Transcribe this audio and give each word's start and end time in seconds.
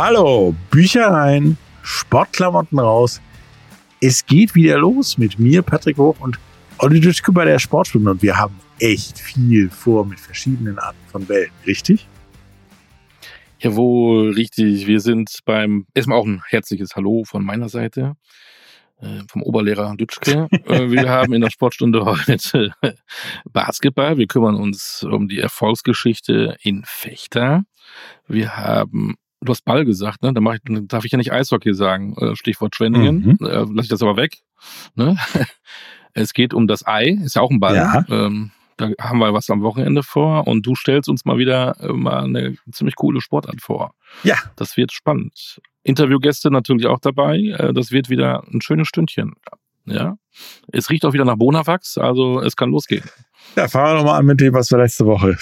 Hallo, 0.00 0.54
Bücher 0.70 1.08
rein, 1.08 1.58
Sportklamotten 1.82 2.78
raus. 2.78 3.20
Es 4.00 4.24
geht 4.24 4.54
wieder 4.54 4.78
los 4.78 5.18
mit 5.18 5.40
mir, 5.40 5.60
Patrick 5.62 5.98
Hoch 5.98 6.20
und 6.20 6.38
Olli 6.78 7.00
Dütschke 7.00 7.32
bei 7.32 7.44
der 7.44 7.58
Sportstunde 7.58 8.12
und 8.12 8.22
wir 8.22 8.36
haben 8.36 8.54
echt 8.78 9.18
viel 9.18 9.68
vor 9.68 10.06
mit 10.06 10.20
verschiedenen 10.20 10.78
Arten 10.78 11.04
von 11.08 11.28
Wellen, 11.28 11.50
richtig? 11.66 12.06
Jawohl, 13.58 14.34
richtig. 14.34 14.86
Wir 14.86 15.00
sind 15.00 15.40
beim, 15.44 15.84
erstmal 15.94 16.18
auch 16.18 16.26
ein 16.26 16.44
herzliches 16.46 16.94
Hallo 16.94 17.24
von 17.24 17.44
meiner 17.44 17.68
Seite, 17.68 18.14
äh, 19.00 19.22
vom 19.28 19.42
Oberlehrer 19.42 19.96
Dütschke. 19.96 20.46
äh, 20.52 20.92
wir 20.92 21.08
haben 21.08 21.32
in 21.32 21.40
der 21.40 21.50
Sportstunde 21.50 22.04
heute 22.04 22.72
Basketball. 23.52 24.16
Wir 24.16 24.28
kümmern 24.28 24.54
uns 24.54 25.02
um 25.02 25.26
die 25.26 25.40
Erfolgsgeschichte 25.40 26.56
in 26.62 26.84
Fechter. 26.86 27.64
Wir 28.28 28.56
haben 28.56 29.16
Du 29.40 29.52
hast 29.52 29.64
Ball 29.64 29.84
gesagt, 29.84 30.22
ne? 30.22 30.32
Da 30.32 30.40
mach 30.40 30.54
ich, 30.54 30.60
dann 30.64 30.88
darf 30.88 31.04
ich 31.04 31.12
ja 31.12 31.18
nicht 31.18 31.32
Eishockey 31.32 31.72
sagen. 31.74 32.16
Äh, 32.16 32.34
Stichwort 32.34 32.74
Schwenningen. 32.74 33.36
Mhm. 33.38 33.46
Äh, 33.46 33.66
lass 33.72 33.84
ich 33.84 33.90
das 33.90 34.02
aber 34.02 34.16
weg. 34.16 34.38
Ne? 34.94 35.16
Es 36.14 36.32
geht 36.32 36.52
um 36.52 36.66
das 36.66 36.84
Ei, 36.84 37.16
ist 37.22 37.36
ja 37.36 37.42
auch 37.42 37.50
ein 37.50 37.60
Ball. 37.60 37.76
Ja. 37.76 38.04
Ähm, 38.08 38.50
da 38.76 38.90
haben 39.00 39.18
wir 39.18 39.32
was 39.34 39.50
am 39.50 39.62
Wochenende 39.62 40.02
vor 40.02 40.48
und 40.48 40.66
du 40.66 40.74
stellst 40.74 41.08
uns 41.08 41.24
mal 41.24 41.38
wieder 41.38 41.76
äh, 41.80 41.92
mal 41.92 42.24
eine 42.24 42.56
ziemlich 42.72 42.96
coole 42.96 43.20
Sportart 43.20 43.60
vor. 43.60 43.94
Ja. 44.24 44.36
Das 44.56 44.76
wird 44.76 44.90
spannend. 44.90 45.60
Interviewgäste 45.82 46.50
natürlich 46.50 46.86
auch 46.86 46.98
dabei. 46.98 47.38
Äh, 47.38 47.72
das 47.72 47.92
wird 47.92 48.08
wieder 48.08 48.42
ein 48.52 48.60
schönes 48.62 48.88
Stündchen. 48.88 49.34
Ja. 49.84 50.16
Es 50.72 50.90
riecht 50.90 51.04
auch 51.04 51.12
wieder 51.12 51.24
nach 51.24 51.36
Bonafachs, 51.36 51.98
also 51.98 52.40
es 52.40 52.56
kann 52.56 52.70
losgehen. 52.70 53.04
Ja, 53.56 53.68
fangen 53.68 53.92
wir 53.92 53.94
nochmal 53.98 54.20
an 54.20 54.26
mit 54.26 54.40
dem, 54.40 54.54
was 54.54 54.70
wir 54.70 54.78
letzte 54.78 55.06
Woche 55.06 55.36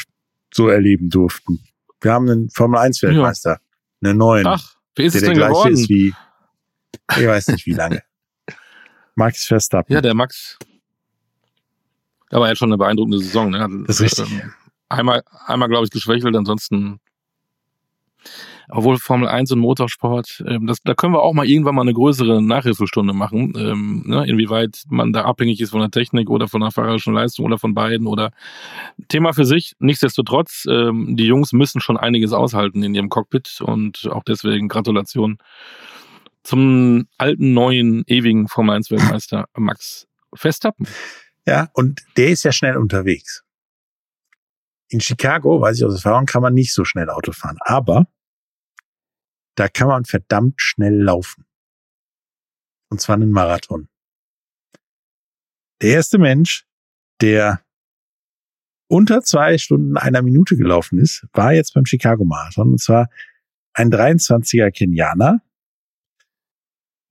so 0.53 0.69
erleben 0.69 1.10
durften. 1.10 1.60
Wir 2.00 2.12
haben 2.12 2.28
einen 2.28 2.50
Formel 2.50 2.78
1 2.78 3.03
Weltmeister. 3.03 3.53
Ja 3.53 3.66
einen 4.08 4.18
neuen. 4.18 4.46
Ach, 4.46 4.74
wie 4.94 5.04
ist 5.04 5.14
es 5.14 5.22
denn 5.22 5.34
geworden? 5.34 5.72
Ist 5.72 5.88
wie, 5.88 6.14
ich 7.16 7.26
weiß 7.26 7.48
nicht 7.48 7.66
wie 7.66 7.74
lange. 7.74 8.02
Max 9.14 9.46
Verstappen. 9.46 9.92
Ja, 9.92 10.00
der 10.00 10.14
Max. 10.14 10.58
Da 12.30 12.40
war 12.40 12.48
ja 12.48 12.56
schon 12.56 12.70
eine 12.70 12.78
beeindruckende 12.78 13.18
Saison. 13.18 13.50
Ne? 13.50 13.84
Das 13.86 14.00
ist 14.00 14.18
richtig. 14.18 14.32
Ähm, 14.32 14.52
einmal, 14.88 15.22
einmal 15.46 15.68
glaube 15.68 15.84
ich, 15.84 15.90
geschwächelt, 15.90 16.34
ansonsten 16.34 17.00
obwohl 18.69 18.98
Formel 18.98 19.28
1 19.28 19.53
und 19.53 19.61
Motorsport, 19.61 20.45
ähm, 20.47 20.67
das, 20.67 20.78
da 20.83 20.95
können 20.95 21.12
wir 21.12 21.22
auch 21.22 21.33
mal 21.33 21.47
irgendwann 21.47 21.75
mal 21.75 21.83
eine 21.83 21.95
größere 21.95 22.42
Nachhilfestunde 22.42 23.12
machen, 23.12 23.53
ähm, 23.56 24.03
ne, 24.06 24.27
inwieweit 24.27 24.83
man 24.89 25.12
da 25.12 25.25
abhängig 25.25 25.61
ist 25.61 25.70
von 25.70 25.81
der 25.81 25.91
Technik 25.91 26.31
oder 26.31 26.48
von 26.48 26.61
der 26.61 26.70
fahrerischen 26.70 27.14
Leistung 27.14 27.44
oder 27.44 27.59
von 27.59 27.75
beiden 27.75 28.06
oder 28.06 28.31
Thema 29.09 29.33
für 29.33 29.44
sich. 29.44 29.75
Nichtsdestotrotz, 29.78 30.67
ähm, 30.69 31.17
die 31.17 31.27
Jungs 31.27 31.53
müssen 31.53 31.81
schon 31.81 31.97
einiges 31.97 32.33
aushalten 32.33 32.83
in 32.83 32.94
ihrem 32.94 33.09
Cockpit 33.09 33.61
und 33.61 34.09
auch 34.11 34.25
deswegen 34.25 34.69
Gratulation 34.69 35.39
zum 36.42 37.09
alten, 37.19 37.53
neuen, 37.55 38.05
ewigen 38.06 38.48
Formel 38.48 38.77
1 38.77 38.91
Weltmeister 38.91 39.47
Max 39.56 40.06
Verstappen. 40.34 40.87
Ja, 41.47 41.69
und 41.75 42.03
der 42.17 42.28
ist 42.28 42.44
ja 42.44 42.53
schnell 42.53 42.77
unterwegs. 42.77 43.42
In 44.89 45.00
Chicago, 45.00 45.61
weiß 45.61 45.78
ich 45.78 45.84
aus 45.84 45.94
Erfahrung, 45.94 46.27
kann 46.27 46.42
man 46.42 46.55
nicht 46.55 46.72
so 46.72 46.84
schnell 46.84 47.11
Auto 47.11 47.33
fahren. 47.33 47.56
Aber 47.61 48.06
da 49.56 49.68
kann 49.68 49.88
man 49.88 50.04
verdammt 50.04 50.60
schnell 50.60 50.94
laufen. 51.02 51.44
Und 52.88 53.00
zwar 53.00 53.16
einen 53.16 53.32
Marathon. 53.32 53.88
Der 55.82 55.90
erste 55.90 56.18
Mensch, 56.18 56.66
der 57.20 57.62
unter 58.88 59.22
zwei 59.22 59.58
Stunden 59.58 59.96
einer 59.96 60.22
Minute 60.22 60.56
gelaufen 60.56 60.98
ist, 60.98 61.26
war 61.32 61.52
jetzt 61.52 61.74
beim 61.74 61.86
Chicago 61.86 62.24
Marathon. 62.24 62.72
Und 62.72 62.80
zwar 62.80 63.08
ein 63.72 63.91
23er 63.91 64.70
Kenianer, 64.70 65.42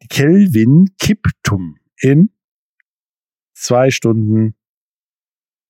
Kelvin 0.09 0.96
Kiptum 0.97 1.80
in 1.97 2.30
zwei 3.53 3.91
Stunden 3.91 4.56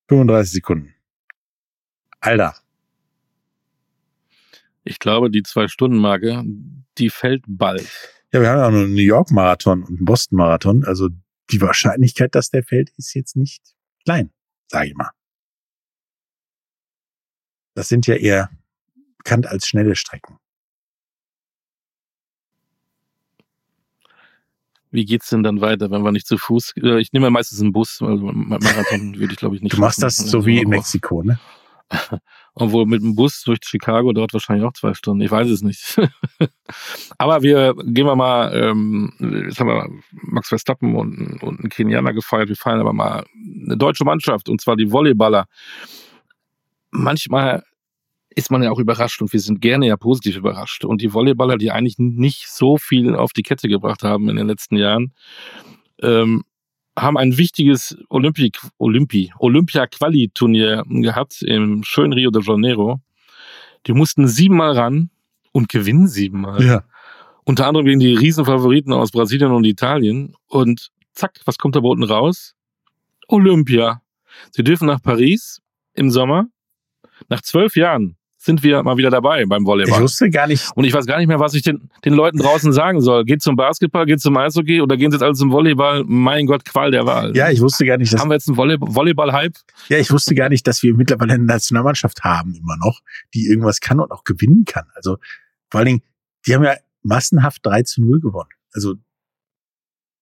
35 0.09 0.53
Sekunden. 0.53 0.93
Alter, 2.19 2.55
ich 4.85 4.99
glaube, 4.99 5.29
die 5.29 5.43
Zwei-Stunden-Marke, 5.43 6.43
die 6.97 7.09
fällt 7.09 7.43
bald. 7.47 7.89
Ja, 8.31 8.41
wir 8.41 8.49
haben 8.49 8.59
ja 8.59 8.67
auch 8.67 8.71
noch 8.71 8.79
einen 8.79 8.93
New 8.93 9.01
York-Marathon 9.01 9.81
und 9.83 9.97
einen 9.97 10.05
Boston-Marathon. 10.05 10.85
Also 10.85 11.09
die 11.51 11.59
Wahrscheinlichkeit, 11.59 12.35
dass 12.35 12.49
der 12.49 12.63
fällt, 12.63 12.91
ist 12.97 13.13
jetzt 13.15 13.35
nicht 13.35 13.61
klein, 14.03 14.31
sage 14.67 14.89
ich 14.89 14.95
mal. 14.95 15.09
Das 17.73 17.89
sind 17.89 18.07
ja 18.07 18.15
eher 18.15 18.49
bekannt 19.17 19.47
als 19.47 19.67
schnelle 19.67 19.95
Strecken. 19.95 20.37
Wie 24.91 25.03
geht's 25.03 25.29
denn 25.29 25.43
dann 25.43 25.59
weiter, 25.59 25.91
wenn 25.91 26.03
wir 26.03 26.11
nicht 26.11 26.27
zu 26.27 26.37
Fuß? 26.37 26.75
Äh, 26.77 27.01
ich 27.01 27.11
nehme 27.11 27.29
meistens 27.29 27.59
einen 27.59 27.73
Bus, 27.73 28.01
also 28.01 28.31
Marathon 28.31 29.15
würde 29.19 29.33
ich 29.33 29.39
glaube 29.39 29.55
ich 29.55 29.61
nicht. 29.61 29.75
Du 29.75 29.81
machst 29.81 30.01
das 30.01 30.15
so 30.15 30.45
wie 30.45 30.61
in 30.61 30.69
Mexiko, 30.69 31.23
ne? 31.23 31.39
Obwohl 32.57 32.85
mit 32.85 33.01
dem 33.01 33.15
Bus 33.15 33.43
durch 33.43 33.59
Chicago 33.65 34.13
dauert 34.13 34.33
wahrscheinlich 34.33 34.65
auch 34.65 34.71
zwei 34.71 34.93
Stunden. 34.93 35.21
Ich 35.21 35.31
weiß 35.31 35.49
es 35.49 35.61
nicht. 35.61 35.99
Aber 37.17 37.41
wir 37.43 37.75
gehen 37.75 38.05
wir 38.05 38.15
mal, 38.15 38.55
ähm, 38.55 39.11
jetzt 39.19 39.59
haben 39.59 39.67
wir 39.67 39.89
Max 40.11 40.47
Verstappen 40.47 40.95
und, 40.95 41.43
und 41.43 41.59
einen 41.59 41.69
Kenianer 41.69 42.13
gefeiert. 42.13 42.47
Wir 42.47 42.55
feiern 42.55 42.79
aber 42.79 42.93
mal 42.93 43.25
eine 43.65 43.75
deutsche 43.77 44.05
Mannschaft 44.05 44.47
und 44.47 44.61
zwar 44.61 44.77
die 44.77 44.89
Volleyballer. 44.89 45.47
Manchmal 46.91 47.63
ist 48.29 48.51
man 48.51 48.63
ja 48.63 48.71
auch 48.71 48.79
überrascht 48.79 49.21
und 49.21 49.33
wir 49.33 49.39
sind 49.41 49.61
gerne 49.61 49.87
ja 49.87 49.97
positiv 49.97 50.37
überrascht. 50.37 50.85
Und 50.85 51.01
die 51.01 51.13
Volleyballer, 51.13 51.57
die 51.57 51.71
eigentlich 51.71 51.97
nicht 51.97 52.47
so 52.47 52.77
viel 52.77 53.15
auf 53.15 53.33
die 53.33 53.43
Kette 53.43 53.67
gebracht 53.67 54.03
haben 54.03 54.29
in 54.29 54.37
den 54.37 54.47
letzten 54.47 54.77
Jahren, 54.77 55.13
ähm, 56.01 56.43
haben 56.97 57.17
ein 57.17 57.37
wichtiges 57.37 57.97
Olympi, 58.09 58.51
Olympi, 58.77 59.31
Olympia-Quali-Turnier 59.39 60.83
gehabt 60.87 61.41
im 61.41 61.83
schönen 61.83 62.13
Rio 62.13 62.31
de 62.31 62.41
Janeiro. 62.43 63.01
Die 63.85 63.93
mussten 63.93 64.27
siebenmal 64.27 64.71
ran 64.77 65.09
und 65.51 65.69
gewinnen 65.69 66.07
siebenmal. 66.07 66.63
Ja. 66.63 66.83
Unter 67.43 67.67
anderem 67.67 67.85
gegen 67.85 67.99
die 67.99 68.15
Riesenfavoriten 68.15 68.93
aus 68.93 69.11
Brasilien 69.11 69.51
und 69.51 69.65
Italien. 69.65 70.35
Und 70.47 70.91
zack, 71.13 71.39
was 71.45 71.57
kommt 71.57 71.75
da 71.75 71.79
unten 71.79 72.03
raus? 72.03 72.55
Olympia. 73.27 74.01
Sie 74.51 74.63
dürfen 74.63 74.87
nach 74.87 75.01
Paris 75.01 75.61
im 75.93 76.09
Sommer. 76.09 76.47
Nach 77.29 77.41
zwölf 77.41 77.75
Jahren 77.75 78.17
sind 78.45 78.61
wir 78.61 78.83
mal 78.83 78.95
wieder 78.95 79.09
dabei 79.09 79.43
beim 79.45 79.65
Volleyball. 79.65 79.95
Ich 79.95 80.01
wusste 80.01 80.29
gar 80.29 80.45
nicht. 80.45 80.71
Und 80.75 80.85
ich 80.85 80.93
weiß 80.93 81.07
gar 81.07 81.17
nicht 81.17 81.27
mehr, 81.27 81.39
was 81.39 81.55
ich 81.55 81.63
den, 81.63 81.89
den 82.05 82.13
Leuten 82.13 82.37
draußen 82.37 82.71
sagen 82.71 83.01
soll. 83.01 83.25
Geht 83.25 83.41
zum 83.41 83.55
Basketball, 83.55 84.05
geht 84.05 84.21
zum 84.21 84.37
Eishockey 84.37 84.81
oder 84.81 84.97
gehen 84.97 85.09
sie 85.09 85.15
jetzt 85.15 85.23
alle 85.23 85.33
zum 85.33 85.51
Volleyball? 85.51 86.03
Mein 86.05 86.45
Gott, 86.45 86.63
Qual 86.63 86.91
der 86.91 87.05
Wahl. 87.07 87.35
Ja, 87.35 87.49
ich 87.49 87.59
wusste 87.59 87.85
gar 87.85 87.97
nicht, 87.97 88.13
dass. 88.13 88.21
Haben 88.21 88.29
wir 88.29 88.35
jetzt 88.35 88.47
einen 88.47 88.57
Volleyball-Hype? 88.57 89.55
Ja, 89.89 89.97
ich 89.97 90.11
wusste 90.11 90.35
gar 90.35 90.49
nicht, 90.49 90.67
dass 90.67 90.83
wir 90.83 90.93
mittlerweile 90.93 91.33
eine 91.33 91.43
Nationalmannschaft 91.43 92.23
haben, 92.23 92.53
immer 92.53 92.77
noch, 92.77 93.01
die 93.33 93.47
irgendwas 93.47 93.79
kann 93.79 93.99
und 93.99 94.11
auch 94.11 94.23
gewinnen 94.23 94.65
kann. 94.65 94.85
Also, 94.93 95.17
vor 95.69 95.79
allen 95.79 95.87
Dingen, 95.87 96.01
die 96.45 96.53
haben 96.53 96.63
ja 96.63 96.75
massenhaft 97.01 97.65
3 97.65 97.81
zu 97.81 98.01
0 98.01 98.19
gewonnen. 98.19 98.49
Also, 98.73 98.93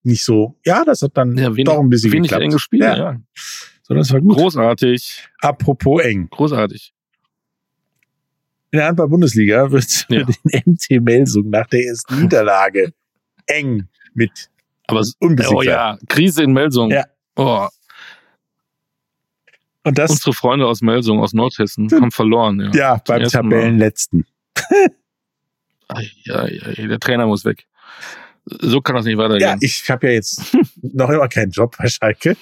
nicht 0.03 0.23
so, 0.23 0.57
ja, 0.65 0.83
das 0.85 1.01
hat 1.01 1.17
dann 1.17 1.37
ja, 1.37 1.53
wenig, 1.55 1.65
doch 1.65 1.79
ein 1.79 1.89
bisschen 1.89 2.11
wenig 2.11 2.29
geklappt. 2.29 2.43
eng 2.43 2.51
gespielt, 2.51 2.83
ja. 2.83 2.97
ja. 2.97 3.21
Sondern 3.83 4.01
es 4.01 4.13
war 4.13 4.21
gut. 4.21 4.37
Großartig. 4.37 5.27
Apropos 5.41 6.01
eng. 6.03 6.29
Großartig. 6.29 6.93
In 8.73 8.79
der 8.79 8.87
Handball-Bundesliga 8.87 9.69
wird 9.71 10.05
ja. 10.09 10.23
den 10.23 10.63
MT 10.65 11.03
Melsung 11.03 11.47
nach 11.51 11.67
der 11.67 11.85
ersten 11.85 12.23
Niederlage 12.23 12.91
eng 13.45 13.87
mit 14.15 14.49
Aber 14.87 15.03
oh 15.19 15.61
ja, 15.61 15.99
Krise 16.09 16.41
in 16.41 16.53
Melsung. 16.53 16.89
Ja. 16.89 17.05
Oh. 17.35 17.67
Und 19.83 19.99
das, 19.99 20.09
Unsere 20.09 20.33
Freunde 20.33 20.65
aus 20.65 20.81
Melsung, 20.81 21.19
aus 21.19 21.33
Nordhessen, 21.33 21.87
haben 21.91 22.09
verloren. 22.09 22.61
Ja, 22.61 22.71
ja 22.73 23.01
beim 23.05 23.27
Tabellenletzten. 23.27 24.25
ja, 26.23 26.47
der 26.47 26.99
Trainer 26.99 27.27
muss 27.27 27.45
weg. 27.45 27.67
So 28.45 28.81
kann 28.81 28.95
das 28.95 29.05
nicht 29.05 29.19
weitergehen. 29.19 29.49
Ja, 29.49 29.57
ich 29.59 29.87
habe 29.87 30.07
ja 30.07 30.13
jetzt 30.13 30.57
noch 30.81 31.09
immer 31.11 31.27
keinen 31.27 31.51
Job 31.51 31.75
bei 31.77 31.87
Schalke. 31.87 32.35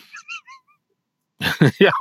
ja, 1.80 1.92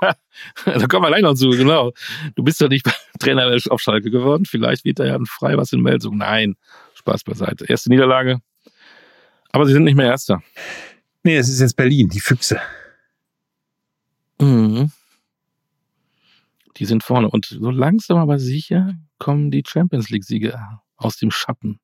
da 0.64 0.86
kommen 0.86 1.04
wir 1.04 1.08
gleich 1.08 1.22
noch 1.22 1.34
zu, 1.34 1.50
genau. 1.50 1.92
Du 2.34 2.42
bist 2.42 2.60
ja 2.60 2.68
nicht 2.68 2.86
Trainer 3.18 3.56
auf 3.70 3.80
Schalke 3.80 4.10
geworden. 4.10 4.44
Vielleicht 4.44 4.84
wird 4.84 4.98
da 4.98 5.04
ja 5.04 5.14
ein 5.14 5.26
frei 5.26 5.56
was 5.56 5.72
in 5.72 5.80
Meldung. 5.80 6.18
Nein, 6.18 6.56
Spaß 6.94 7.24
beiseite. 7.24 7.66
Erste 7.66 7.90
Niederlage. 7.90 8.40
Aber 9.52 9.66
sie 9.66 9.72
sind 9.72 9.84
nicht 9.84 9.96
mehr 9.96 10.06
Erster. 10.06 10.42
Nee, 11.22 11.36
es 11.36 11.48
ist 11.48 11.60
jetzt 11.60 11.76
Berlin, 11.76 12.08
die 12.08 12.20
Füchse. 12.20 12.60
Mhm. 14.40 14.90
Die 16.76 16.84
sind 16.86 17.02
vorne. 17.02 17.28
Und 17.28 17.46
so 17.46 17.70
langsam 17.70 18.18
aber 18.18 18.38
sicher 18.38 18.94
kommen 19.18 19.50
die 19.50 19.62
Champions 19.66 20.08
League-Sieger 20.08 20.82
aus 20.96 21.16
dem 21.16 21.30
Schatten. 21.30 21.78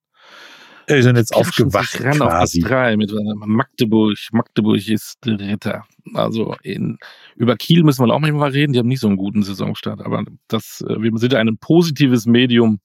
Die 0.89 1.03
sind 1.03 1.17
jetzt 1.17 1.35
aufgewacht 1.35 2.03
ran 2.03 2.19
quasi. 2.19 2.63
auf 2.63 2.69
drei 2.69 2.97
mit 2.97 3.13
Magdeburg. 3.45 4.17
Magdeburg 4.33 4.87
ist 4.89 5.19
Dritter. 5.21 5.85
Also 6.15 6.55
in, 6.63 6.99
über 7.35 7.57
Kiel 7.57 7.83
müssen 7.83 8.07
wir 8.07 8.15
auch 8.15 8.21
manchmal 8.21 8.51
reden. 8.51 8.73
Die 8.73 8.79
haben 8.79 8.87
nicht 8.87 9.01
so 9.01 9.09
einen 9.09 9.17
guten 9.17 9.43
Saisonstart. 9.43 10.01
Aber 10.01 10.25
das, 10.49 10.85
äh, 10.89 11.03
wir 11.03 11.11
sind 11.19 11.35
ein 11.35 11.59
positives 11.59 12.27
Medium 12.27 12.81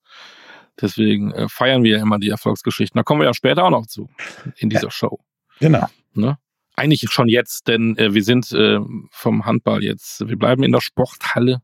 Deswegen 0.80 1.32
äh, 1.32 1.48
feiern 1.48 1.84
wir 1.84 1.98
ja 1.98 2.02
immer 2.02 2.20
die 2.20 2.30
Erfolgsgeschichten. 2.30 2.98
Da 2.98 3.04
kommen 3.04 3.22
wir 3.22 3.26
ja 3.26 3.34
später 3.34 3.66
auch 3.66 3.70
noch 3.70 3.86
zu 3.86 4.10
in 4.58 4.70
dieser 4.70 4.86
ja, 4.86 4.92
Show. 4.92 5.20
Genau. 5.60 5.88
Ne? 6.14 6.38
Eigentlich 6.76 7.06
schon 7.10 7.28
jetzt, 7.28 7.68
denn 7.68 7.98
äh, 7.98 8.14
wir 8.14 8.24
sind 8.24 8.52
äh, 8.52 8.80
vom 9.12 9.46
Handball 9.46 9.84
jetzt. 9.84 10.28
Wir 10.28 10.38
bleiben 10.38 10.64
in 10.64 10.72
der 10.72 10.82
Sporthalle, 10.82 11.62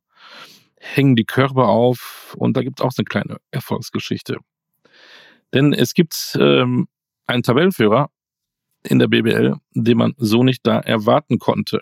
hängen 0.79 1.15
die 1.15 1.25
Körper 1.25 1.67
auf 1.67 2.35
und 2.37 2.55
da 2.55 2.61
gibt 2.61 2.79
es 2.79 2.85
auch 2.85 2.91
so 2.91 3.01
eine 3.01 3.05
kleine 3.05 3.37
Erfolgsgeschichte. 3.51 4.37
Denn 5.53 5.73
es 5.73 5.94
gibt 5.94 6.38
ähm, 6.39 6.88
einen 7.25 7.44
Tabellenführer 7.44 8.09
in 8.83 8.99
der 8.99 9.07
BBL, 9.07 9.55
den 9.73 9.97
man 9.97 10.13
so 10.17 10.44
nicht 10.44 10.65
da 10.65 10.79
erwarten 10.79 11.39
konnte. 11.39 11.81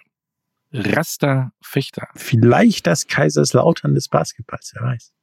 Rasta 0.71 1.51
Fechter. 1.61 2.07
Vielleicht 2.15 2.87
das 2.87 3.07
Kaiserslautern 3.07 3.93
des 3.93 4.09
Basketballs, 4.09 4.73
wer 4.75 4.83
weiß. 4.83 5.13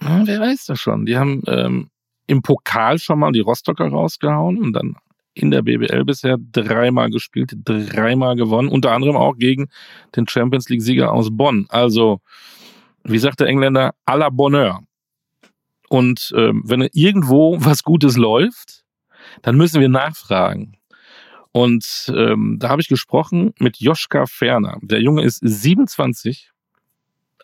Na, 0.00 0.26
wer 0.26 0.40
weiß 0.40 0.66
das 0.66 0.80
schon. 0.80 1.06
Die 1.06 1.16
haben 1.16 1.42
ähm, 1.46 1.90
im 2.26 2.42
Pokal 2.42 2.98
schon 2.98 3.18
mal 3.18 3.32
die 3.32 3.40
Rostocker 3.40 3.88
rausgehauen 3.88 4.58
und 4.58 4.72
dann 4.72 4.96
in 5.32 5.50
der 5.50 5.62
BBL 5.62 6.04
bisher 6.04 6.38
dreimal 6.52 7.10
gespielt, 7.10 7.54
dreimal 7.64 8.36
gewonnen, 8.36 8.68
unter 8.68 8.92
anderem 8.92 9.16
auch 9.16 9.36
gegen 9.36 9.68
den 10.16 10.26
Champions 10.26 10.68
League-Sieger 10.68 11.12
aus 11.12 11.28
Bonn. 11.30 11.66
Also, 11.68 12.20
wie 13.04 13.18
sagt 13.18 13.40
der 13.40 13.46
Engländer, 13.46 13.94
à 14.06 14.16
la 14.16 14.30
Bonheur. 14.30 14.82
Und 15.88 16.32
ähm, 16.36 16.62
wenn 16.64 16.82
irgendwo 16.92 17.56
was 17.60 17.82
Gutes 17.82 18.16
läuft, 18.16 18.84
dann 19.42 19.56
müssen 19.56 19.80
wir 19.80 19.88
nachfragen. 19.88 20.76
Und 21.52 22.12
ähm, 22.14 22.56
da 22.58 22.68
habe 22.68 22.82
ich 22.82 22.88
gesprochen 22.88 23.54
mit 23.58 23.78
Joschka 23.78 24.26
Ferner. 24.26 24.78
Der 24.82 25.00
Junge 25.00 25.24
ist 25.24 25.40
27, 25.42 26.50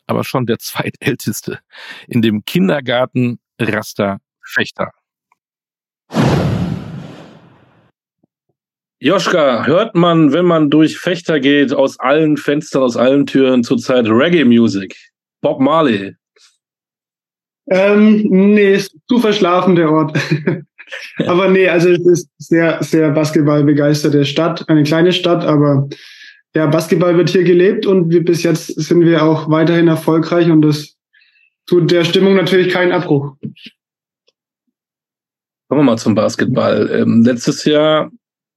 aber 0.06 0.24
schon 0.24 0.46
der 0.46 0.58
zweitälteste 0.58 1.60
in 2.08 2.20
dem 2.20 2.44
Kindergarten 2.44 3.38
Raster 3.58 4.18
Fechter. 4.44 4.90
Joschka, 8.98 9.66
hört 9.66 9.96
man, 9.96 10.32
wenn 10.32 10.44
man 10.44 10.70
durch 10.70 10.98
Fechter 10.98 11.40
geht, 11.40 11.72
aus 11.72 11.98
allen 11.98 12.36
Fenstern, 12.36 12.82
aus 12.82 12.96
allen 12.96 13.26
Türen 13.26 13.64
zurzeit 13.64 14.06
Reggae-Music? 14.06 14.94
Bob 15.40 15.60
Marley? 15.60 16.14
Ähm, 17.68 18.26
nee, 18.28 18.74
ist 18.74 18.96
zu 19.08 19.18
verschlafen 19.18 19.76
der 19.76 19.90
Ort. 19.90 20.18
aber 21.26 21.48
nee, 21.48 21.68
also 21.68 21.90
es 21.90 22.04
ist 22.04 22.30
sehr, 22.38 22.82
sehr 22.82 23.10
basketballbegeisterte 23.10 24.24
Stadt, 24.24 24.68
eine 24.68 24.82
kleine 24.82 25.12
Stadt, 25.12 25.44
aber 25.44 25.88
ja, 26.54 26.66
Basketball 26.66 27.16
wird 27.16 27.30
hier 27.30 27.44
gelebt 27.44 27.86
und 27.86 28.10
wir, 28.10 28.24
bis 28.24 28.42
jetzt 28.42 28.66
sind 28.66 29.00
wir 29.00 29.22
auch 29.22 29.48
weiterhin 29.48 29.88
erfolgreich 29.88 30.50
und 30.50 30.62
das 30.62 30.96
tut 31.66 31.90
der 31.90 32.04
Stimmung 32.04 32.34
natürlich 32.34 32.72
keinen 32.72 32.92
Abbruch. 32.92 33.36
Kommen 35.68 35.80
wir 35.80 35.84
mal 35.84 35.96
zum 35.96 36.14
Basketball. 36.14 36.90
Ähm, 36.92 37.22
letztes 37.24 37.64
Jahr 37.64 38.10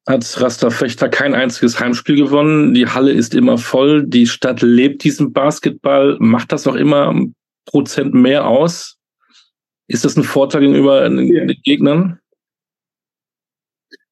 hat 0.07 0.41
Rasta 0.41 0.69
Fechter 0.69 1.07
kein 1.07 1.33
einziges 1.33 1.79
Heimspiel 1.79 2.17
gewonnen. 2.17 2.73
Die 2.73 2.87
Halle 2.87 3.11
ist 3.11 3.33
immer 3.33 3.57
voll. 3.57 4.05
Die 4.05 4.27
Stadt 4.27 4.61
lebt 4.61 5.03
diesen 5.03 5.31
Basketball. 5.31 6.17
Macht 6.19 6.51
das 6.51 6.67
auch 6.67 6.75
immer 6.75 7.15
Prozent 7.65 8.13
mehr 8.13 8.47
aus? 8.47 8.97
Ist 9.87 10.05
das 10.05 10.17
ein 10.17 10.23
Vorteil 10.23 10.61
gegenüber 10.61 11.07
den 11.07 11.31
ja. 11.31 11.45
Gegnern? 11.63 12.19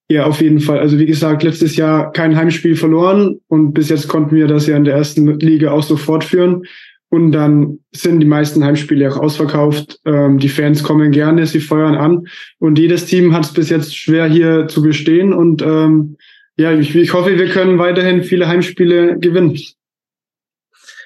Ja, 0.09 0.25
auf 0.25 0.41
jeden 0.41 0.59
Fall. 0.59 0.79
Also 0.79 1.00
wie 1.00 1.05
gesagt, 1.05 1.44
letztes 1.44 1.75
Jahr 1.75 2.11
kein 2.11 2.35
Heimspiel 2.35 2.75
verloren 2.75 3.39
und 3.47 3.73
bis 3.73 3.89
jetzt 3.89 4.07
konnten 4.07 4.35
wir 4.35 4.47
das 4.47 4.67
ja 4.67 4.75
in 4.75 4.83
der 4.83 4.95
ersten 4.95 5.39
Liga 5.39 5.71
auch 5.71 5.83
so 5.83 5.97
fortführen. 5.97 6.63
Und 7.09 7.31
dann 7.31 7.79
sind 7.91 8.19
die 8.19 8.25
meisten 8.25 8.63
Heimspiele 8.63 9.07
auch 9.11 9.17
ausverkauft. 9.17 10.00
Ähm, 10.03 10.39
die 10.39 10.50
Fans 10.50 10.81
kommen 10.81 11.11
gerne, 11.11 11.45
sie 11.45 11.59
feuern 11.59 11.95
an. 11.95 12.25
Und 12.57 12.79
jedes 12.79 13.05
Team 13.05 13.33
hat 13.35 13.45
es 13.45 13.53
bis 13.53 13.69
jetzt 13.69 13.95
schwer 13.95 14.25
hier 14.25 14.67
zu 14.67 14.81
bestehen. 14.81 15.31
Und 15.31 15.61
ähm, 15.61 16.17
ja, 16.57 16.71
ich, 16.73 16.95
ich 16.95 17.13
hoffe, 17.13 17.38
wir 17.38 17.50
können 17.50 17.77
weiterhin 17.77 18.23
viele 18.23 18.47
Heimspiele 18.47 19.19
gewinnen. 19.19 19.55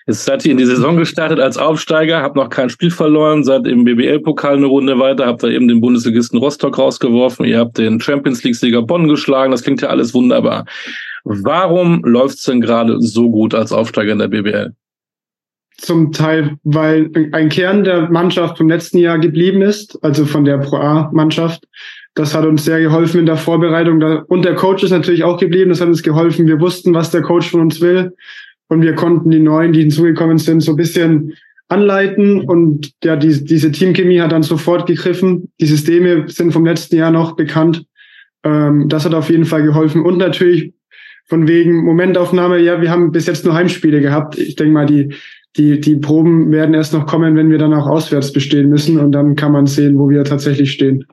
Jetzt 0.07 0.24
seid 0.24 0.45
ihr 0.45 0.54
in 0.54 0.57
die 0.57 0.65
Saison 0.65 0.95
gestartet 0.95 1.42
als 1.42 1.57
Aufsteiger, 1.57 2.21
habt 2.21 2.38
noch 2.38 2.50
kein 2.50 2.69
Spiel 2.69 2.92
verloren, 2.92 3.44
seid 3.44 3.68
im 3.68 3.83
BBL-Pokal 3.83 4.56
eine 4.56 4.68
Runde 4.68 4.98
weiter, 5.00 5.25
habt 5.25 5.44
da 5.44 5.50
eben 5.50 5.68
den 5.68 5.81
Bundesligisten 5.81 6.39
Rostock 6.39 6.77
rausgeworfen, 6.77 7.45
ihr 7.45 7.59
habt 7.59 7.77
den 7.77 8.00
Champions 8.00 8.42
League-Sieger 8.42 8.83
Bonn 8.83 9.09
geschlagen, 9.09 9.51
das 9.51 9.63
klingt 9.63 9.81
ja 9.81 9.89
alles 9.89 10.13
wunderbar. 10.13 10.65
Warum 11.25 12.06
läuft's 12.06 12.44
denn 12.44 12.62
gerade 12.62 13.01
so 13.01 13.30
gut 13.30 13.54
als 13.54 13.74
Aufsteiger 13.74 14.13
in 14.13 14.19
der 14.19 14.30
BBL? 14.30 14.74
Zum 15.77 16.13
Teil, 16.13 16.56
weil 16.63 17.12
ein 17.33 17.50
Kern 17.50 17.83
der 17.83 18.09
Mannschaft 18.09 18.57
vom 18.57 18.69
letzten 18.69 19.00
Jahr 19.00 19.19
geblieben 19.19 19.62
ist, 19.62 20.00
also 20.04 20.25
von 20.25 20.45
der 20.45 20.59
Pro 20.59 20.77
A-Mannschaft. 20.77 21.68
Das 22.15 22.33
hat 22.33 22.45
uns 22.45 22.63
sehr 22.65 22.80
geholfen 22.80 23.19
in 23.19 23.25
der 23.27 23.38
Vorbereitung. 23.38 24.01
Und 24.27 24.44
der 24.44 24.56
Coach 24.56 24.83
ist 24.83 24.89
natürlich 24.89 25.24
auch 25.24 25.38
geblieben. 25.38 25.69
Das 25.69 25.81
hat 25.81 25.88
uns 25.88 26.01
geholfen. 26.01 26.48
Wir 26.48 26.59
wussten, 26.59 26.95
was 26.95 27.12
der 27.12 27.21
Coach 27.21 27.51
von 27.51 27.62
uns 27.62 27.80
will. 27.80 28.15
Und 28.69 28.81
wir 28.81 28.96
konnten 28.96 29.30
die 29.30 29.40
Neuen, 29.40 29.74
die 29.74 29.81
hinzugekommen 29.81 30.38
sind, 30.38 30.62
so 30.62 30.74
ein 30.74 30.78
bisschen 30.78 31.34
anleiten. 31.69 32.42
Und 32.42 32.92
ja, 33.04 33.16
die, 33.16 33.44
diese 33.44 33.72
Teamchemie 33.72 34.22
hat 34.22 34.31
dann 34.31 34.44
sofort 34.44 34.88
gegriffen. 34.88 35.52
Die 35.60 35.66
Systeme 35.66 36.28
sind 36.30 36.52
vom 36.52 36.66
letzten 36.66 36.98
Jahr 36.98 37.12
noch 37.12 37.36
bekannt. 37.36 37.86
Ähm, 38.44 38.90
das 38.90 39.06
hat 39.06 39.14
auf 39.14 39.30
jeden 39.30 39.46
Fall 39.46 39.64
geholfen. 39.64 40.04
Und 40.04 40.18
natürlich 40.18 40.74
von 41.28 41.48
wegen 41.48 41.84
Momentaufnahme, 41.84 42.60
ja, 42.60 42.81
wir 42.81 42.90
haben 42.90 43.12
bis 43.12 43.25
jetzt 43.25 43.46
nur 43.46 43.54
Heimspiele 43.54 44.02
gehabt. 44.02 44.38
Ich 44.38 44.56
denke 44.56 44.74
mal, 44.74 44.86
die, 44.86 45.14
die, 45.58 45.80
die 45.80 45.98
Proben 45.98 46.52
werden 46.52 46.74
erst 46.74 46.94
noch 46.94 47.06
kommen, 47.06 47.36
wenn 47.36 47.50
wir 47.50 47.58
dann 47.58 47.74
auch 47.74 47.88
auswärts 47.88 48.31
bestehen 48.31 48.69
müssen. 48.69 48.98
Und 49.00 49.12
dann 49.12 49.36
kann 49.36 49.52
man 49.52 49.66
sehen, 49.66 49.98
wo 49.98 50.10
wir 50.10 50.24
tatsächlich 50.24 50.72
stehen. 50.72 51.06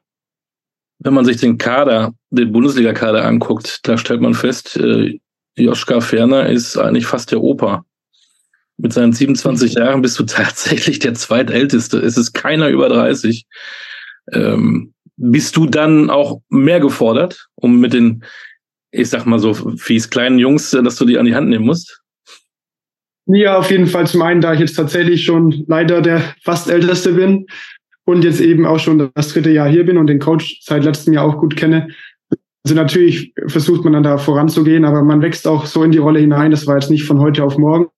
Wenn 1.01 1.15
man 1.15 1.25
sich 1.25 1.39
den 1.39 1.59
Kader, 1.59 2.15
den 2.31 2.53
Bundesliga-Kader 2.53 3.25
anguckt, 3.25 3.81
da 3.83 3.99
stellt 3.99 4.21
man 4.21 4.35
fest, 4.35 4.77
äh, 4.77 5.19
Joschka 5.57 6.01
Ferner 6.01 6.49
ist 6.49 6.77
eigentlich 6.77 7.07
fast 7.07 7.31
der 7.31 7.41
Opa. 7.41 7.85
Mit 8.77 8.93
seinen 8.93 9.13
27 9.13 9.75
mhm. 9.75 9.81
Jahren 9.81 10.03
bist 10.03 10.19
du 10.19 10.25
tatsächlich 10.27 10.99
der 10.99 11.15
zweitälteste. 11.15 11.99
Es 11.99 12.17
ist 12.17 12.33
keiner 12.33 12.69
über 12.69 12.89
30. 12.89 13.47
Ähm, 14.33 14.95
bist 15.17 15.57
du 15.57 15.67
dann 15.67 16.11
auch 16.11 16.41
mehr 16.49 16.81
gefordert, 16.81 17.47
um 17.55 17.81
mit 17.81 17.93
den, 17.93 18.25
ich 18.91 19.09
sag 19.11 19.27
mal 19.27 19.39
so 19.39 19.55
fies 19.55 20.11
kleinen 20.11 20.39
Jungs, 20.39 20.71
dass 20.71 20.97
du 20.97 21.05
die 21.05 21.19
an 21.19 21.27
die 21.27 21.35
Hand 21.35 21.49
nehmen 21.49 21.67
musst? 21.67 22.01
Ja, 23.27 23.59
auf 23.59 23.71
jeden 23.71 23.87
Fall. 23.87 24.07
Zum 24.07 24.23
einen, 24.23 24.41
da 24.41 24.53
ich 24.53 24.61
jetzt 24.61 24.75
tatsächlich 24.75 25.25
schon 25.25 25.65
leider 25.67 26.03
der 26.03 26.21
fast 26.43 26.69
älteste 26.69 27.13
bin 27.13 27.47
und 28.05 28.25
jetzt 28.25 28.41
eben 28.41 28.67
auch 28.67 28.79
schon 28.79 29.11
das 29.15 29.29
dritte 29.29 29.51
Jahr 29.51 29.69
hier 29.69 29.87
bin 29.87 29.97
und 29.97 30.09
den 30.09 30.19
Coach 30.19 30.61
seit 30.63 30.85
letztem 30.85 31.15
Jahr 31.15 31.25
auch 31.25 31.39
gut 31.39 31.57
kenne, 31.57 31.89
also 32.65 32.75
natürlich 32.75 33.35
versucht 33.47 33.85
man 33.85 33.93
dann 33.93 34.03
da 34.03 34.17
voranzugehen, 34.17 34.87
aber 34.87 35.03
man 35.03 35.21
wächst 35.21 35.47
auch 35.47 35.67
so 35.67 35.83
in 35.83 35.91
die 35.91 35.99
Rolle 35.99 36.21
hinein. 36.21 36.51
Das 36.51 36.67
war 36.67 36.77
jetzt 36.77 36.91
nicht 36.91 37.05
von 37.05 37.21
heute 37.21 37.45
auf 37.45 37.59
morgen. 37.59 37.89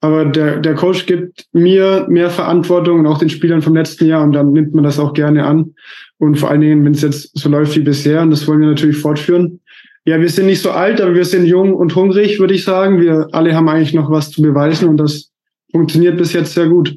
Aber 0.00 0.24
der, 0.24 0.58
der 0.58 0.74
Coach 0.74 1.06
gibt 1.06 1.46
mir 1.52 2.06
mehr 2.08 2.30
Verantwortung 2.30 3.00
und 3.00 3.06
auch 3.06 3.18
den 3.18 3.28
Spielern 3.28 3.62
vom 3.62 3.74
letzten 3.74 4.06
Jahr 4.06 4.22
und 4.22 4.32
dann 4.32 4.52
nimmt 4.52 4.74
man 4.74 4.84
das 4.84 4.98
auch 4.98 5.12
gerne 5.14 5.44
an. 5.44 5.74
Und 6.18 6.36
vor 6.36 6.50
allen 6.50 6.60
Dingen, 6.60 6.84
wenn 6.84 6.92
es 6.92 7.02
jetzt 7.02 7.36
so 7.36 7.48
läuft 7.48 7.76
wie 7.76 7.82
bisher, 7.82 8.22
und 8.22 8.30
das 8.30 8.46
wollen 8.46 8.60
wir 8.60 8.68
natürlich 8.68 8.96
fortführen. 8.96 9.60
Ja, 10.04 10.20
wir 10.20 10.28
sind 10.28 10.46
nicht 10.46 10.62
so 10.62 10.70
alt, 10.70 11.00
aber 11.00 11.14
wir 11.14 11.24
sind 11.24 11.46
jung 11.46 11.74
und 11.74 11.94
hungrig, 11.94 12.40
würde 12.40 12.54
ich 12.54 12.64
sagen. 12.64 13.00
Wir 13.00 13.28
alle 13.32 13.54
haben 13.54 13.68
eigentlich 13.68 13.94
noch 13.94 14.10
was 14.10 14.30
zu 14.30 14.42
beweisen 14.42 14.88
und 14.88 14.96
das 14.96 15.30
funktioniert 15.70 16.18
bis 16.18 16.32
jetzt 16.32 16.54
sehr 16.54 16.68
gut. 16.68 16.96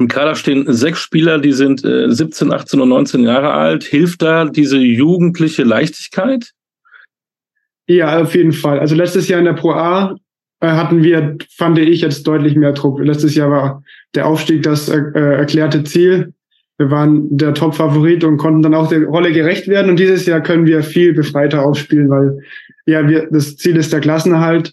Im 0.00 0.08
Kader 0.08 0.34
stehen 0.34 0.64
sechs 0.72 0.98
Spieler, 0.98 1.38
die 1.38 1.52
sind 1.52 1.84
äh, 1.84 2.10
17, 2.10 2.50
18 2.50 2.80
und 2.80 2.88
19 2.88 3.22
Jahre 3.22 3.52
alt. 3.52 3.84
Hilft 3.84 4.22
da 4.22 4.46
diese 4.46 4.78
jugendliche 4.78 5.62
Leichtigkeit? 5.62 6.52
Ja, 7.86 8.22
auf 8.22 8.34
jeden 8.34 8.52
Fall. 8.52 8.80
Also 8.80 8.94
letztes 8.94 9.28
Jahr 9.28 9.40
in 9.40 9.44
der 9.44 9.52
Pro 9.52 9.72
A 9.72 10.16
äh, 10.60 10.68
hatten 10.68 11.02
wir, 11.02 11.36
fand 11.54 11.78
ich, 11.78 12.00
jetzt 12.00 12.26
deutlich 12.26 12.56
mehr 12.56 12.72
Druck. 12.72 12.98
Letztes 13.00 13.34
Jahr 13.34 13.50
war 13.50 13.82
der 14.14 14.26
Aufstieg 14.26 14.62
das 14.62 14.88
äh, 14.88 14.96
erklärte 15.14 15.84
Ziel. 15.84 16.32
Wir 16.78 16.90
waren 16.90 17.36
der 17.36 17.52
Top-Favorit 17.52 18.24
und 18.24 18.38
konnten 18.38 18.62
dann 18.62 18.74
auch 18.74 18.88
der 18.88 19.04
Rolle 19.04 19.32
gerecht 19.32 19.68
werden. 19.68 19.90
Und 19.90 19.98
dieses 19.98 20.24
Jahr 20.24 20.40
können 20.40 20.64
wir 20.64 20.82
viel 20.82 21.12
befreiter 21.12 21.62
aufspielen, 21.62 22.08
weil 22.08 22.38
ja, 22.86 23.06
wir, 23.06 23.28
das 23.30 23.58
Ziel 23.58 23.76
ist 23.76 23.92
der 23.92 24.00
Klassenerhalt 24.00 24.72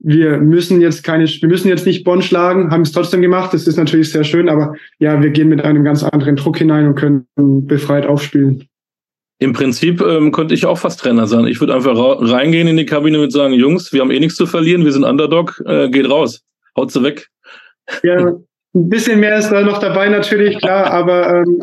wir 0.00 0.38
müssen 0.38 0.80
jetzt 0.80 1.02
keine, 1.02 1.26
wir 1.26 1.48
müssen 1.48 1.68
jetzt 1.68 1.86
nicht 1.86 2.04
Bonn 2.04 2.22
schlagen, 2.22 2.70
haben 2.70 2.82
es 2.82 2.92
trotzdem 2.92 3.20
gemacht. 3.20 3.52
Das 3.52 3.66
ist 3.66 3.76
natürlich 3.76 4.12
sehr 4.12 4.24
schön, 4.24 4.48
aber 4.48 4.74
ja, 4.98 5.20
wir 5.22 5.30
gehen 5.30 5.48
mit 5.48 5.62
einem 5.64 5.84
ganz 5.84 6.02
anderen 6.02 6.36
Druck 6.36 6.58
hinein 6.58 6.86
und 6.86 6.94
können 6.94 7.26
befreit 7.66 8.06
aufspielen. 8.06 8.68
Im 9.40 9.52
Prinzip 9.52 10.00
ähm, 10.00 10.32
könnte 10.32 10.54
ich 10.54 10.66
auch 10.66 10.78
fast 10.78 11.00
Trainer 11.00 11.26
sein. 11.26 11.46
Ich 11.46 11.60
würde 11.60 11.74
einfach 11.74 11.96
reingehen 12.20 12.66
in 12.66 12.76
die 12.76 12.86
Kabine 12.86 13.20
und 13.20 13.30
sagen, 13.30 13.54
Jungs, 13.54 13.92
wir 13.92 14.00
haben 14.00 14.10
eh 14.10 14.18
nichts 14.18 14.36
zu 14.36 14.46
verlieren, 14.46 14.84
wir 14.84 14.92
sind 14.92 15.04
Underdog, 15.04 15.62
äh, 15.64 15.88
geht 15.90 16.10
raus, 16.10 16.42
haut 16.76 16.90
sie 16.90 17.02
weg. 17.02 17.28
Ja, 18.02 18.32
ein 18.74 18.88
bisschen 18.88 19.20
mehr 19.20 19.38
ist 19.38 19.50
da 19.50 19.62
noch 19.62 19.78
dabei 19.78 20.08
natürlich, 20.08 20.58
klar, 20.58 20.90
aber 20.92 21.42
ähm, 21.42 21.60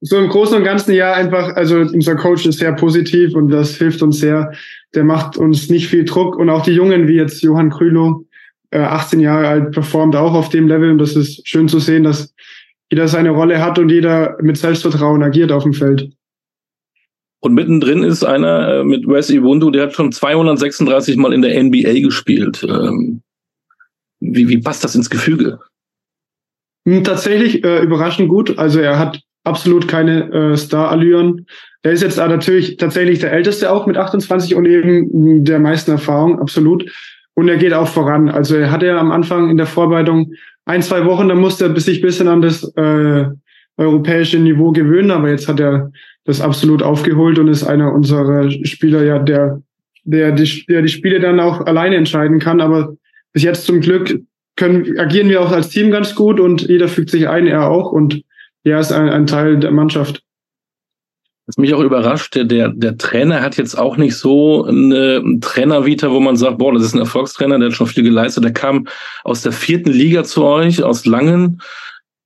so 0.00 0.16
im 0.16 0.28
Großen 0.28 0.56
und 0.56 0.64
Ganzen 0.64 0.94
ja 0.94 1.12
einfach, 1.12 1.56
also 1.56 1.76
unser 1.76 2.16
Coach 2.16 2.46
ist 2.46 2.58
sehr 2.58 2.72
positiv 2.72 3.34
und 3.34 3.48
das 3.48 3.76
hilft 3.76 4.02
uns 4.02 4.18
sehr. 4.18 4.52
Der 4.94 5.04
macht 5.04 5.36
uns 5.36 5.68
nicht 5.68 5.88
viel 5.88 6.04
Druck 6.04 6.36
und 6.36 6.48
auch 6.48 6.62
die 6.62 6.72
Jungen 6.72 7.06
wie 7.06 7.16
jetzt 7.16 7.42
Johann 7.42 7.70
Krülow, 7.70 8.24
äh, 8.70 8.78
18 8.78 9.20
Jahre 9.20 9.48
alt, 9.48 9.72
performt 9.72 10.16
auch 10.16 10.32
auf 10.32 10.48
dem 10.48 10.68
Level 10.68 10.90
und 10.90 10.98
das 10.98 11.16
ist 11.16 11.46
schön 11.46 11.68
zu 11.68 11.78
sehen, 11.78 12.04
dass 12.04 12.34
jeder 12.90 13.08
seine 13.08 13.30
Rolle 13.30 13.62
hat 13.62 13.78
und 13.78 13.90
jeder 13.90 14.36
mit 14.40 14.56
Selbstvertrauen 14.56 15.22
agiert 15.22 15.52
auf 15.52 15.64
dem 15.64 15.74
Feld. 15.74 16.10
Und 17.40 17.54
mittendrin 17.54 18.02
ist 18.02 18.24
einer 18.24 18.80
äh, 18.80 18.84
mit 18.84 19.06
Wes 19.06 19.30
Iwundu, 19.30 19.70
der 19.70 19.84
hat 19.84 19.94
schon 19.94 20.12
236 20.12 21.16
Mal 21.16 21.32
in 21.32 21.42
der 21.42 21.62
NBA 21.62 22.00
gespielt. 22.00 22.66
Ähm, 22.68 23.22
wie, 24.18 24.48
wie 24.48 24.58
passt 24.58 24.84
das 24.84 24.94
ins 24.94 25.08
Gefüge? 25.08 25.60
Hm, 26.86 27.04
tatsächlich 27.04 27.64
äh, 27.64 27.82
überraschend 27.82 28.28
gut. 28.28 28.58
Also 28.58 28.80
er 28.80 28.98
hat 28.98 29.22
absolut 29.44 29.88
keine 29.88 30.30
äh, 30.32 30.56
Star-Allüren. 30.56 31.46
Er 31.82 31.92
ist 31.92 32.02
jetzt 32.02 32.18
natürlich 32.18 32.76
tatsächlich 32.76 33.20
der 33.20 33.32
Älteste 33.32 33.72
auch 33.72 33.86
mit 33.86 33.96
28 33.96 34.54
und 34.54 34.66
eben 34.66 35.44
der 35.44 35.58
meisten 35.58 35.92
Erfahrung, 35.92 36.38
absolut. 36.38 36.90
Und 37.34 37.48
er 37.48 37.56
geht 37.56 37.72
auch 37.72 37.88
voran. 37.88 38.28
Also 38.28 38.56
er 38.56 38.70
hatte 38.70 38.86
ja 38.86 38.98
am 38.98 39.12
Anfang 39.12 39.48
in 39.48 39.56
der 39.56 39.66
Vorbereitung 39.66 40.32
ein, 40.66 40.82
zwei 40.82 41.06
Wochen, 41.06 41.28
da 41.28 41.34
musste 41.34 41.66
er 41.66 41.80
sich 41.80 41.98
ein 41.98 42.02
bisschen 42.02 42.28
an 42.28 42.42
das 42.42 42.64
äh, 42.76 43.24
europäische 43.78 44.38
Niveau 44.38 44.72
gewöhnen, 44.72 45.10
aber 45.10 45.30
jetzt 45.30 45.48
hat 45.48 45.58
er 45.58 45.90
das 46.24 46.42
absolut 46.42 46.82
aufgeholt 46.82 47.38
und 47.38 47.48
ist 47.48 47.64
einer 47.64 47.92
unserer 47.92 48.50
Spieler, 48.50 49.02
ja, 49.02 49.18
der, 49.18 49.62
der, 50.04 50.32
die, 50.32 50.66
der 50.68 50.82
die 50.82 50.88
Spiele 50.88 51.18
dann 51.18 51.40
auch 51.40 51.62
alleine 51.62 51.96
entscheiden 51.96 52.38
kann. 52.40 52.60
Aber 52.60 52.94
bis 53.32 53.42
jetzt 53.42 53.64
zum 53.64 53.80
Glück 53.80 54.20
können, 54.56 54.98
agieren 54.98 55.30
wir 55.30 55.40
auch 55.40 55.50
als 55.50 55.70
Team 55.70 55.90
ganz 55.90 56.14
gut 56.14 56.38
und 56.38 56.68
jeder 56.68 56.88
fügt 56.88 57.10
sich 57.10 57.26
ein, 57.26 57.46
er 57.46 57.70
auch 57.70 57.90
und 57.90 58.22
er 58.64 58.80
ist 58.80 58.92
ein, 58.92 59.08
ein 59.08 59.26
Teil 59.26 59.58
der 59.58 59.70
Mannschaft. 59.70 60.22
Was 61.46 61.56
mich 61.56 61.74
auch 61.74 61.80
überrascht, 61.80 62.36
der, 62.36 62.68
der 62.68 62.96
Trainer 62.96 63.42
hat 63.42 63.56
jetzt 63.56 63.76
auch 63.76 63.96
nicht 63.96 64.16
so 64.16 64.64
eine 64.64 65.22
Trainervita, 65.40 66.10
wo 66.12 66.20
man 66.20 66.36
sagt, 66.36 66.58
boah, 66.58 66.72
das 66.72 66.84
ist 66.84 66.94
ein 66.94 67.00
Erfolgstrainer, 67.00 67.58
der 67.58 67.70
hat 67.70 67.74
schon 67.74 67.88
viel 67.88 68.04
geleistet. 68.04 68.44
Der 68.44 68.52
kam 68.52 68.86
aus 69.24 69.42
der 69.42 69.50
vierten 69.50 69.90
Liga 69.90 70.22
zu 70.22 70.44
euch, 70.44 70.82
aus 70.82 71.06
Langen. 71.06 71.60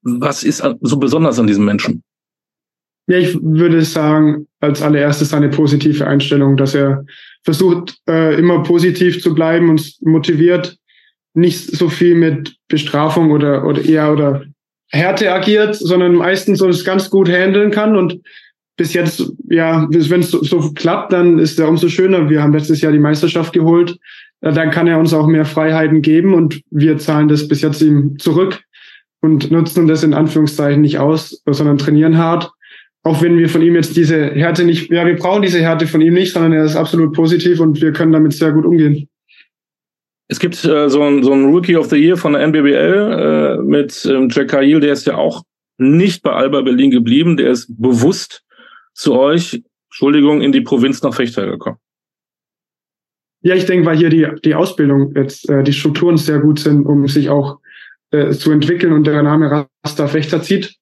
Was 0.02 0.44
ist 0.44 0.62
so 0.82 0.98
besonders 0.98 1.38
an 1.38 1.46
diesem 1.46 1.64
Menschen? 1.64 2.02
Ja, 3.06 3.18
ich 3.18 3.38
würde 3.40 3.82
sagen, 3.82 4.46
als 4.60 4.82
allererstes 4.82 5.32
eine 5.32 5.48
positive 5.48 6.06
Einstellung, 6.06 6.56
dass 6.56 6.74
er 6.74 7.04
versucht, 7.44 7.96
äh, 8.08 8.38
immer 8.38 8.62
positiv 8.62 9.22
zu 9.22 9.34
bleiben 9.34 9.70
und 9.70 9.94
motiviert, 10.02 10.76
nicht 11.34 11.76
so 11.76 11.88
viel 11.88 12.14
mit 12.14 12.56
Bestrafung 12.68 13.30
oder, 13.30 13.66
oder 13.66 13.84
eher 13.84 14.12
oder 14.12 14.44
Härte 14.90 15.32
agiert, 15.32 15.74
sondern 15.74 16.14
meistens 16.14 16.60
das 16.60 16.84
ganz 16.84 17.10
gut 17.10 17.28
handeln 17.28 17.70
kann 17.70 17.96
und 17.96 18.20
bis 18.76 18.92
jetzt, 18.92 19.32
ja, 19.48 19.86
wenn 19.90 20.20
es 20.20 20.30
so, 20.30 20.42
so, 20.42 20.72
klappt, 20.72 21.12
dann 21.12 21.38
ist 21.38 21.58
er 21.60 21.68
umso 21.68 21.88
schöner. 21.88 22.28
Wir 22.28 22.42
haben 22.42 22.52
letztes 22.52 22.80
Jahr 22.80 22.92
die 22.92 22.98
Meisterschaft 22.98 23.52
geholt. 23.52 23.96
Dann 24.40 24.70
kann 24.70 24.88
er 24.88 24.98
uns 24.98 25.14
auch 25.14 25.26
mehr 25.26 25.44
Freiheiten 25.44 26.02
geben 26.02 26.34
und 26.34 26.60
wir 26.70 26.98
zahlen 26.98 27.28
das 27.28 27.48
bis 27.48 27.62
jetzt 27.62 27.80
ihm 27.80 28.18
zurück 28.18 28.62
und 29.20 29.50
nutzen 29.50 29.86
das 29.86 30.02
in 30.02 30.12
Anführungszeichen 30.12 30.82
nicht 30.82 30.98
aus, 30.98 31.42
sondern 31.46 31.78
trainieren 31.78 32.18
hart. 32.18 32.50
Auch 33.04 33.22
wenn 33.22 33.38
wir 33.38 33.48
von 33.48 33.62
ihm 33.62 33.74
jetzt 33.74 33.96
diese 33.96 34.30
Härte 34.32 34.64
nicht, 34.64 34.90
ja, 34.90 35.06
wir 35.06 35.16
brauchen 35.16 35.42
diese 35.42 35.60
Härte 35.60 35.86
von 35.86 36.00
ihm 36.00 36.14
nicht, 36.14 36.32
sondern 36.32 36.52
er 36.52 36.64
ist 36.64 36.76
absolut 36.76 37.14
positiv 37.14 37.60
und 37.60 37.80
wir 37.80 37.92
können 37.92 38.12
damit 38.12 38.32
sehr 38.32 38.52
gut 38.52 38.64
umgehen. 38.64 39.08
Es 40.28 40.38
gibt 40.38 40.64
äh, 40.64 40.88
so 40.88 41.02
ein 41.02 41.22
so 41.22 41.32
ein 41.32 41.44
Rookie 41.44 41.76
of 41.76 41.90
the 41.90 41.96
Year 41.96 42.16
von 42.16 42.32
der 42.32 42.42
NBBL 42.42 43.58
äh, 43.58 43.62
mit 43.62 44.06
ähm, 44.06 44.28
Jack 44.30 44.48
Cahill, 44.48 44.80
der 44.80 44.92
ist 44.92 45.06
ja 45.06 45.16
auch 45.16 45.42
nicht 45.78 46.22
bei 46.22 46.32
Alba 46.32 46.62
Berlin 46.62 46.90
geblieben, 46.90 47.36
der 47.36 47.50
ist 47.50 47.66
bewusst 47.80 48.42
zu 48.94 49.14
euch, 49.14 49.62
Entschuldigung, 49.90 50.40
in 50.40 50.52
die 50.52 50.60
Provinz 50.60 51.02
nach 51.02 51.14
Fechter 51.14 51.46
gekommen? 51.46 51.78
Ja, 53.42 53.54
ich 53.54 53.66
denke, 53.66 53.84
weil 53.84 53.98
hier 53.98 54.08
die, 54.08 54.26
die 54.42 54.54
Ausbildung 54.54 55.12
jetzt, 55.14 55.48
äh, 55.50 55.62
die 55.62 55.72
Strukturen 55.72 56.16
sehr 56.16 56.38
gut 56.38 56.60
sind, 56.60 56.86
um 56.86 57.06
sich 57.08 57.28
auch 57.28 57.58
äh, 58.10 58.30
zu 58.30 58.52
entwickeln 58.52 58.92
und 58.92 59.06
der 59.06 59.22
Name 59.22 59.66
Rasta 59.84 60.06
Fechter 60.06 60.40
zieht. 60.40 60.76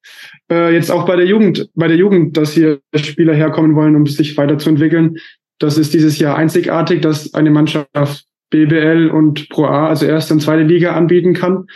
Äh, 0.50 0.72
jetzt 0.72 0.90
auch 0.90 1.04
bei 1.04 1.16
der 1.16 1.26
Jugend, 1.26 1.70
bei 1.74 1.88
der 1.88 1.96
Jugend, 1.96 2.36
dass 2.36 2.52
hier 2.52 2.80
Spieler 2.94 3.34
herkommen 3.34 3.74
wollen, 3.74 3.96
um 3.96 4.06
sich 4.06 4.36
weiterzuentwickeln. 4.36 5.16
Das 5.58 5.76
ist 5.76 5.94
dieses 5.94 6.18
Jahr 6.18 6.36
einzigartig, 6.36 7.00
dass 7.00 7.34
eine 7.34 7.50
Mannschaft 7.50 8.26
BBL 8.52 9.10
und 9.10 9.48
Pro 9.48 9.64
A, 9.64 9.88
also 9.88 10.06
erste 10.06 10.34
und 10.34 10.40
zweite 10.40 10.62
Liga 10.62 10.92
anbieten 10.92 11.34
kann. 11.34 11.66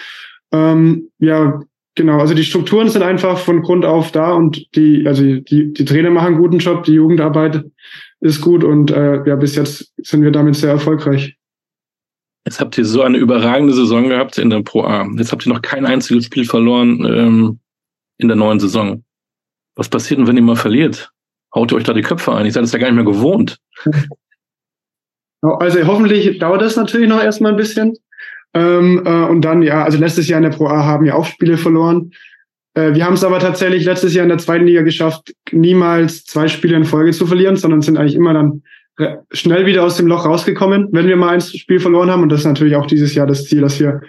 Ähm, 0.53 1.11
ja, 1.19 1.61
Genau, 1.97 2.19
also 2.21 2.35
die 2.35 2.45
Strukturen 2.45 2.91
sind 2.91 3.03
einfach 3.03 3.39
von 3.39 3.63
Grund 3.63 3.87
auf 3.87 4.13
da 4.13 4.33
und 4.33 4.67
die, 4.77 5.07
also 5.07 5.23
die, 5.23 5.73
die 5.73 5.85
Trainer 5.87 6.11
machen 6.11 6.27
einen 6.27 6.37
guten 6.37 6.59
Job, 6.59 6.85
die 6.85 6.93
Jugendarbeit 6.93 7.65
ist 8.21 8.43
gut 8.43 8.65
und 8.65 8.91
äh, 8.91 9.27
ja, 9.27 9.35
bis 9.37 9.57
jetzt 9.57 9.95
sind 9.97 10.23
wir 10.23 10.31
damit 10.31 10.57
sehr 10.57 10.73
erfolgreich. 10.73 11.37
Jetzt 12.45 12.61
habt 12.61 12.77
ihr 12.77 12.85
so 12.85 13.01
eine 13.01 13.17
überragende 13.17 13.73
Saison 13.73 14.11
gehabt 14.11 14.37
in 14.37 14.51
der 14.51 14.63
Pro 14.63 14.83
A. 14.83 15.09
Jetzt 15.17 15.33
habt 15.33 15.47
ihr 15.47 15.53
noch 15.53 15.63
kein 15.63 15.87
einziges 15.87 16.27
Spiel 16.27 16.45
verloren 16.45 17.03
ähm, 17.07 17.61
in 18.19 18.29
der 18.29 18.37
neuen 18.37 18.61
Saison. 18.61 19.03
Was 19.75 19.89
passiert 19.89 20.21
denn, 20.21 20.27
wenn 20.27 20.37
ihr 20.37 20.43
mal 20.43 20.55
verliert? 20.55 21.11
Haut 21.55 21.73
ihr 21.73 21.77
euch 21.77 21.85
da 21.85 21.95
die 21.95 22.03
Köpfe 22.03 22.35
ein? 22.35 22.45
Ich 22.45 22.53
seid 22.53 22.63
das 22.63 22.73
ja 22.73 22.79
gar 22.79 22.89
nicht 22.89 23.03
mehr 23.03 23.11
gewohnt. 23.11 23.59
Also 25.43 25.87
hoffentlich 25.87 26.39
dauert 26.39 26.63
das 26.63 26.77
natürlich 26.77 27.09
noch 27.09 27.23
erstmal 27.23 27.53
ein 27.53 27.59
bisschen. 27.59 27.95
Ähm, 28.55 29.03
äh, 29.05 29.25
und 29.25 29.43
dann, 29.43 29.63
ja, 29.63 29.85
also 29.85 29.99
letztes 29.99 30.29
Jahr 30.29 30.39
in 30.39 30.51
der 30.51 30.57
Pro 30.57 30.67
A 30.67 30.85
haben 30.85 31.05
wir 31.05 31.15
auch 31.15 31.27
Spiele 31.27 31.59
verloren. 31.59 32.13
Äh, 32.75 32.95
wir 32.95 33.05
haben 33.05 33.15
es 33.15 33.25
aber 33.25 33.39
tatsächlich 33.39 33.85
letztes 33.85 34.15
Jahr 34.15 34.23
in 34.23 34.31
der 34.31 34.39
zweiten 34.39 34.67
Liga 34.67 34.83
geschafft, 34.83 35.33
niemals 35.53 36.25
zwei 36.25 36.49
Spiele 36.49 36.77
in 36.77 36.85
Folge 36.85 37.13
zu 37.13 37.27
verlieren, 37.27 37.57
sondern 37.57 37.83
sind 37.83 37.99
eigentlich 37.99 38.15
immer 38.15 38.33
dann 38.33 38.63
schnell 39.31 39.67
wieder 39.67 39.85
aus 39.85 39.99
dem 39.99 40.07
Loch 40.07 40.25
rausgekommen, 40.25 40.89
wenn 40.93 41.07
wir 41.07 41.17
mal 41.17 41.35
ein 41.35 41.41
Spiel 41.41 41.81
verloren 41.81 42.11
haben. 42.11 42.23
Und 42.23 42.31
das 42.31 42.41
ist 42.41 42.47
natürlich 42.47 42.77
auch 42.77 42.87
dieses 42.87 43.15
Jahr 43.15 43.27
das 43.27 43.45
Ziel, 43.45 43.61
dass 43.61 43.79
wir 43.79 44.01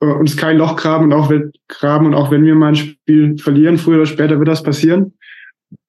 äh, 0.00 0.06
uns 0.06 0.36
kein 0.36 0.58
Loch 0.58 0.76
graben 0.76 1.06
und 1.06 1.12
auch 1.12 1.32
graben 1.68 2.06
und 2.06 2.14
auch 2.14 2.30
wenn 2.30 2.44
wir 2.44 2.54
mal 2.54 2.68
ein 2.68 2.76
Spiel 2.76 3.38
verlieren, 3.38 3.78
früher 3.78 3.98
oder 3.98 4.06
später 4.06 4.38
wird 4.38 4.48
das 4.48 4.62
passieren, 4.62 5.14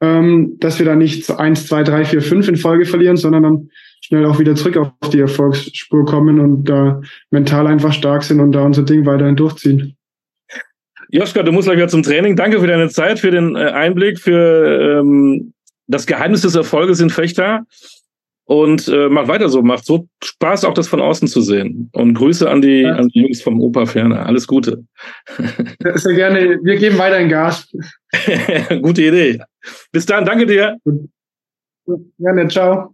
ähm, 0.01 0.57
dass 0.59 0.79
wir 0.79 0.85
dann 0.85 0.99
nicht 0.99 1.29
eins, 1.31 1.67
zwei, 1.67 1.83
drei, 1.83 2.05
vier, 2.05 2.21
fünf 2.21 2.47
in 2.47 2.55
Folge 2.55 2.85
verlieren, 2.85 3.17
sondern 3.17 3.43
dann 3.43 3.69
schnell 4.07 4.25
auch 4.25 4.39
wieder 4.39 4.55
zurück 4.55 4.77
auf 4.77 5.09
die 5.11 5.19
Erfolgsspur 5.19 6.05
kommen 6.05 6.39
und 6.39 6.63
da 6.63 7.01
mental 7.29 7.67
einfach 7.67 7.91
stark 7.91 8.23
sind 8.23 8.39
und 8.39 8.53
da 8.53 8.63
unser 8.63 8.83
Ding 8.83 9.05
weiterhin 9.05 9.35
durchziehen. 9.35 9.97
Joschka, 11.09 11.43
du 11.43 11.51
musst 11.51 11.67
gleich 11.67 11.77
wieder 11.77 11.87
zum 11.87 12.03
Training. 12.03 12.35
Danke 12.35 12.59
für 12.59 12.67
deine 12.67 12.89
Zeit, 12.89 13.19
für 13.19 13.31
den 13.31 13.55
äh, 13.55 13.59
Einblick, 13.59 14.19
für 14.19 14.99
ähm, 14.99 15.53
das 15.87 16.05
Geheimnis 16.05 16.41
des 16.41 16.55
Erfolges 16.55 16.99
in 16.99 17.09
Fechter. 17.09 17.65
Und 18.45 18.87
äh, 18.87 19.09
macht 19.09 19.27
weiter 19.27 19.49
so, 19.49 19.61
macht 19.61 19.85
so 19.85 20.07
Spaß, 20.23 20.63
auch 20.63 20.73
das 20.73 20.87
von 20.87 21.01
außen 21.01 21.27
zu 21.27 21.41
sehen. 21.41 21.89
Und 21.91 22.13
Grüße 22.13 22.49
an 22.49 22.61
die, 22.61 22.83
ja. 22.83 22.95
an 22.95 23.09
die 23.09 23.23
Jungs 23.23 23.41
vom 23.41 23.59
Opa 23.59 23.85
Ferner. 23.85 24.25
Alles 24.25 24.47
Gute. 24.47 24.85
Sehr 25.95 26.13
gerne. 26.13 26.57
Wir 26.63 26.77
geben 26.77 26.97
weiter 26.97 27.19
in 27.19 27.27
Gas. 27.27 27.69
Gute 28.81 29.01
Idee. 29.01 29.41
Bis 29.91 30.05
dann, 30.05 30.23
danke 30.23 30.45
dir. 30.45 30.77
Gerne, 32.17 32.47
ciao. 32.47 32.93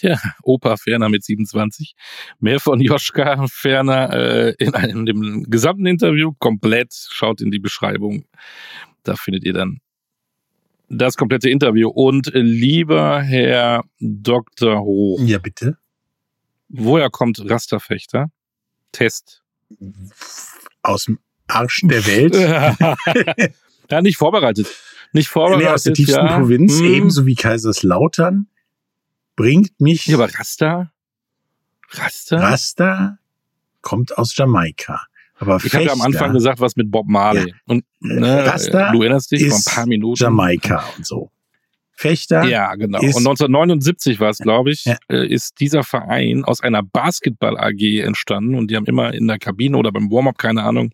Tja, 0.00 0.18
Opa 0.42 0.78
Ferner 0.78 1.10
mit 1.10 1.24
27. 1.24 1.94
Mehr 2.38 2.58
von 2.58 2.80
Joschka 2.80 3.46
Ferner 3.48 4.12
äh, 4.12 4.54
in 4.58 4.74
einem 4.74 5.04
dem 5.04 5.44
gesamten 5.44 5.84
Interview 5.84 6.32
komplett. 6.38 6.94
Schaut 7.10 7.42
in 7.42 7.50
die 7.50 7.58
Beschreibung. 7.58 8.24
Da 9.02 9.14
findet 9.16 9.44
ihr 9.44 9.52
dann 9.52 9.80
das 10.88 11.16
komplette 11.16 11.50
Interview. 11.50 11.90
Und 11.90 12.30
lieber 12.32 13.20
Herr 13.20 13.84
Dr. 14.00 14.80
Hoch. 14.80 15.20
Ja, 15.22 15.38
bitte. 15.38 15.76
Woher 16.70 17.10
kommt 17.10 17.38
Rasterfechter? 17.50 18.30
Test. 18.92 19.42
Aus 20.82 21.04
dem 21.04 21.18
Arsch 21.46 21.82
der 21.84 22.06
Welt. 22.06 22.34
ja, 23.90 24.00
nicht 24.00 24.16
vorbereitet. 24.16 24.66
Nicht 25.12 25.28
vorbereitet. 25.28 25.66
Nee, 25.66 25.74
aus 25.74 25.82
der 25.82 25.92
tiefsten 25.92 26.26
ja. 26.26 26.38
Provinz, 26.38 26.78
hm. 26.78 26.86
ebenso 26.86 27.26
wie 27.26 27.34
Kaiserslautern 27.34 28.46
bringt 29.40 29.80
mich. 29.80 30.06
Ja, 30.06 30.16
aber 30.16 30.32
Rasta? 30.34 30.92
Rasta? 31.90 32.36
Rasta 32.36 33.18
kommt 33.80 34.16
aus 34.16 34.36
Jamaika. 34.36 35.00
Aber 35.38 35.58
ich 35.64 35.74
habe 35.74 35.84
ja 35.84 35.92
am 35.92 36.02
Anfang 36.02 36.34
gesagt, 36.34 36.60
was 36.60 36.76
mit 36.76 36.90
Bob 36.90 37.06
Marley. 37.08 37.48
Ja. 37.48 37.54
Und 37.66 37.84
ne, 38.00 38.44
Rasta 38.44 38.92
du 38.92 39.00
erinnerst 39.00 39.32
dich 39.32 39.48
vor 39.48 39.56
ein 39.56 39.74
paar 39.74 39.86
Minuten. 39.86 40.22
Jamaika 40.22 40.84
und 40.96 41.06
so. 41.06 41.30
Fechter. 42.00 42.44
Ja, 42.44 42.74
genau. 42.76 42.98
Und 42.98 43.16
1979 43.16 44.20
war 44.20 44.30
es, 44.30 44.38
glaube 44.38 44.70
ich, 44.70 44.86
ja. 44.86 44.96
Äh, 45.08 45.26
ist 45.26 45.60
dieser 45.60 45.82
Verein 45.82 46.44
aus 46.44 46.62
einer 46.62 46.82
Basketball 46.82 47.58
AG 47.58 48.00
entstanden 48.00 48.54
und 48.54 48.70
die 48.70 48.76
haben 48.76 48.86
immer 48.86 49.12
in 49.12 49.28
der 49.28 49.38
Kabine 49.38 49.76
oder 49.76 49.92
beim 49.92 50.10
Warm-up, 50.10 50.38
keine 50.38 50.62
Ahnung, 50.62 50.92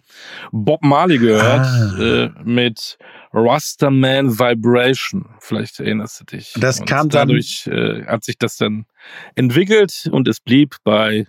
Bob 0.51 0.83
Marley 0.83 1.19
gehört 1.19 1.65
ah. 1.65 1.99
äh, 2.01 2.31
mit 2.43 2.99
Rastaman 3.37 4.39
Vibration. 4.39 5.29
Vielleicht 5.41 5.79
erinnerst 5.79 6.21
du 6.21 6.25
dich. 6.25 6.55
Das 6.59 6.81
und 6.81 6.87
kam 6.87 7.11
dadurch, 7.11 7.65
dann. 7.65 7.75
Dadurch 7.75 8.05
äh, 8.05 8.07
hat 8.07 8.25
sich 8.25 8.39
das 8.39 8.57
dann 8.57 8.87
entwickelt 9.35 10.09
und 10.11 10.27
es 10.27 10.41
blieb 10.41 10.77
bei 10.85 11.27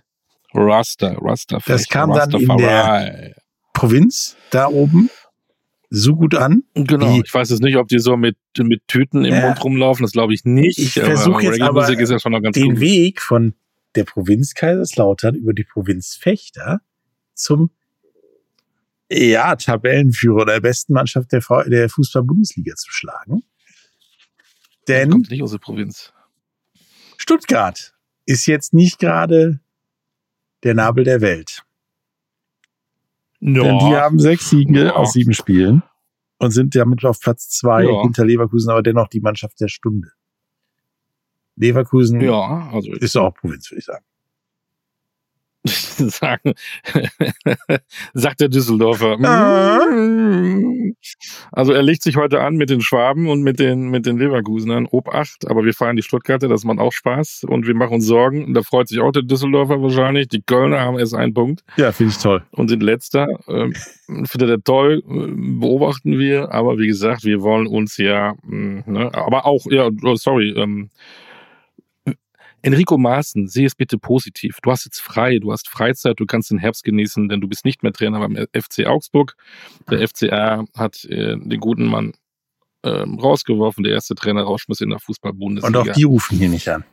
Rasta. 0.54 1.16
Rasta. 1.20 1.58
Das 1.66 1.86
kam 1.88 2.12
dann 2.12 2.30
in 2.30 2.56
der 2.56 3.34
Provinz 3.74 4.36
da 4.50 4.68
oben 4.68 5.10
so 5.90 6.16
gut 6.16 6.34
an. 6.34 6.64
Genau. 6.74 7.20
Ich 7.22 7.32
weiß 7.32 7.50
jetzt 7.50 7.62
nicht, 7.62 7.76
ob 7.76 7.88
die 7.88 7.98
so 7.98 8.16
mit, 8.16 8.36
mit 8.58 8.88
Tüten 8.88 9.24
im 9.24 9.34
äh, 9.34 9.42
Mund 9.42 9.62
rumlaufen. 9.62 10.02
Das 10.02 10.12
glaube 10.12 10.32
ich 10.32 10.44
nicht. 10.44 10.78
Ich 10.78 10.94
versuche 10.94 11.44
jetzt 11.44 11.60
aber 11.60 11.88
ja 11.90 12.50
den 12.50 12.70
gut. 12.70 12.80
Weg 12.80 13.20
von 13.20 13.54
der 13.94 14.04
Provinz 14.04 14.54
Kaiserslautern 14.54 15.34
über 15.34 15.52
die 15.52 15.64
Provinz 15.64 16.14
Fechter 16.14 16.80
zum 17.34 17.70
ja, 19.10 19.56
Tabellenführer 19.56 20.44
der 20.46 20.60
besten 20.60 20.92
Mannschaft 20.92 21.32
der, 21.32 21.42
V- 21.42 21.62
der 21.64 21.88
Fußball-Bundesliga 21.88 22.74
zu 22.74 22.90
schlagen. 22.90 23.42
Denn 24.86 25.10
Kommt 25.10 25.30
nicht 25.30 25.42
aus 25.42 25.50
der 25.52 25.58
Provinz. 25.58 26.12
Stuttgart 27.16 27.94
ist 28.26 28.46
jetzt 28.46 28.72
nicht 28.74 28.98
gerade 28.98 29.60
der 30.62 30.74
Nabel 30.74 31.04
der 31.04 31.20
Welt. 31.20 31.62
Denn 33.40 33.54
die 33.54 33.94
haben 33.94 34.18
sechs 34.18 34.50
Siege 34.50 34.86
Ja. 34.86 34.92
aus 34.94 35.12
sieben 35.12 35.32
Spielen 35.32 35.82
und 36.38 36.50
sind 36.50 36.74
damit 36.74 37.04
auf 37.04 37.20
Platz 37.20 37.48
zwei 37.48 37.84
Ja. 37.84 38.02
hinter 38.02 38.24
Leverkusen, 38.24 38.70
aber 38.70 38.82
dennoch 38.82 39.08
die 39.08 39.20
Mannschaft 39.20 39.60
der 39.60 39.68
Stunde. 39.68 40.08
Leverkusen 41.56 42.20
ja, 42.20 42.68
also 42.72 42.92
ist 42.92 43.16
auch 43.16 43.34
Provinz, 43.34 43.70
würde 43.70 43.78
ich 43.80 43.84
sagen. 43.84 44.04
sagen, 46.08 46.54
sagt 48.14 48.40
der 48.40 48.48
Düsseldorfer. 48.48 49.16
Ah. 49.22 49.80
Also 51.52 51.72
er 51.72 51.82
legt 51.82 52.02
sich 52.02 52.16
heute 52.16 52.40
an 52.40 52.56
mit 52.56 52.70
den 52.70 52.80
Schwaben 52.80 53.28
und 53.28 53.42
mit 53.42 53.58
den, 53.58 53.88
mit 53.90 54.06
den 54.06 54.18
Leverkusenern. 54.18 54.86
Obacht, 54.86 55.48
aber 55.48 55.64
wir 55.64 55.74
fahren 55.74 55.96
die 55.96 56.02
Stuttgarter, 56.02 56.48
das 56.48 56.64
macht 56.64 56.78
auch 56.78 56.92
Spaß 56.92 57.44
und 57.48 57.66
wir 57.66 57.74
machen 57.74 57.94
uns 57.94 58.06
Sorgen. 58.06 58.44
Und 58.44 58.54
da 58.54 58.62
freut 58.62 58.88
sich 58.88 59.00
auch 59.00 59.12
der 59.12 59.22
Düsseldorfer 59.22 59.80
wahrscheinlich. 59.82 60.28
Die 60.28 60.42
Kölner 60.42 60.80
haben 60.80 60.98
erst 60.98 61.14
einen 61.14 61.34
Punkt 61.34 61.62
Ja, 61.76 61.92
finde 61.92 62.12
ich 62.12 62.18
toll. 62.18 62.42
und 62.52 62.68
sind 62.68 62.82
letzter. 62.82 63.26
Ähm, 63.48 63.74
findet 64.24 64.50
er 64.50 64.62
toll, 64.62 65.02
beobachten 65.06 66.18
wir, 66.18 66.52
aber 66.52 66.78
wie 66.78 66.86
gesagt, 66.86 67.24
wir 67.24 67.42
wollen 67.42 67.66
uns 67.66 67.96
ja, 67.98 68.34
mh, 68.42 68.84
ne, 68.86 69.14
aber 69.14 69.46
auch, 69.46 69.66
ja, 69.70 69.88
oh, 70.02 70.16
sorry, 70.16 70.50
ähm, 70.56 70.90
Enrico 72.62 72.98
Maaßen, 72.98 73.48
sehe 73.48 73.66
es 73.66 73.74
bitte 73.74 73.98
positiv. 73.98 74.58
Du 74.62 74.70
hast 74.70 74.84
jetzt 74.84 75.00
frei, 75.00 75.38
du 75.38 75.52
hast 75.52 75.68
Freizeit, 75.68 76.18
du 76.18 76.26
kannst 76.26 76.50
den 76.50 76.58
Herbst 76.58 76.84
genießen, 76.84 77.28
denn 77.28 77.40
du 77.40 77.48
bist 77.48 77.64
nicht 77.64 77.82
mehr 77.82 77.92
Trainer 77.92 78.18
beim 78.18 78.36
FC 78.52 78.86
Augsburg. 78.86 79.36
Der 79.90 80.06
FCR 80.06 80.64
hat 80.76 81.04
äh, 81.04 81.36
den 81.36 81.60
guten 81.60 81.86
Mann 81.86 82.12
ähm, 82.82 83.18
rausgeworfen, 83.18 83.84
der 83.84 83.92
erste 83.92 84.14
Trainer 84.14 84.42
rausschmiss 84.42 84.80
in 84.80 84.90
der 84.90 84.98
Fußball-Bundesliga. 84.98 85.80
Und 85.80 85.88
auch 85.88 85.94
die 85.94 86.04
rufen 86.04 86.38
hier 86.38 86.48
nicht 86.48 86.68
an. 86.68 86.84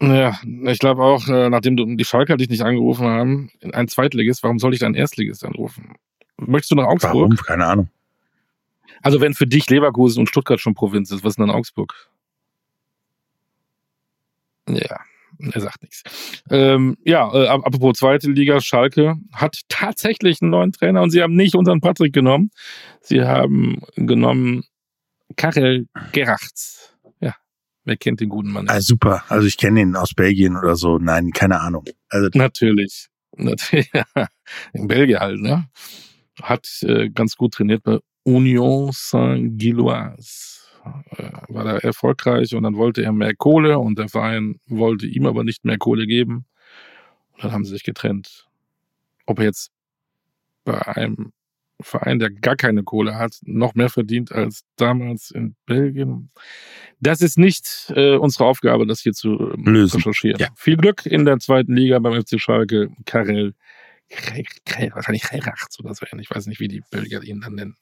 Ja, 0.00 0.38
ich 0.66 0.78
glaube 0.78 1.02
auch, 1.02 1.26
äh, 1.28 1.50
nachdem 1.50 1.76
du, 1.76 1.96
die 1.96 2.04
Schalker 2.04 2.36
dich 2.36 2.48
nicht 2.48 2.62
angerufen 2.62 3.06
haben, 3.06 3.50
ein 3.72 3.88
Zweitligist, 3.88 4.42
warum 4.44 4.58
soll 4.58 4.72
ich 4.72 4.80
deinen 4.80 4.94
Erstligist 4.94 5.44
anrufen? 5.44 5.94
Möchtest 6.36 6.70
du 6.70 6.76
nach 6.76 6.86
Augsburg? 6.86 7.14
Warum? 7.14 7.36
Keine 7.36 7.66
Ahnung. 7.66 7.88
Also 9.02 9.20
wenn 9.20 9.34
für 9.34 9.46
dich 9.46 9.68
Leverkusen 9.68 10.20
und 10.20 10.28
Stuttgart 10.28 10.60
schon 10.60 10.74
Provinz 10.74 11.10
ist, 11.10 11.24
was 11.24 11.30
ist 11.30 11.38
denn 11.38 11.48
dann 11.48 11.56
Augsburg? 11.56 12.10
Ja, 14.68 15.00
er 15.52 15.60
sagt 15.60 15.82
nichts. 15.82 16.02
Ähm, 16.50 16.96
ja, 17.04 17.32
äh, 17.32 17.48
ap- 17.48 17.64
apropos 17.66 17.98
zweite 17.98 18.30
Liga, 18.30 18.60
Schalke 18.60 19.14
hat 19.32 19.60
tatsächlich 19.68 20.42
einen 20.42 20.50
neuen 20.50 20.72
Trainer 20.72 21.02
und 21.02 21.10
sie 21.10 21.22
haben 21.22 21.34
nicht 21.36 21.54
unseren 21.54 21.80
Patrick 21.80 22.12
genommen. 22.12 22.50
Sie 23.00 23.22
haben 23.22 23.80
genommen 23.96 24.64
Karel 25.36 25.86
Gerachts. 26.12 26.96
Ja, 27.20 27.34
wer 27.84 27.96
kennt 27.96 28.20
den 28.20 28.28
guten 28.30 28.50
Mann? 28.50 28.68
Ah, 28.68 28.80
super. 28.80 29.24
Also 29.28 29.46
ich 29.46 29.56
kenne 29.56 29.80
ihn 29.82 29.96
aus 29.96 30.14
Belgien 30.14 30.56
oder 30.56 30.74
so. 30.76 30.98
Nein, 30.98 31.30
keine 31.32 31.60
Ahnung. 31.60 31.84
Also 32.08 32.28
Natürlich. 32.34 33.08
Natürlich. 33.36 33.90
In 34.72 34.88
Belgien 34.88 35.20
halt, 35.20 35.40
ne? 35.40 35.68
Hat 36.42 36.66
äh, 36.82 37.08
ganz 37.10 37.36
gut 37.36 37.54
trainiert 37.54 37.82
bei 37.82 37.98
Union 38.24 38.90
Saint-Gilloise. 38.92 40.57
Äh, 41.16 41.30
war 41.48 41.64
da 41.64 41.78
erfolgreich 41.78 42.54
und 42.54 42.62
dann 42.62 42.76
wollte 42.76 43.02
er 43.02 43.12
mehr 43.12 43.34
Kohle 43.34 43.78
und 43.78 43.98
der 43.98 44.08
Verein 44.08 44.60
wollte 44.66 45.06
ihm 45.06 45.26
aber 45.26 45.44
nicht 45.44 45.64
mehr 45.64 45.78
Kohle 45.78 46.06
geben. 46.06 46.46
Und 47.32 47.44
dann 47.44 47.52
haben 47.52 47.64
sie 47.64 47.72
sich 47.72 47.84
getrennt. 47.84 48.48
Ob 49.26 49.38
er 49.38 49.46
jetzt 49.46 49.70
bei 50.64 50.86
einem 50.86 51.32
Verein, 51.80 52.18
der 52.18 52.30
gar 52.30 52.56
keine 52.56 52.82
Kohle 52.82 53.14
hat, 53.14 53.38
noch 53.42 53.74
mehr 53.74 53.88
verdient 53.88 54.32
als 54.32 54.64
damals 54.76 55.30
in 55.30 55.54
Belgien. 55.66 56.30
Das 57.00 57.20
ist 57.20 57.38
nicht 57.38 57.92
äh, 57.94 58.16
unsere 58.16 58.46
Aufgabe, 58.46 58.86
das 58.86 59.00
hier 59.00 59.12
zu 59.12 59.52
ähm, 59.54 59.64
Lösen. 59.64 59.98
recherchieren. 59.98 60.40
Ja. 60.40 60.48
Viel 60.56 60.76
Glück 60.76 61.06
in 61.06 61.24
der 61.24 61.38
zweiten 61.38 61.74
Liga 61.74 61.98
beim 62.00 62.20
FC 62.20 62.40
Schalke. 62.40 62.90
Karel, 63.06 63.54
Krell, 64.08 64.90
wahrscheinlich 64.94 65.22
Krellrachts 65.22 65.78
oder 65.78 65.94
so 65.94 66.04
ähnlich. 66.10 66.28
Ich 66.30 66.34
weiß 66.36 66.46
nicht, 66.46 66.60
wie 66.60 66.68
die 66.68 66.82
Belgier 66.90 67.22
ihn 67.22 67.40
dann 67.40 67.54
nennen. 67.54 67.76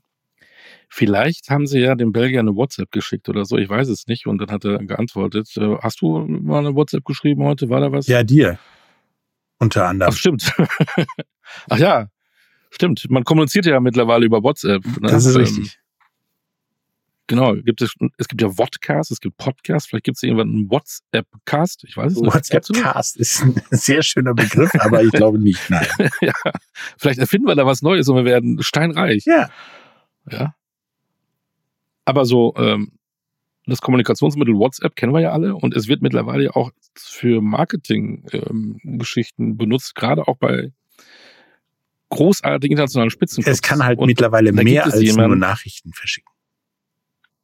Vielleicht 0.88 1.50
haben 1.50 1.66
sie 1.66 1.81
ja 1.81 1.94
dem 1.94 2.12
Belgier 2.12 2.40
eine 2.40 2.55
WhatsApp 2.55 2.90
geschickt 2.90 3.29
oder 3.29 3.44
so, 3.44 3.57
ich 3.57 3.68
weiß 3.68 3.88
es 3.88 4.07
nicht. 4.07 4.26
Und 4.26 4.38
dann 4.38 4.50
hat 4.50 4.64
er 4.64 4.79
geantwortet. 4.79 5.48
Äh, 5.57 5.76
Hast 5.83 6.00
du 6.00 6.18
mal 6.26 6.61
eine 6.61 6.74
WhatsApp 6.74 7.05
geschrieben 7.05 7.42
heute? 7.44 7.68
War 7.68 7.81
da 7.81 7.92
was? 7.92 8.07
ja, 8.07 8.22
dir. 8.22 8.59
Unter 9.59 9.87
anderem. 9.87 10.12
Ach, 10.12 10.16
stimmt. 10.16 10.52
Ach 11.70 11.79
ja, 11.79 12.09
stimmt. 12.70 13.07
Man 13.09 13.24
kommuniziert 13.24 13.66
ja 13.66 13.81
mittlerweile 13.81 14.26
über 14.26 14.42
WhatsApp. 14.42 14.85
Ne? 14.85 15.09
das 15.09 15.24
ist 15.24 15.35
Ähm, 15.35 15.40
richtig. 15.40 15.79
Genau. 17.29 17.55
Gibt 17.55 17.83
es, 17.83 17.92
es 18.18 18.29
gibt 18.29 18.40
ja 18.40 18.48
Vodcast, 18.48 19.11
es 19.11 19.20
gibt 19.20 19.37
Podcast, 19.37 19.88
vielleicht 19.88 20.05
gibt 20.05 20.16
es 20.16 20.22
irgendwann 20.22 20.48
einen 20.48 20.70
WhatsApp-Cast. 20.70 21.85
Ich 21.85 21.96
weiß 21.96 22.12
es 22.12 22.20
nicht. 22.20 22.33
WhatsApp-Cast 22.33 23.16
ist 23.16 23.42
ein 23.42 23.61
sehr 23.70 24.02
schöner 24.02 24.35
Begriff, 24.35 24.70
aber 24.79 25.02
ich 25.02 25.11
glaube 25.11 25.38
nicht. 25.40 25.68
Nein. 25.68 25.87
ja. 26.20 26.33
Vielleicht 26.96 27.18
erfinden 27.18 27.48
wir 27.48 27.57
da 27.57 27.66
was 27.66 27.83
Neues 27.83 28.09
und 28.09 28.16
wir 28.16 28.24
werden 28.24 28.62
steinreich. 28.62 29.24
Ja. 29.26 29.50
Ja. 30.30 30.54
Aber 32.04 32.24
so, 32.24 32.54
ähm, 32.56 32.92
das 33.66 33.80
Kommunikationsmittel 33.80 34.54
WhatsApp 34.54 34.94
kennen 34.94 35.12
wir 35.12 35.18
ja 35.20 35.32
alle 35.32 35.56
und 35.56 35.74
es 35.74 35.88
wird 35.88 36.02
mittlerweile 36.02 36.54
auch 36.54 36.70
für 36.94 37.42
Marketing-Geschichten 37.42 39.56
benutzt, 39.56 39.96
gerade 39.96 40.28
auch 40.28 40.36
bei 40.36 40.70
großartigen 42.10 42.74
internationalen 42.74 43.10
Spitzen. 43.10 43.42
Es 43.46 43.62
kann 43.62 43.84
halt 43.84 43.98
und 43.98 44.06
mittlerweile 44.06 44.52
mehr 44.52 44.84
als 44.84 44.94
nur 44.94 45.02
jemanden- 45.02 45.40
Nachrichten 45.40 45.92
verschicken. 45.92 46.30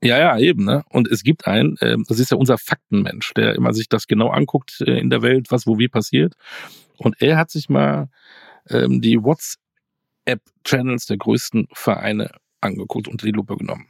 Ja, 0.04 0.18
ja, 0.18 0.38
eben, 0.38 0.64
ne? 0.64 0.82
Und 0.90 1.06
es 1.08 1.22
gibt 1.22 1.46
einen, 1.46 1.76
ähm, 1.80 2.04
das 2.08 2.18
ist 2.18 2.32
ja 2.32 2.36
unser 2.36 2.58
Faktenmensch, 2.58 3.34
der 3.34 3.54
immer 3.54 3.72
sich 3.72 3.88
das 3.88 4.08
genau 4.08 4.30
anguckt 4.30 4.80
äh, 4.80 4.98
in 4.98 5.10
der 5.10 5.22
Welt, 5.22 5.50
was 5.50 5.64
wo 5.66 5.78
wie 5.78 5.88
passiert. 5.88 6.34
Und 6.96 7.20
er 7.20 7.36
hat 7.36 7.50
sich 7.50 7.68
mal 7.68 8.08
ähm, 8.68 9.00
die 9.00 9.22
WhatsApp-Channels 9.22 11.06
der 11.06 11.18
größten 11.18 11.68
Vereine 11.72 12.32
angeguckt 12.62 13.08
und 13.08 13.22
die 13.22 13.30
Lupe 13.30 13.56
genommen. 13.56 13.86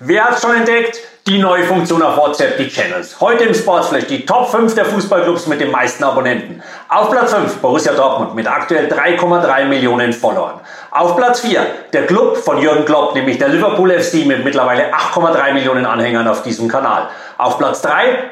Wer 0.00 0.24
hat 0.24 0.40
schon 0.40 0.54
entdeckt? 0.54 1.00
Die 1.26 1.38
neue 1.38 1.64
Funktion 1.64 2.02
auf 2.02 2.18
WhatsApp, 2.18 2.58
die 2.58 2.68
Channels. 2.68 3.18
Heute 3.18 3.44
im 3.44 3.54
Sportsflash 3.54 4.06
die 4.06 4.26
Top 4.26 4.50
5 4.50 4.74
der 4.74 4.84
Fußballclubs 4.84 5.46
mit 5.46 5.62
den 5.62 5.70
meisten 5.70 6.04
Abonnenten. 6.04 6.62
Auf 6.90 7.10
Platz 7.10 7.32
5 7.32 7.56
Borussia 7.62 7.94
Dortmund 7.94 8.34
mit 8.34 8.46
aktuell 8.46 8.92
3,3 8.92 9.64
Millionen 9.64 10.12
Followern. 10.12 10.60
Auf 10.96 11.16
Platz 11.16 11.40
4 11.40 11.60
der 11.92 12.06
Club 12.06 12.36
von 12.36 12.58
Jürgen 12.58 12.84
Klopp, 12.84 13.16
nämlich 13.16 13.36
der 13.38 13.48
Liverpool 13.48 13.90
FC 13.90 14.26
mit 14.26 14.44
mittlerweile 14.44 14.94
8,3 14.94 15.52
Millionen 15.52 15.86
Anhängern 15.86 16.28
auf 16.28 16.44
diesem 16.44 16.68
Kanal. 16.68 17.08
Auf 17.36 17.58
Platz 17.58 17.82
3 17.82 17.90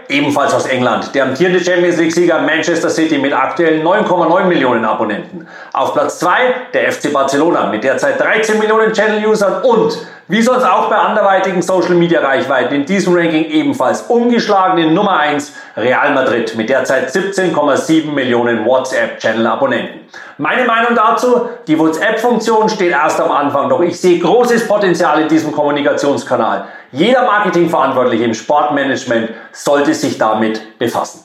ebenfalls 0.09 0.55
aus 0.55 0.67
England, 0.67 1.13
der 1.13 1.25
amtierende 1.25 1.59
Champions 1.59 1.97
League 1.97 2.13
Sieger 2.13 2.41
Manchester 2.41 2.89
City 2.89 3.19
mit 3.19 3.33
aktuell 3.33 3.85
9,9 3.85 4.45
Millionen 4.45 4.85
Abonnenten. 4.85 5.49
Auf 5.73 5.93
Platz 5.93 6.21
2 6.21 6.31
der 6.73 6.93
FC 6.93 7.13
Barcelona 7.13 7.67
mit 7.67 7.83
derzeit 7.83 8.21
13 8.21 8.61
Millionen 8.61 8.93
Channel-Usern 8.93 9.63
und 9.63 9.99
wie 10.29 10.41
sonst 10.41 10.63
auch 10.63 10.89
bei 10.89 10.99
anderweitigen 10.99 11.63
Social 11.63 11.97
Media 11.97 12.21
Reichweiten 12.21 12.77
in 12.77 12.85
diesem 12.87 13.13
Ranking 13.13 13.45
ebenfalls 13.45 14.03
ungeschlagene 14.03 14.89
Nummer 14.89 15.19
1 15.19 15.53
Real 15.77 16.15
Madrid 16.15 16.57
mit 16.57 16.69
derzeit 16.69 17.11
17,7 17.11 18.13
Millionen 18.13 18.65
WhatsApp 18.65 19.19
Channel 19.19 19.49
Abonnenten. 19.49 20.02
Meine 20.39 20.65
Meinung 20.67 20.95
dazu, 20.95 21.49
die 21.67 21.79
WhatsApp-Funktion 21.79 22.69
steht 22.69 22.93
erst 22.93 23.21
am 23.21 23.31
Anfang, 23.31 23.69
doch 23.69 23.81
ich 23.81 23.99
sehe 23.99 24.19
großes 24.19 24.67
Potenzial 24.69 25.23
in 25.23 25.29
diesem 25.29 25.53
Kommunikationskanal. 25.53 26.67
Jeder 26.91 27.25
Marketingverantwortliche 27.25 28.25
im 28.25 28.35
Sportmanagement 28.35 29.31
sollte 29.53 29.95
sich 29.95 30.19
damit 30.19 30.79
befassen. 30.79 31.21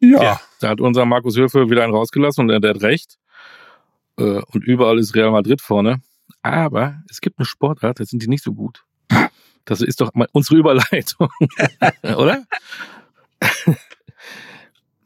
Ja. 0.00 0.40
Da 0.60 0.68
hat 0.68 0.80
unser 0.80 1.04
Markus 1.04 1.36
Höfe 1.36 1.70
wieder 1.70 1.84
einen 1.84 1.94
rausgelassen 1.94 2.42
und 2.42 2.48
der, 2.48 2.60
der 2.60 2.74
hat 2.74 2.82
recht. 2.82 3.18
Äh, 4.18 4.40
Und 4.52 4.64
überall 4.64 4.98
ist 4.98 5.14
Real 5.14 5.30
Madrid 5.30 5.60
vorne. 5.60 6.00
Aber 6.42 6.96
es 7.08 7.20
gibt 7.20 7.38
eine 7.38 7.46
Sportart, 7.46 8.00
da 8.00 8.04
sind 8.04 8.22
die 8.22 8.28
nicht 8.28 8.42
so 8.42 8.52
gut. 8.52 8.84
Das 9.64 9.80
ist 9.80 10.00
doch 10.00 10.12
mal 10.14 10.28
unsere 10.32 10.56
Überleitung. 10.56 11.28
Oder? 12.02 12.44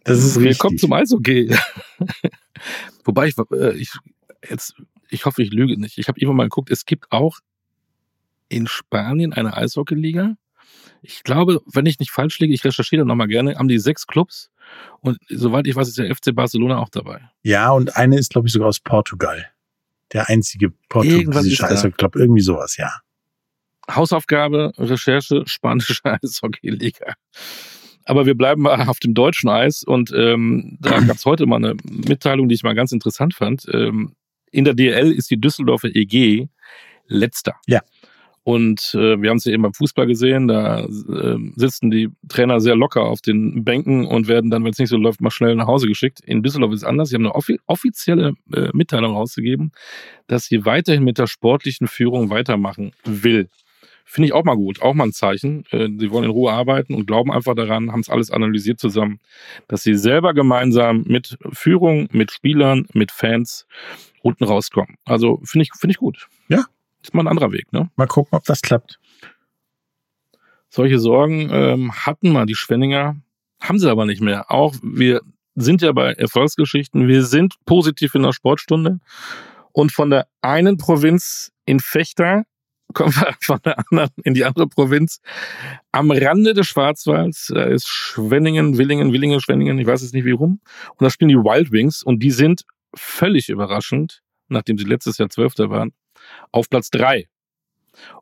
Das 0.05 0.19
ist 0.19 0.37
Wir 0.37 0.49
richtig. 0.49 0.59
kommen 0.59 0.79
zum 0.79 0.93
Eishockey. 0.93 1.55
Wobei 3.05 3.29
ich, 3.29 3.35
äh, 3.53 3.77
ich 3.77 3.93
jetzt, 4.49 4.75
ich 5.11 5.25
hoffe, 5.25 5.43
ich 5.43 5.53
lüge 5.53 5.81
nicht. 5.81 5.99
Ich 5.99 6.09
habe 6.09 6.19
irgendwann 6.19 6.37
mal 6.37 6.45
geguckt, 6.45 6.71
es 6.71 6.85
gibt 6.85 7.11
auch 7.11 7.39
in 8.49 8.67
Spanien 8.67 9.33
eine 9.33 9.57
Eishockeyliga. 9.57 10.37
Ich 11.03 11.23
glaube, 11.23 11.61
wenn 11.67 11.87
ich 11.87 11.99
nicht 11.99 12.11
falsch 12.11 12.39
liege, 12.39 12.55
ich 12.55 12.65
recherchiere 12.65 13.05
nochmal 13.05 13.29
gerne, 13.29 13.57
haben 13.57 13.69
die 13.69 13.79
sechs 13.79 14.07
Clubs 14.07 14.51
und 15.01 15.19
soweit 15.29 15.67
ich 15.67 15.77
weiß, 15.77 15.89
ist 15.89 15.99
der 15.99 16.15
FC 16.15 16.35
Barcelona 16.35 16.79
auch 16.79 16.89
dabei. 16.89 17.21
Ja, 17.43 17.71
und 17.71 17.97
eine 17.97 18.19
ist, 18.19 18.31
glaube 18.31 18.49
ich, 18.49 18.53
sogar 18.53 18.69
aus 18.69 18.81
Portugal. 18.81 19.47
Der 20.13 20.29
einzige 20.29 20.71
portugiesische. 20.89 21.67
Eishockey-Club. 21.67 22.17
Irgendwie 22.17 22.41
sowas, 22.41 22.77
ja. 22.77 22.93
Hausaufgabe, 23.91 24.73
Recherche, 24.79 25.43
spanische 25.47 26.01
Eishockey-Liga. 26.05 27.15
Aber 28.05 28.25
wir 28.25 28.37
bleiben 28.37 28.63
mal 28.63 28.89
auf 28.89 29.01
dem 29.01 29.15
deutschen 29.15 29.49
Eis 29.49 29.83
und 29.83 30.13
ähm, 30.17 30.79
da 30.81 31.01
gab 31.07 31.17
es 31.17 31.25
heute 31.25 31.47
mal 31.47 31.57
eine 31.57 31.77
Mitteilung, 31.85 32.49
die 32.49 32.55
ich 32.55 32.63
mal 32.63 32.75
ganz 32.75 32.93
interessant 32.93 33.35
fand. 33.35 33.67
Ähm, 33.73 34.15
in 34.51 34.65
der 34.65 34.75
DL 34.75 35.13
ist 35.13 35.31
die 35.31 35.41
Düsseldorfer 35.41 35.95
EG 35.95 36.49
letzter. 37.09 37.55
Ja. 37.67 37.81
Und 38.47 38.95
äh, 38.95 39.21
wir 39.21 39.31
haben 39.31 39.39
es 39.39 39.45
ja 39.45 39.53
eben 39.53 39.65
beim 39.65 39.75
Fußball 39.75 40.07
gesehen, 40.07 40.47
da 40.47 40.85
äh, 40.85 41.37
sitzen 41.57 41.91
die 41.91 42.11
Trainer 42.29 42.61
sehr 42.61 42.77
locker 42.77 43.03
auf 43.03 43.21
den 43.21 43.65
Bänken 43.65 44.07
und 44.07 44.29
werden 44.29 44.53
dann, 44.53 44.63
wenn 44.63 44.71
es 44.71 44.79
nicht 44.79 44.89
so 44.89 44.97
läuft, 44.97 45.21
mal 45.21 45.33
schnell 45.33 45.57
nach 45.57 45.67
Hause 45.67 45.89
geschickt. 45.89 46.21
In 46.21 46.45
Düsseldorf 46.45 46.73
ist 46.73 46.83
es 46.83 46.85
anders. 46.85 47.09
Sie 47.09 47.17
haben 47.17 47.25
eine 47.27 47.35
offi 47.35 47.59
offizielle 47.67 48.35
äh, 48.55 48.69
Mitteilung 48.73 49.17
rausgegeben, 49.17 49.73
dass 50.29 50.45
sie 50.45 50.65
weiterhin 50.65 51.03
mit 51.03 51.19
der 51.19 51.27
sportlichen 51.27 51.89
Führung 51.89 52.31
weitermachen 52.31 52.93
will. 53.05 53.49
Finde 54.09 54.29
ich 54.29 54.33
auch 54.33 54.45
mal 54.45 54.55
gut, 54.55 54.81
auch 54.81 54.95
mal 54.95 55.05
ein 55.05 55.13
Zeichen. 55.13 55.65
Äh, 55.73 55.89
sie 55.99 56.11
wollen 56.13 56.25
in 56.25 56.31
Ruhe 56.31 56.53
arbeiten 56.53 56.95
und 56.95 57.07
glauben 57.07 57.33
einfach 57.33 57.57
daran, 57.57 57.91
haben 57.91 58.01
es 58.01 58.09
alles 58.09 58.31
analysiert 58.31 58.79
zusammen, 58.79 59.19
dass 59.67 59.83
sie 59.83 59.95
selber 59.95 60.33
gemeinsam 60.33 61.03
mit 61.07 61.37
Führung, 61.53 62.09
mit 62.13 62.31
Spielern, 62.31 62.87
mit 62.93 63.11
Fans 63.11 63.67
unten 64.23 64.45
rauskommen. 64.45 64.97
Also 65.05 65.41
finde 65.45 65.65
ich, 65.65 65.71
finde 65.77 65.91
ich 65.93 65.99
gut. 65.99 66.29
Ja. 66.49 66.67
Ist 67.03 67.15
mal 67.15 67.25
ein 67.25 67.29
anderer 67.29 67.51
Weg, 67.51 67.73
ne? 67.73 67.91
Mal 67.97 68.07
gucken, 68.07 68.37
ob 68.39 68.45
das 68.45 68.63
klappt. 68.63 69.01
Solche 70.69 70.99
Sorgen 71.01 71.51
ähm, 71.53 71.93
hatten 71.93 72.33
mal 72.33 72.47
die 72.47 72.55
Schwenninger, 72.55 73.17
haben 73.61 73.79
sie 73.79 73.91
aber 73.91 74.07
nicht 74.07 74.21
mehr. 74.21 74.51
Auch 74.51 74.75
wir 74.83 75.21
sind 75.57 75.83
ja 75.83 75.91
bei 75.93 76.13
Erfolgsgeschichten, 76.13 77.09
wir 77.09 77.25
sind 77.25 77.55
positiv 77.65 78.15
in 78.15 78.23
der 78.23 78.33
Sportstunde. 78.33 79.01
Und 79.73 79.91
von 79.93 80.11
der 80.11 80.29
einen 80.43 80.77
Provinz 80.77 81.53
in 81.65 81.81
Fechter 81.81 82.45
kommen 82.93 83.15
wir 83.15 83.35
von 83.41 83.59
der 83.65 83.79
anderen 83.79 84.11
in 84.25 84.35
die 84.35 84.45
andere 84.45 84.67
Provinz. 84.67 85.21
Am 85.93 86.11
Rande 86.11 86.55
des 86.55 86.67
Schwarzwalds 86.67 87.53
da 87.55 87.65
ist 87.65 87.89
Schwenningen, 87.89 88.79
Willingen, 88.79 89.13
Willingen, 89.13 89.41
Schwenningen, 89.41 89.79
ich 89.79 89.87
weiß 89.87 90.03
jetzt 90.03 90.15
nicht 90.15 90.25
wie 90.25 90.33
rum. 90.33 90.61
Und 90.91 91.03
da 91.03 91.11
spielen 91.11 91.29
die 91.29 91.37
Wild 91.37 91.73
Wings 91.73 92.03
und 92.03 92.23
die 92.23 92.31
sind 92.31 92.63
völlig 92.95 93.49
überraschend, 93.49 94.23
nachdem 94.49 94.79
sie 94.79 94.85
letztes 94.85 95.19
Jahr 95.19 95.29
Zwölfter 95.29 95.71
waren, 95.71 95.93
auf 96.53 96.69
Platz 96.69 96.91
drei. 96.91 97.29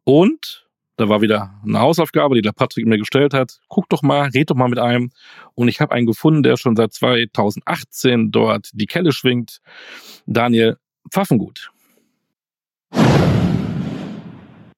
Und 0.05 0.65
da 0.97 1.09
war 1.09 1.21
wieder 1.23 1.61
eine 1.65 1.81
Hausaufgabe, 1.81 2.37
die 2.37 2.43
der 2.43 2.53
Patrick 2.53 2.87
mir 2.87 2.99
gestellt 2.99 3.35
hat. 3.35 3.59
Guck 3.69 3.89
doch 3.89 4.03
mal, 4.03 4.29
red 4.29 4.51
doch 4.51 4.55
mal 4.55 4.69
mit 4.69 4.79
einem. 4.79 5.11
Und 5.55 5.67
ich 5.67 5.81
habe 5.81 5.93
einen 5.93 6.07
gefunden, 6.07 6.45
der 6.45 6.57
schon 6.57 6.77
seit 6.77 6.93
2018 6.93 8.31
dort 8.31 8.71
die 8.73 8.87
Kelle 8.87 9.13
schwingt. 9.13 9.61
Daniel 10.27 10.77
Pfaffengut. 11.11 11.73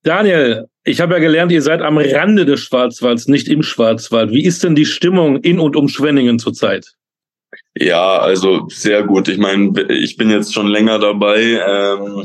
Daniel, 0.06 0.68
ich 0.84 1.00
habe 1.00 1.14
ja 1.14 1.18
gelernt, 1.18 1.50
ihr 1.50 1.62
seid 1.62 1.82
am 1.82 1.98
Rande 1.98 2.46
des 2.46 2.60
Schwarzwalds, 2.60 3.26
nicht 3.26 3.48
im 3.48 3.64
Schwarzwald. 3.64 4.30
Wie 4.30 4.44
ist 4.44 4.62
denn 4.62 4.76
die 4.76 4.86
Stimmung 4.86 5.40
in 5.40 5.58
und 5.58 5.74
um 5.74 5.88
Schwenningen 5.88 6.38
zurzeit? 6.38 6.92
Ja, 7.74 8.18
also 8.18 8.68
sehr 8.68 9.02
gut. 9.02 9.26
Ich 9.26 9.38
meine, 9.38 9.72
ich 9.88 10.16
bin 10.16 10.30
jetzt 10.30 10.54
schon 10.54 10.68
länger 10.68 11.00
dabei. 11.00 11.60
Ähm, 11.66 12.24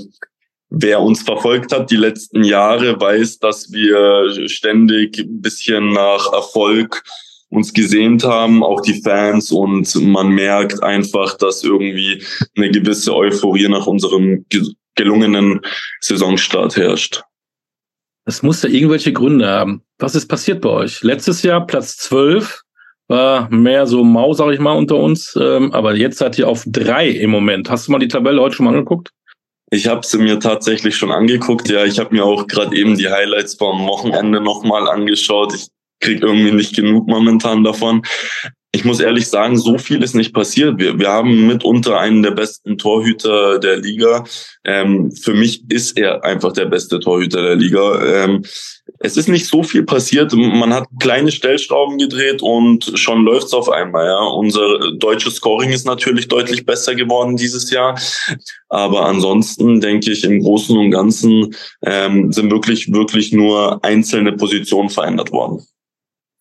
wer 0.69 1.01
uns 1.01 1.23
verfolgt 1.23 1.73
hat 1.73 1.89
die 1.89 1.97
letzten 1.97 2.43
Jahre, 2.43 3.01
weiß, 3.01 3.39
dass 3.39 3.71
wir 3.71 4.47
ständig 4.47 5.17
ein 5.17 5.41
bisschen 5.41 5.91
nach 5.91 6.31
Erfolg 6.31 7.03
uns 7.49 7.73
gesehnt 7.73 8.23
haben, 8.23 8.63
auch 8.63 8.81
die 8.81 9.01
Fans 9.01 9.51
und 9.51 9.95
man 9.95 10.29
merkt 10.29 10.83
einfach, 10.83 11.35
dass 11.35 11.63
irgendwie 11.63 12.23
eine 12.55 12.69
gewisse 12.69 13.15
Euphorie 13.15 13.67
nach 13.69 13.87
unserem 13.87 14.45
gelungenen 14.95 15.61
Saisonstart 15.99 16.77
herrscht. 16.77 17.23
Es 18.25 18.43
muss 18.43 18.61
ja 18.63 18.69
irgendwelche 18.69 19.13
Gründe 19.13 19.47
haben. 19.47 19.83
Was 19.97 20.15
ist 20.15 20.27
passiert 20.27 20.61
bei 20.61 20.69
euch? 20.69 21.01
Letztes 21.03 21.41
Jahr 21.43 21.65
Platz 21.65 21.97
12, 21.97 22.61
war 23.11 23.49
mehr 23.51 23.85
so 23.85 24.03
mau, 24.03 24.33
sag 24.33 24.53
ich 24.53 24.59
mal, 24.59 24.71
unter 24.71 24.95
uns. 24.95 25.37
Ähm, 25.39 25.73
aber 25.73 25.95
jetzt 25.95 26.17
seid 26.17 26.39
ihr 26.39 26.47
auf 26.47 26.63
drei 26.65 27.09
im 27.09 27.29
Moment. 27.29 27.69
Hast 27.69 27.87
du 27.87 27.91
mal 27.91 27.99
die 27.99 28.07
Tabelle 28.07 28.41
heute 28.41 28.55
schon 28.55 28.65
mal 28.65 28.71
angeguckt? 28.71 29.09
Ich 29.69 29.87
habe 29.87 30.05
sie 30.05 30.17
mir 30.17 30.39
tatsächlich 30.39 30.95
schon 30.95 31.11
angeguckt. 31.11 31.69
Ja, 31.69 31.83
ich 31.83 31.99
habe 31.99 32.15
mir 32.15 32.23
auch 32.23 32.47
gerade 32.47 32.75
eben 32.75 32.97
die 32.97 33.09
Highlights 33.09 33.55
vom 33.55 33.85
Wochenende 33.85 34.39
nochmal 34.39 34.89
angeschaut. 34.89 35.53
Ich 35.53 35.67
krieg 35.99 36.23
irgendwie 36.23 36.53
nicht 36.53 36.75
genug 36.75 37.07
momentan 37.07 37.63
davon 37.63 38.01
ich 38.73 38.85
muss 38.85 39.01
ehrlich 39.01 39.27
sagen, 39.27 39.57
so 39.57 39.77
viel 39.77 40.01
ist 40.01 40.15
nicht 40.15 40.33
passiert. 40.33 40.79
Wir, 40.79 40.97
wir 40.97 41.09
haben 41.09 41.45
mitunter 41.45 41.99
einen 41.99 42.23
der 42.23 42.31
besten 42.31 42.77
Torhüter 42.77 43.59
der 43.59 43.77
Liga. 43.77 44.23
Ähm, 44.63 45.11
für 45.11 45.33
mich 45.33 45.69
ist 45.69 45.97
er 45.97 46.23
einfach 46.23 46.53
der 46.53 46.65
beste 46.65 46.99
Torhüter 47.01 47.41
der 47.41 47.55
Liga. 47.55 48.23
Ähm, 48.23 48.43
es 48.99 49.17
ist 49.17 49.27
nicht 49.27 49.47
so 49.47 49.63
viel 49.63 49.83
passiert. 49.83 50.31
Man 50.33 50.73
hat 50.73 50.87
kleine 51.01 51.31
Stellschrauben 51.31 51.97
gedreht 51.97 52.41
und 52.41 52.93
schon 52.95 53.25
läuft's 53.25 53.53
auf 53.53 53.69
einmal. 53.69 54.05
Ja. 54.05 54.23
Unser 54.27 54.91
deutsches 54.97 55.35
Scoring 55.35 55.71
ist 55.71 55.85
natürlich 55.85 56.29
deutlich 56.29 56.65
besser 56.65 56.95
geworden 56.95 57.35
dieses 57.35 57.71
Jahr. 57.71 57.99
Aber 58.69 59.05
ansonsten 59.05 59.81
denke 59.81 60.11
ich, 60.11 60.23
im 60.23 60.39
Großen 60.39 60.77
und 60.77 60.91
Ganzen 60.91 61.53
ähm, 61.83 62.31
sind 62.31 62.49
wirklich, 62.51 62.89
wirklich 62.93 63.33
nur 63.33 63.83
einzelne 63.83 64.31
Positionen 64.31 64.89
verändert 64.89 65.33
worden. 65.33 65.65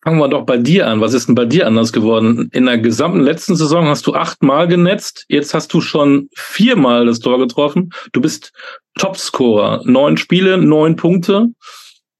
Fangen 0.03 0.19
wir 0.19 0.27
doch 0.29 0.45
bei 0.45 0.57
dir 0.57 0.87
an. 0.87 0.99
Was 0.99 1.13
ist 1.13 1.27
denn 1.27 1.35
bei 1.35 1.45
dir 1.45 1.67
anders 1.67 1.93
geworden? 1.93 2.49
In 2.53 2.65
der 2.65 2.79
gesamten 2.79 3.19
letzten 3.19 3.55
Saison 3.55 3.85
hast 3.85 4.07
du 4.07 4.15
achtmal 4.15 4.67
genetzt. 4.67 5.25
Jetzt 5.27 5.53
hast 5.53 5.73
du 5.73 5.81
schon 5.81 6.29
viermal 6.35 7.05
das 7.05 7.19
Tor 7.19 7.37
getroffen. 7.37 7.91
Du 8.11 8.19
bist 8.19 8.51
Topscorer. 8.97 9.81
Neun 9.85 10.17
Spiele, 10.17 10.57
neun 10.57 10.95
Punkte. 10.95 11.49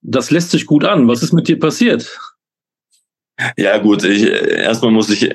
Das 0.01 0.29
lässt 0.29 0.51
sich 0.51 0.67
gut 0.67 0.85
an. 0.85 1.07
Was 1.07 1.23
ist 1.23 1.33
mit 1.33 1.47
dir 1.47 1.59
passiert? 1.59 2.19
Ja 3.57 3.77
gut, 3.79 4.03
ich, 4.03 4.27
erstmal 4.27 4.91
muss 4.91 5.09
ich 5.09 5.33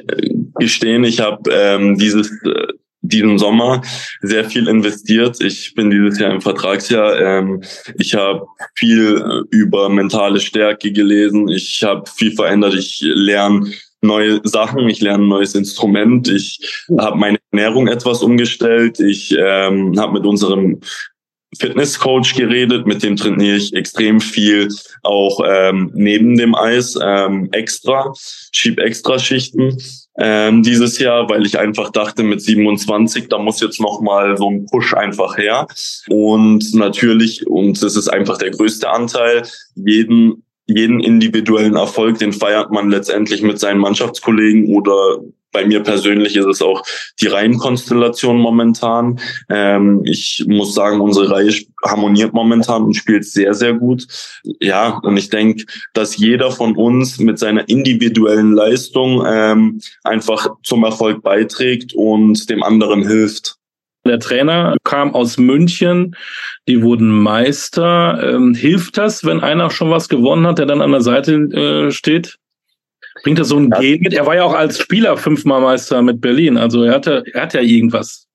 gestehen, 0.58 1.04
ich 1.04 1.20
habe 1.20 1.50
ähm, 1.50 1.96
dieses 1.98 2.30
äh, 2.44 2.65
diesen 3.08 3.38
Sommer 3.38 3.82
sehr 4.22 4.44
viel 4.44 4.68
investiert. 4.68 5.40
Ich 5.40 5.74
bin 5.74 5.90
dieses 5.90 6.18
Jahr 6.18 6.32
im 6.32 6.40
Vertragsjahr. 6.40 7.20
Ähm, 7.20 7.62
ich 7.98 8.14
habe 8.14 8.46
viel 8.74 9.16
äh, 9.16 9.56
über 9.56 9.88
mentale 9.88 10.40
Stärke 10.40 10.92
gelesen. 10.92 11.48
Ich 11.48 11.82
habe 11.82 12.04
viel 12.14 12.32
verändert. 12.32 12.74
Ich 12.74 13.00
lerne 13.02 13.70
neue 14.02 14.40
Sachen. 14.44 14.88
Ich 14.88 15.00
lerne 15.00 15.24
ein 15.24 15.28
neues 15.28 15.54
Instrument. 15.54 16.28
Ich 16.28 16.84
habe 16.98 17.16
meine 17.16 17.38
Ernährung 17.50 17.88
etwas 17.88 18.22
umgestellt. 18.22 19.00
Ich 19.00 19.34
ähm, 19.38 19.98
habe 19.98 20.14
mit 20.14 20.26
unserem 20.26 20.80
Fitnesscoach 21.58 22.34
geredet, 22.34 22.86
mit 22.86 23.02
dem 23.02 23.16
trainiere 23.16 23.56
ich 23.56 23.72
extrem 23.74 24.20
viel, 24.20 24.68
auch 25.02 25.40
ähm, 25.46 25.90
neben 25.94 26.36
dem 26.36 26.54
Eis 26.54 26.98
ähm, 27.00 27.48
extra, 27.52 28.12
schieb 28.50 28.78
extra 28.80 29.18
Schichten 29.18 29.76
ähm, 30.18 30.62
dieses 30.62 30.98
Jahr, 30.98 31.28
weil 31.28 31.46
ich 31.46 31.58
einfach 31.58 31.90
dachte, 31.90 32.22
mit 32.22 32.40
27, 32.40 33.28
da 33.28 33.38
muss 33.38 33.60
jetzt 33.60 33.80
noch 33.80 34.00
mal 34.00 34.36
so 34.36 34.50
ein 34.50 34.66
Push 34.66 34.94
einfach 34.94 35.36
her. 35.36 35.66
Und 36.08 36.74
natürlich, 36.74 37.46
und 37.46 37.82
das 37.82 37.96
ist 37.96 38.08
einfach 38.08 38.38
der 38.38 38.50
größte 38.50 38.90
Anteil, 38.90 39.42
jeden 39.74 40.42
jeden 40.68 41.00
individuellen 41.00 41.76
Erfolg, 41.76 42.18
den 42.18 42.32
feiert 42.32 42.72
man 42.72 42.90
letztendlich 42.90 43.40
mit 43.40 43.60
seinen 43.60 43.78
Mannschaftskollegen 43.78 44.74
oder 44.74 45.20
bei 45.56 45.64
mir 45.64 45.82
persönlich 45.82 46.36
ist 46.36 46.44
es 46.44 46.60
auch 46.60 46.82
die 47.18 47.28
Reihenkonstellation 47.28 48.36
momentan. 48.36 49.18
Ähm, 49.48 50.02
ich 50.04 50.44
muss 50.46 50.74
sagen, 50.74 51.00
unsere 51.00 51.30
Reihe 51.30 51.50
harmoniert 51.82 52.34
momentan 52.34 52.84
und 52.84 52.92
spielt 52.92 53.24
sehr, 53.24 53.54
sehr 53.54 53.72
gut. 53.72 54.06
Ja, 54.60 54.98
und 54.98 55.16
ich 55.16 55.30
denke, 55.30 55.64
dass 55.94 56.18
jeder 56.18 56.50
von 56.50 56.76
uns 56.76 57.18
mit 57.18 57.38
seiner 57.38 57.66
individuellen 57.70 58.52
Leistung 58.52 59.24
ähm, 59.26 59.80
einfach 60.04 60.46
zum 60.62 60.84
Erfolg 60.84 61.22
beiträgt 61.22 61.94
und 61.94 62.50
dem 62.50 62.62
anderen 62.62 63.08
hilft. 63.08 63.56
Der 64.04 64.20
Trainer 64.20 64.76
kam 64.84 65.14
aus 65.14 65.38
München, 65.38 66.16
die 66.68 66.82
wurden 66.82 67.08
Meister. 67.08 68.34
Ähm, 68.34 68.52
hilft 68.52 68.98
das, 68.98 69.24
wenn 69.24 69.40
einer 69.40 69.70
schon 69.70 69.90
was 69.90 70.10
gewonnen 70.10 70.46
hat, 70.46 70.58
der 70.58 70.66
dann 70.66 70.82
an 70.82 70.92
der 70.92 71.00
Seite 71.00 71.32
äh, 71.32 71.90
steht? 71.90 72.36
Bringt 73.22 73.38
das 73.38 73.48
so 73.48 73.58
ein. 73.58 73.70
Gen 73.70 74.00
mit? 74.00 74.14
Er 74.14 74.26
war 74.26 74.36
ja 74.36 74.44
auch 74.44 74.54
als 74.54 74.78
Spieler 74.78 75.16
fünfmal 75.16 75.60
Meister 75.60 76.02
mit 76.02 76.20
Berlin, 76.20 76.56
also 76.56 76.82
er 76.82 76.94
hatte, 76.94 77.24
er 77.32 77.42
hat 77.42 77.54
ja 77.54 77.60
irgendwas. 77.60 78.26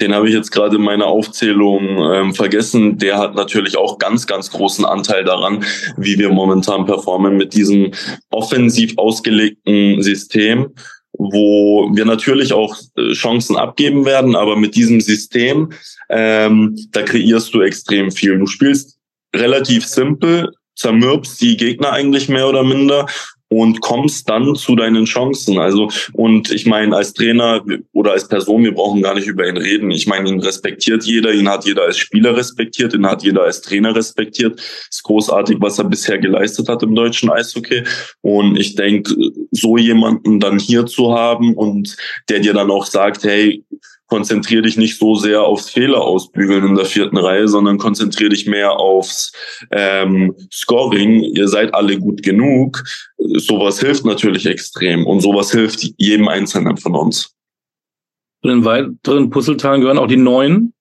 Den 0.00 0.12
habe 0.12 0.28
ich 0.28 0.34
jetzt 0.34 0.50
gerade 0.50 0.74
in 0.74 0.82
meiner 0.82 1.06
Aufzählung 1.06 1.98
ähm, 2.12 2.34
vergessen. 2.34 2.98
Der 2.98 3.16
hat 3.16 3.36
natürlich 3.36 3.76
auch 3.76 3.98
ganz, 3.98 4.26
ganz 4.26 4.50
großen 4.50 4.84
Anteil 4.84 5.22
daran, 5.22 5.64
wie 5.96 6.18
wir 6.18 6.30
momentan 6.30 6.84
performen 6.84 7.36
mit 7.36 7.54
diesem 7.54 7.92
offensiv 8.30 8.94
ausgelegten 8.96 10.02
System 10.02 10.74
wo 11.16 11.88
wir 11.94 12.04
natürlich 12.04 12.52
auch 12.52 12.76
äh, 12.96 13.12
Chancen 13.12 13.56
abgeben 13.56 14.04
werden, 14.04 14.34
aber 14.34 14.56
mit 14.56 14.74
diesem 14.74 15.00
System, 15.00 15.72
ähm, 16.10 16.76
da 16.90 17.02
kreierst 17.02 17.54
du 17.54 17.62
extrem 17.62 18.10
viel. 18.10 18.38
Du 18.38 18.46
spielst 18.46 18.98
relativ 19.34 19.86
simpel, 19.86 20.50
zermürbst 20.76 21.40
die 21.40 21.56
Gegner 21.56 21.92
eigentlich 21.92 22.28
mehr 22.28 22.48
oder 22.48 22.64
minder 22.64 23.06
und 23.48 23.80
kommst 23.80 24.28
dann 24.28 24.54
zu 24.54 24.74
deinen 24.74 25.04
Chancen. 25.04 25.58
Also, 25.58 25.88
und 26.12 26.50
ich 26.50 26.66
meine, 26.66 26.96
als 26.96 27.12
Trainer 27.12 27.64
oder 27.92 28.12
als 28.12 28.26
Person, 28.28 28.64
wir 28.64 28.74
brauchen 28.74 29.02
gar 29.02 29.14
nicht 29.14 29.26
über 29.26 29.46
ihn 29.46 29.56
reden. 29.56 29.90
Ich 29.90 30.06
meine, 30.06 30.28
ihn 30.28 30.40
respektiert 30.40 31.04
jeder, 31.04 31.32
ihn 31.32 31.48
hat 31.48 31.64
jeder 31.64 31.82
als 31.82 31.98
Spieler 31.98 32.36
respektiert, 32.36 32.94
ihn 32.94 33.06
hat 33.06 33.22
jeder 33.22 33.42
als 33.42 33.60
Trainer 33.60 33.94
respektiert. 33.94 34.60
ist 34.90 35.02
großartig, 35.04 35.58
was 35.60 35.78
er 35.78 35.84
bisher 35.84 36.18
geleistet 36.18 36.68
hat 36.68 36.82
im 36.82 36.94
deutschen 36.94 37.30
Eishockey. 37.30 37.84
Und 38.22 38.58
ich 38.58 38.74
denke, 38.74 39.14
so 39.50 39.76
jemanden 39.76 40.40
dann 40.40 40.58
hier 40.58 40.86
zu 40.86 41.12
haben 41.12 41.54
und 41.54 41.96
der 42.28 42.40
dir 42.40 42.54
dann 42.54 42.70
auch 42.70 42.86
sagt, 42.86 43.24
hey, 43.24 43.64
konzentriere 44.14 44.62
dich 44.62 44.76
nicht 44.76 44.96
so 44.96 45.16
sehr 45.16 45.42
aufs 45.42 45.70
Fehler 45.70 46.00
ausbügeln 46.00 46.64
in 46.64 46.76
der 46.76 46.84
vierten 46.84 47.16
Reihe, 47.16 47.48
sondern 47.48 47.78
konzentriere 47.78 48.30
dich 48.30 48.46
mehr 48.46 48.78
aufs 48.78 49.32
ähm, 49.72 50.36
Scoring. 50.52 51.24
Ihr 51.34 51.48
seid 51.48 51.74
alle 51.74 51.98
gut 51.98 52.22
genug. 52.22 52.84
Sowas 53.18 53.80
hilft 53.80 54.04
natürlich 54.04 54.46
extrem 54.46 55.04
und 55.04 55.18
sowas 55.18 55.50
hilft 55.50 55.84
jedem 55.96 56.28
Einzelnen 56.28 56.76
von 56.76 56.94
uns. 56.94 57.34
Zu 58.40 58.50
den 58.50 58.64
weiteren 58.64 59.30
Puzzleteilen 59.30 59.80
gehören 59.80 59.98
auch 59.98 60.06
die 60.06 60.16
neuen. 60.16 60.74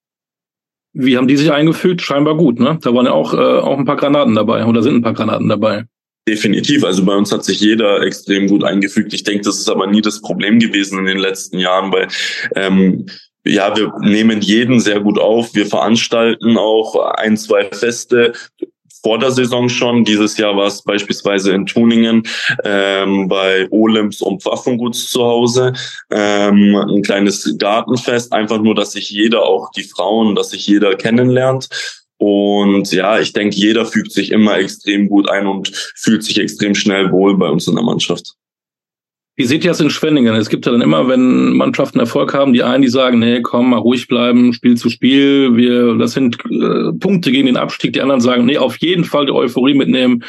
Wie 0.93 1.17
haben 1.17 1.27
die 1.27 1.37
sich 1.37 1.51
eingefügt? 1.51 2.03
Scheinbar 2.03 2.37
gut, 2.37 2.59
ne? 2.59 2.77
Da 2.83 2.93
waren 2.93 3.07
ja 3.07 3.13
auch, 3.13 3.33
äh, 3.33 3.37
auch 3.37 3.79
ein 3.79 3.85
paar 3.85 3.95
Granaten 3.95 4.35
dabei 4.35 4.63
oder 4.63 4.83
sind 4.83 4.97
ein 4.97 5.01
paar 5.01 5.13
Granaten 5.13 5.49
dabei. 5.49 5.85
Definitiv. 6.27 6.85
Also 6.85 7.03
bei 7.03 7.15
uns 7.15 7.31
hat 7.33 7.43
sich 7.43 7.59
jeder 7.59 8.01
extrem 8.01 8.47
gut 8.47 8.63
eingefügt. 8.63 9.13
Ich 9.13 9.23
denke, 9.23 9.43
das 9.43 9.59
ist 9.59 9.69
aber 9.69 9.87
nie 9.87 10.01
das 10.01 10.21
Problem 10.21 10.59
gewesen 10.59 10.99
in 10.99 11.05
den 11.05 11.17
letzten 11.17 11.59
Jahren, 11.59 11.91
weil 11.91 12.07
ähm, 12.55 13.07
ja, 13.45 13.75
wir 13.75 13.91
nehmen 13.99 14.39
jeden 14.39 14.79
sehr 14.79 15.01
gut 15.01 15.19
auf. 15.19 15.53
Wir 15.53 15.65
veranstalten 15.65 16.57
auch 16.57 16.95
ein, 17.17 17.35
zwei 17.35 17.65
Feste 17.65 18.31
vor 19.03 19.19
der 19.19 19.31
Saison 19.31 19.67
schon. 19.67 20.05
Dieses 20.05 20.37
Jahr 20.37 20.55
war 20.55 20.67
es 20.67 20.81
beispielsweise 20.81 21.51
in 21.51 21.65
Tuningen 21.65 22.23
ähm, 22.63 23.27
bei 23.27 23.67
Olems 23.69 24.21
und 24.21 24.45
Waffenguts 24.45 25.09
zu 25.09 25.23
Hause. 25.23 25.73
Ähm, 26.09 26.75
ein 26.75 27.01
kleines 27.01 27.57
Gartenfest, 27.57 28.31
einfach 28.31 28.61
nur, 28.61 28.75
dass 28.75 28.93
sich 28.93 29.09
jeder, 29.09 29.43
auch 29.43 29.71
die 29.71 29.83
Frauen, 29.83 30.35
dass 30.35 30.51
sich 30.51 30.65
jeder 30.65 30.95
kennenlernt. 30.95 31.67
Und 32.25 32.89
ja, 32.93 33.19
ich 33.19 33.33
denke, 33.33 33.57
jeder 33.57 33.85
fügt 33.85 34.13
sich 34.13 34.31
immer 34.31 34.57
extrem 34.57 35.09
gut 35.09 35.29
ein 35.29 35.45
und 35.45 35.75
fühlt 35.93 36.23
sich 36.23 36.39
extrem 36.39 36.73
schnell 36.73 37.11
wohl 37.11 37.37
bei 37.37 37.49
uns 37.49 37.67
in 37.67 37.75
der 37.75 37.83
Mannschaft. 37.83 38.35
Wie 39.35 39.43
seht 39.43 39.65
ihr 39.65 39.71
das 39.71 39.81
in 39.81 39.89
Schwenningen? 39.89 40.33
Es 40.35 40.47
gibt 40.47 40.65
ja 40.65 40.71
dann 40.71 40.79
immer, 40.79 41.09
wenn 41.09 41.51
Mannschaften 41.51 41.99
Erfolg 41.99 42.33
haben, 42.33 42.53
die 42.53 42.63
einen, 42.63 42.81
die 42.81 42.87
sagen, 42.87 43.19
nee, 43.19 43.41
komm, 43.41 43.71
mal 43.71 43.77
ruhig 43.77 44.07
bleiben, 44.07 44.53
Spiel 44.53 44.77
zu 44.77 44.89
Spiel, 44.89 45.57
wir, 45.57 45.97
das 45.97 46.13
sind 46.13 46.37
äh, 46.49 46.93
Punkte 46.97 47.29
gegen 47.29 47.47
den 47.47 47.57
Abstieg. 47.57 47.91
Die 47.91 48.01
anderen 48.01 48.21
sagen, 48.21 48.45
nee, 48.45 48.57
auf 48.57 48.77
jeden 48.77 49.03
Fall 49.03 49.25
die 49.25 49.33
Euphorie 49.33 49.73
mitnehmen. 49.73 50.23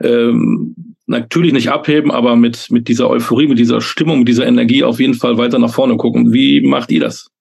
Ähm, 0.00 0.74
natürlich 1.06 1.52
nicht 1.52 1.68
abheben, 1.68 2.10
aber 2.10 2.36
mit, 2.36 2.70
mit 2.70 2.88
dieser 2.88 3.10
Euphorie, 3.10 3.48
mit 3.48 3.58
dieser 3.58 3.82
Stimmung, 3.82 4.20
mit 4.20 4.28
dieser 4.28 4.46
Energie 4.46 4.82
auf 4.82 4.98
jeden 4.98 5.14
Fall 5.14 5.36
weiter 5.36 5.58
nach 5.58 5.74
vorne 5.74 5.98
gucken. 5.98 6.32
Wie 6.32 6.62
macht 6.62 6.90
ihr 6.90 7.00
das? 7.00 7.33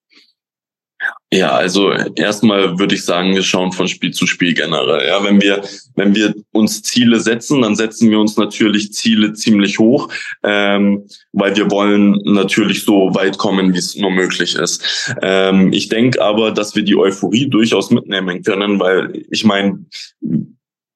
Ja, 1.34 1.50
also 1.54 1.91
erstmal 2.15 2.78
würde 2.78 2.93
ich 2.93 3.04
sagen, 3.04 3.34
wir 3.34 3.41
schauen 3.41 3.72
von 3.72 3.88
Spiel 3.88 4.12
zu 4.12 4.28
Spiel 4.28 4.54
generell. 4.54 5.08
Ja, 5.08 5.24
wenn 5.24 5.41
wir, 5.41 5.63
wenn 5.96 6.13
wir 6.13 6.36
uns 6.52 6.84
Ziele 6.84 7.19
setzen, 7.19 7.63
dann 7.63 7.76
setzen 7.76 8.12
wir 8.12 8.19
uns 8.19 8.38
natürlich 8.38 8.93
Ziele 8.93 9.34
ziemlich 9.34 9.80
hoch, 9.80 10.10
ähm, 10.43 11.08
weil 11.32 11.56
wir 11.56 11.72
wollen 11.72 12.19
natürlich 12.24 12.84
so 12.84 13.15
weit 13.15 13.39
kommen, 13.39 13.74
wie 13.74 13.80
es 13.80 13.96
nur 13.96 14.12
möglich 14.12 14.54
ist. 14.54 15.15
Ähm, 15.24 15.74
ich 15.74 15.89
denke 15.89 16.22
aber, 16.22 16.52
dass 16.52 16.76
wir 16.76 16.84
die 16.84 16.96
Euphorie 16.96 17.50
durchaus 17.50 17.89
mitnehmen 17.89 18.43
können, 18.43 18.80
weil 18.80 19.26
ich 19.32 19.43
meine, 19.43 19.86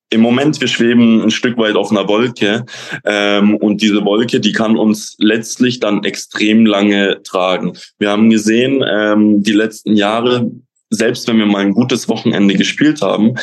im 0.09 0.21
Moment, 0.21 0.61
wir 0.61 0.67
schweben 0.67 1.21
ein 1.21 1.31
Stück 1.31 1.57
weit 1.57 1.75
auf 1.75 1.91
einer 1.91 2.07
Wolke 2.07 2.65
ähm, 3.03 3.55
und 3.57 3.81
diese 3.81 4.05
Wolke, 4.05 4.39
die 4.39 4.53
kann 4.53 4.77
uns 4.77 5.15
letztlich 5.19 5.79
dann 5.79 6.03
extrem 6.03 6.65
lange 6.65 7.21
tragen. 7.23 7.73
Wir 7.99 8.11
haben 8.11 8.29
gesehen, 8.29 8.83
ähm, 8.87 9.43
die 9.43 9.53
letzten 9.53 9.95
Jahre, 9.95 10.49
selbst 10.89 11.27
wenn 11.27 11.37
wir 11.37 11.45
mal 11.45 11.65
ein 11.65 11.73
gutes 11.73 12.07
Wochenende 12.07 12.55
gespielt 12.55 13.01
haben, 13.01 13.35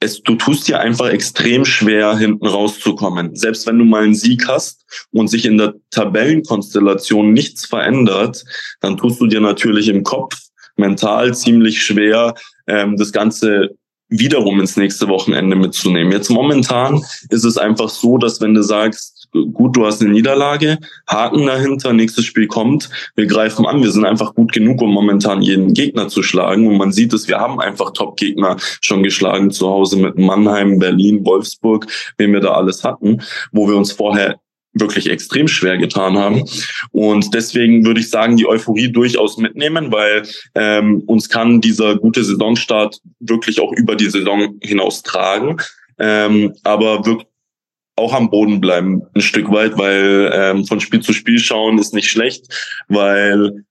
es, 0.00 0.22
du 0.22 0.34
tust 0.34 0.66
dir 0.66 0.80
einfach 0.80 1.10
extrem 1.10 1.64
schwer, 1.64 2.16
hinten 2.16 2.46
rauszukommen. 2.46 3.36
Selbst 3.36 3.66
wenn 3.66 3.78
du 3.78 3.84
mal 3.84 4.02
einen 4.02 4.14
Sieg 4.14 4.48
hast 4.48 4.84
und 5.12 5.28
sich 5.28 5.44
in 5.44 5.58
der 5.58 5.74
Tabellenkonstellation 5.90 7.32
nichts 7.32 7.66
verändert, 7.66 8.44
dann 8.80 8.96
tust 8.96 9.20
du 9.20 9.26
dir 9.26 9.40
natürlich 9.40 9.88
im 9.88 10.02
Kopf 10.02 10.34
mental 10.76 11.34
ziemlich 11.34 11.82
schwer, 11.82 12.34
ähm, 12.66 12.96
das 12.96 13.12
Ganze 13.12 13.76
wiederum 14.12 14.60
ins 14.60 14.76
nächste 14.76 15.08
Wochenende 15.08 15.56
mitzunehmen. 15.56 16.12
Jetzt 16.12 16.30
momentan 16.30 17.02
ist 17.30 17.44
es 17.44 17.56
einfach 17.56 17.88
so, 17.88 18.18
dass 18.18 18.40
wenn 18.40 18.54
du 18.54 18.62
sagst, 18.62 19.28
gut, 19.52 19.76
du 19.76 19.86
hast 19.86 20.02
eine 20.02 20.10
Niederlage, 20.10 20.78
Haken 21.08 21.46
dahinter, 21.46 21.92
nächstes 21.92 22.24
Spiel 22.24 22.46
kommt, 22.46 22.90
wir 23.16 23.26
greifen 23.26 23.66
an, 23.66 23.82
wir 23.82 23.90
sind 23.90 24.04
einfach 24.04 24.34
gut 24.34 24.52
genug, 24.52 24.82
um 24.82 24.92
momentan 24.92 25.42
jeden 25.42 25.72
Gegner 25.72 26.08
zu 26.08 26.22
schlagen. 26.22 26.66
Und 26.66 26.76
man 26.76 26.92
sieht 26.92 27.12
es, 27.12 27.28
wir 27.28 27.38
haben 27.38 27.60
einfach 27.60 27.92
Top-Gegner 27.92 28.56
schon 28.80 29.02
geschlagen 29.02 29.50
zu 29.50 29.68
Hause 29.68 29.96
mit 29.96 30.18
Mannheim, 30.18 30.78
Berlin, 30.78 31.24
Wolfsburg, 31.24 31.86
wen 32.18 32.32
wir 32.32 32.40
da 32.40 32.52
alles 32.52 32.84
hatten, 32.84 33.22
wo 33.52 33.68
wir 33.68 33.76
uns 33.76 33.92
vorher 33.92 34.38
wirklich 34.74 35.10
extrem 35.10 35.48
schwer 35.48 35.78
getan 35.78 36.16
haben. 36.16 36.44
Und 36.90 37.34
deswegen 37.34 37.84
würde 37.84 38.00
ich 38.00 38.10
sagen, 38.10 38.36
die 38.36 38.46
Euphorie 38.46 38.90
durchaus 38.90 39.36
mitnehmen, 39.36 39.92
weil 39.92 40.22
ähm, 40.54 41.02
uns 41.06 41.28
kann 41.28 41.60
dieser 41.60 41.96
gute 41.96 42.24
Saisonstart 42.24 43.00
wirklich 43.20 43.60
auch 43.60 43.72
über 43.72 43.96
die 43.96 44.10
Saison 44.10 44.56
hinaus 44.62 45.02
tragen. 45.02 45.56
Ähm, 45.98 46.54
aber 46.64 47.04
wirklich 47.04 47.28
auch 47.96 48.14
am 48.14 48.30
Boden 48.30 48.60
bleiben 48.60 49.02
ein 49.14 49.20
Stück 49.20 49.50
weit, 49.50 49.76
weil 49.76 50.30
ähm, 50.34 50.64
von 50.64 50.80
Spiel 50.80 51.00
zu 51.00 51.12
Spiel 51.12 51.38
schauen 51.38 51.78
ist 51.78 51.94
nicht 51.94 52.10
schlecht, 52.10 52.46
weil 52.88 53.64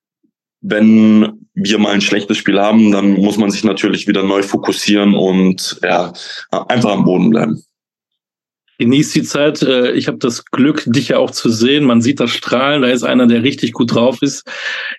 wenn 0.61 1.47
wir 1.55 1.79
mal 1.79 1.93
ein 1.93 2.01
schlechtes 2.01 2.37
Spiel 2.37 2.59
haben, 2.59 2.91
dann 2.91 3.13
muss 3.13 3.37
man 3.37 3.49
sich 3.49 3.63
natürlich 3.63 4.07
wieder 4.07 4.21
neu 4.21 4.43
fokussieren 4.43 5.15
und 5.15 5.79
ja 5.83 6.13
einfach 6.51 6.91
am 6.91 7.03
Boden 7.03 7.31
bleiben. 7.31 7.63
Genieß 8.81 9.11
die 9.11 9.21
Zeit. 9.21 9.61
Äh, 9.61 9.91
ich 9.91 10.07
habe 10.07 10.17
das 10.17 10.43
Glück, 10.43 10.85
dich 10.87 11.09
ja 11.09 11.19
auch 11.19 11.29
zu 11.29 11.51
sehen. 11.51 11.83
Man 11.83 12.01
sieht 12.01 12.19
das 12.19 12.31
Strahlen. 12.31 12.81
Da 12.81 12.87
ist 12.87 13.03
einer, 13.03 13.27
der 13.27 13.43
richtig 13.43 13.73
gut 13.73 13.93
drauf 13.93 14.23
ist. 14.23 14.43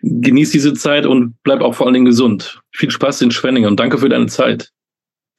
Genieß 0.02 0.52
diese 0.52 0.72
Zeit 0.74 1.04
und 1.04 1.34
bleib 1.42 1.62
auch 1.62 1.74
vor 1.74 1.86
allen 1.86 1.94
Dingen 1.94 2.06
gesund. 2.06 2.60
Viel 2.70 2.92
Spaß 2.92 3.22
in 3.22 3.32
Schwenningen 3.32 3.68
und 3.68 3.80
danke 3.80 3.98
für 3.98 4.08
deine 4.08 4.26
Zeit. 4.26 4.70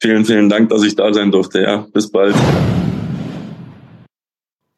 Vielen, 0.02 0.26
vielen 0.26 0.50
Dank, 0.50 0.68
dass 0.68 0.82
ich 0.82 0.94
da 0.94 1.10
sein 1.14 1.30
durfte. 1.30 1.62
Ja, 1.62 1.86
bis 1.94 2.12
bald. 2.12 2.34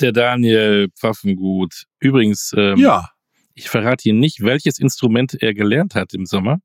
Der 0.01 0.13
Daniel 0.13 0.87
Pfaffengut. 0.97 1.87
Übrigens, 1.99 2.55
ähm, 2.57 2.77
ja. 2.77 3.09
ich 3.55 3.69
verrate 3.69 4.09
Ihnen 4.09 4.21
nicht, 4.21 4.45
welches 4.45 4.79
Instrument 4.79 5.37
er 5.43 5.55
gelernt 5.55 5.97
hat 5.97 6.15
im 6.15 6.25
Sommer. 6.25 6.61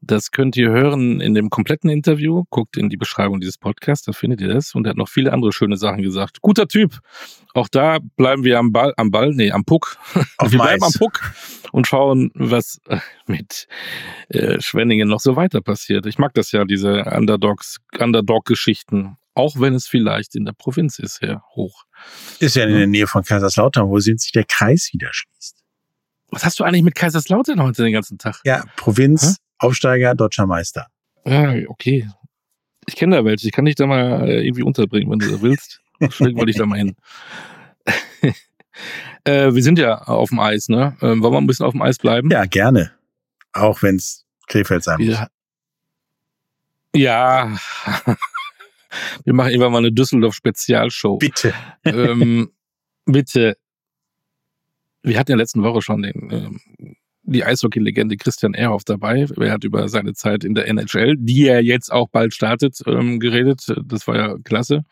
Das 0.00 0.30
könnt 0.30 0.56
ihr 0.56 0.70
hören 0.70 1.20
in 1.20 1.34
dem 1.34 1.50
kompletten 1.50 1.90
Interview. 1.90 2.44
Guckt 2.50 2.76
in 2.76 2.90
die 2.90 2.96
Beschreibung 2.96 3.40
dieses 3.40 3.58
Podcasts, 3.58 4.04
da 4.04 4.12
findet 4.12 4.40
ihr 4.40 4.48
das. 4.48 4.74
Und 4.74 4.86
er 4.86 4.90
hat 4.90 4.96
noch 4.96 5.08
viele 5.08 5.32
andere 5.32 5.52
schöne 5.52 5.76
Sachen 5.76 6.02
gesagt. 6.02 6.40
Guter 6.42 6.68
Typ. 6.68 6.98
Auch 7.54 7.68
da 7.68 7.98
bleiben 8.16 8.44
wir 8.44 8.58
am 8.58 8.72
Ball, 8.72 8.92
am 8.96 9.10
Ball, 9.10 9.30
nee, 9.30 9.50
am 9.50 9.64
Puck. 9.64 9.98
Auf 10.36 10.52
wir 10.52 10.58
bleiben 10.58 10.84
am 10.84 10.92
Puck 10.92 11.20
und 11.72 11.86
schauen, 11.86 12.30
was 12.34 12.78
äh, 12.88 12.98
mit 13.26 13.66
äh, 14.28 14.60
Schwenningen 14.60 15.08
noch 15.08 15.20
so 15.20 15.36
weiter 15.36 15.62
passiert. 15.62 16.06
Ich 16.06 16.18
mag 16.18 16.34
das 16.34 16.52
ja, 16.52 16.64
diese 16.64 17.04
Underdogs, 17.04 17.78
Underdog-Geschichten. 17.98 19.16
Auch 19.34 19.58
wenn 19.58 19.74
es 19.74 19.86
vielleicht 19.86 20.34
in 20.34 20.44
der 20.44 20.52
Provinz 20.52 20.98
ist, 20.98 21.16
sehr 21.16 21.42
hoch. 21.54 21.84
Ist 22.38 22.56
ja 22.56 22.64
in 22.64 22.74
der 22.74 22.86
Nähe 22.86 23.06
von 23.06 23.22
Kaiserslautern, 23.22 23.88
wo 23.88 23.98
sich 23.98 24.32
der 24.32 24.44
Kreis 24.44 24.90
wieder 24.92 25.08
schließt. 25.12 25.62
Was 26.30 26.44
hast 26.44 26.58
du 26.58 26.64
eigentlich 26.64 26.82
mit 26.82 26.94
Kaiserslautern 26.94 27.62
heute 27.62 27.82
den 27.82 27.92
ganzen 27.92 28.18
Tag? 28.18 28.40
Ja, 28.44 28.64
Provinz? 28.76 29.36
Aufsteiger, 29.58 30.14
deutscher 30.14 30.46
Meister. 30.46 30.86
Ja, 31.24 31.54
okay. 31.68 32.08
Ich 32.86 32.96
kenne 32.96 33.16
da 33.16 33.24
welche. 33.24 33.46
Ich 33.46 33.52
kann 33.52 33.64
dich 33.64 33.74
da 33.74 33.86
mal 33.86 34.28
äh, 34.28 34.46
irgendwie 34.46 34.62
unterbringen, 34.62 35.10
wenn 35.10 35.18
du 35.18 35.30
da 35.30 35.42
willst. 35.42 35.80
Schlägt 36.10 36.36
wollte 36.36 36.50
ich 36.50 36.56
da 36.56 36.66
mal 36.66 36.78
hin. 36.78 36.96
äh, 39.24 39.52
wir 39.52 39.62
sind 39.62 39.78
ja 39.78 40.02
auf 40.02 40.28
dem 40.28 40.38
Eis, 40.40 40.68
ne? 40.68 40.96
Ähm, 41.00 41.22
wollen 41.22 41.32
wir 41.32 41.38
ein 41.38 41.46
bisschen 41.46 41.66
auf 41.66 41.72
dem 41.72 41.82
Eis 41.82 41.98
bleiben? 41.98 42.30
Ja, 42.30 42.44
gerne. 42.44 42.92
Auch 43.52 43.82
wenn 43.82 43.96
es 43.96 44.24
Krefeld 44.46 44.84
sein 44.84 44.98
muss. 44.98 45.08
Ja. 45.08 45.28
ja. 46.94 47.56
wir 49.24 49.34
machen 49.34 49.50
irgendwann 49.50 49.72
mal 49.72 49.78
eine 49.78 49.92
Düsseldorf-Spezialshow. 49.92 51.18
Bitte. 51.18 51.54
ähm, 51.84 52.50
bitte. 53.06 53.56
Wir 55.02 55.18
hatten 55.18 55.30
ja 55.32 55.36
letzten 55.36 55.62
Woche 55.62 55.82
schon 55.82 56.02
den 56.02 56.30
ähm, 56.30 56.60
die 57.26 57.44
Eishockey-Legende 57.44 58.16
Christian 58.16 58.54
Ehrhoff 58.54 58.84
dabei. 58.84 59.26
Er 59.38 59.52
hat 59.52 59.64
über 59.64 59.88
seine 59.88 60.14
Zeit 60.14 60.44
in 60.44 60.54
der 60.54 60.68
NHL, 60.68 61.16
die 61.18 61.46
er 61.46 61.62
jetzt 61.62 61.92
auch 61.92 62.08
bald 62.08 62.34
startet, 62.34 62.80
ähm, 62.86 63.20
geredet. 63.20 63.66
Das 63.84 64.06
war 64.06 64.16
ja 64.16 64.36
klasse. 64.44 64.82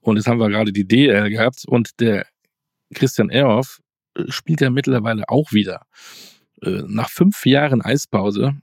Und 0.00 0.16
jetzt 0.16 0.28
haben 0.28 0.38
wir 0.38 0.48
gerade 0.48 0.72
die 0.72 0.86
DL 0.86 1.28
gehabt 1.30 1.64
und 1.66 2.00
der 2.00 2.26
Christian 2.94 3.28
Ehrhoff 3.28 3.80
äh, 4.14 4.24
spielt 4.28 4.60
ja 4.60 4.70
mittlerweile 4.70 5.24
auch 5.28 5.52
wieder. 5.52 5.82
Äh, 6.62 6.82
nach 6.86 7.10
fünf 7.10 7.44
Jahren 7.44 7.82
Eispause 7.82 8.54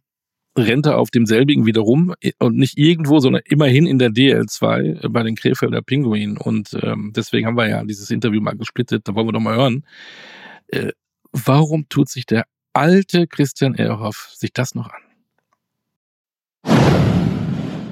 rennt 0.58 0.86
er 0.86 0.98
auf 0.98 1.10
demselbigen 1.10 1.66
wieder 1.66 1.82
rum 1.82 2.13
und 2.39 2.58
nicht 2.58 2.78
irgendwo, 2.78 3.20
sondern 3.20 3.42
immerhin 3.46 3.88
in 3.88 3.98
der 3.98 4.10
DL2 4.10 5.10
bei 5.10 5.24
den 5.24 5.36
Krefelder 5.36 5.82
Pinguinen. 5.82 6.38
Und 6.38 6.78
ähm, 6.82 7.12
deswegen 7.16 7.48
haben 7.48 7.58
wir 7.58 7.68
ja 7.68 7.84
dieses 7.84 8.12
Interview 8.12 8.39
mal 8.39 8.56
gesplittet, 8.56 9.08
da 9.08 9.16
wollen 9.16 9.28
wir 9.28 9.34
doch 9.34 9.39
mal 9.39 9.56
hören. 9.56 9.86
Äh, 10.68 10.92
warum 11.32 11.89
tut 11.89 12.10
sich 12.10 12.26
der 12.26 12.46
alte 12.74 13.28
Christian 13.28 13.76
Ehrhoff 13.76 14.30
sich 14.34 14.52
das 14.54 14.76
noch 14.76 14.90
an? 14.90 15.02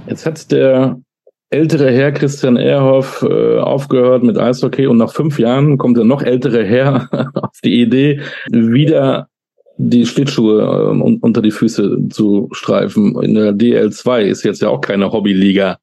Jetzt 0.07 0.25
hat 0.25 0.51
der 0.51 0.99
ältere 1.51 1.91
Herr 1.91 2.11
Christian 2.11 2.57
Ehrhoff 2.57 3.25
äh, 3.29 3.59
aufgehört 3.59 4.23
mit 4.23 4.37
Eishockey 4.37 4.87
und 4.87 4.97
nach 4.97 5.13
fünf 5.13 5.37
Jahren 5.37 5.77
kommt 5.77 5.97
der 5.97 6.05
noch 6.05 6.23
ältere 6.23 6.65
Herr 6.65 7.09
auf 7.35 7.59
die 7.63 7.81
Idee, 7.81 8.21
wieder 8.49 9.27
die 9.77 10.05
Schlittschuhe 10.05 10.61
äh, 10.61 11.19
unter 11.21 11.41
die 11.41 11.51
Füße 11.51 12.09
zu 12.09 12.49
streifen. 12.51 13.21
In 13.21 13.35
der 13.35 13.53
DL2 13.53 14.21
ist 14.21 14.43
jetzt 14.43 14.61
ja 14.61 14.69
auch 14.69 14.81
keine 14.81 15.11
Hobbyliga. 15.11 15.77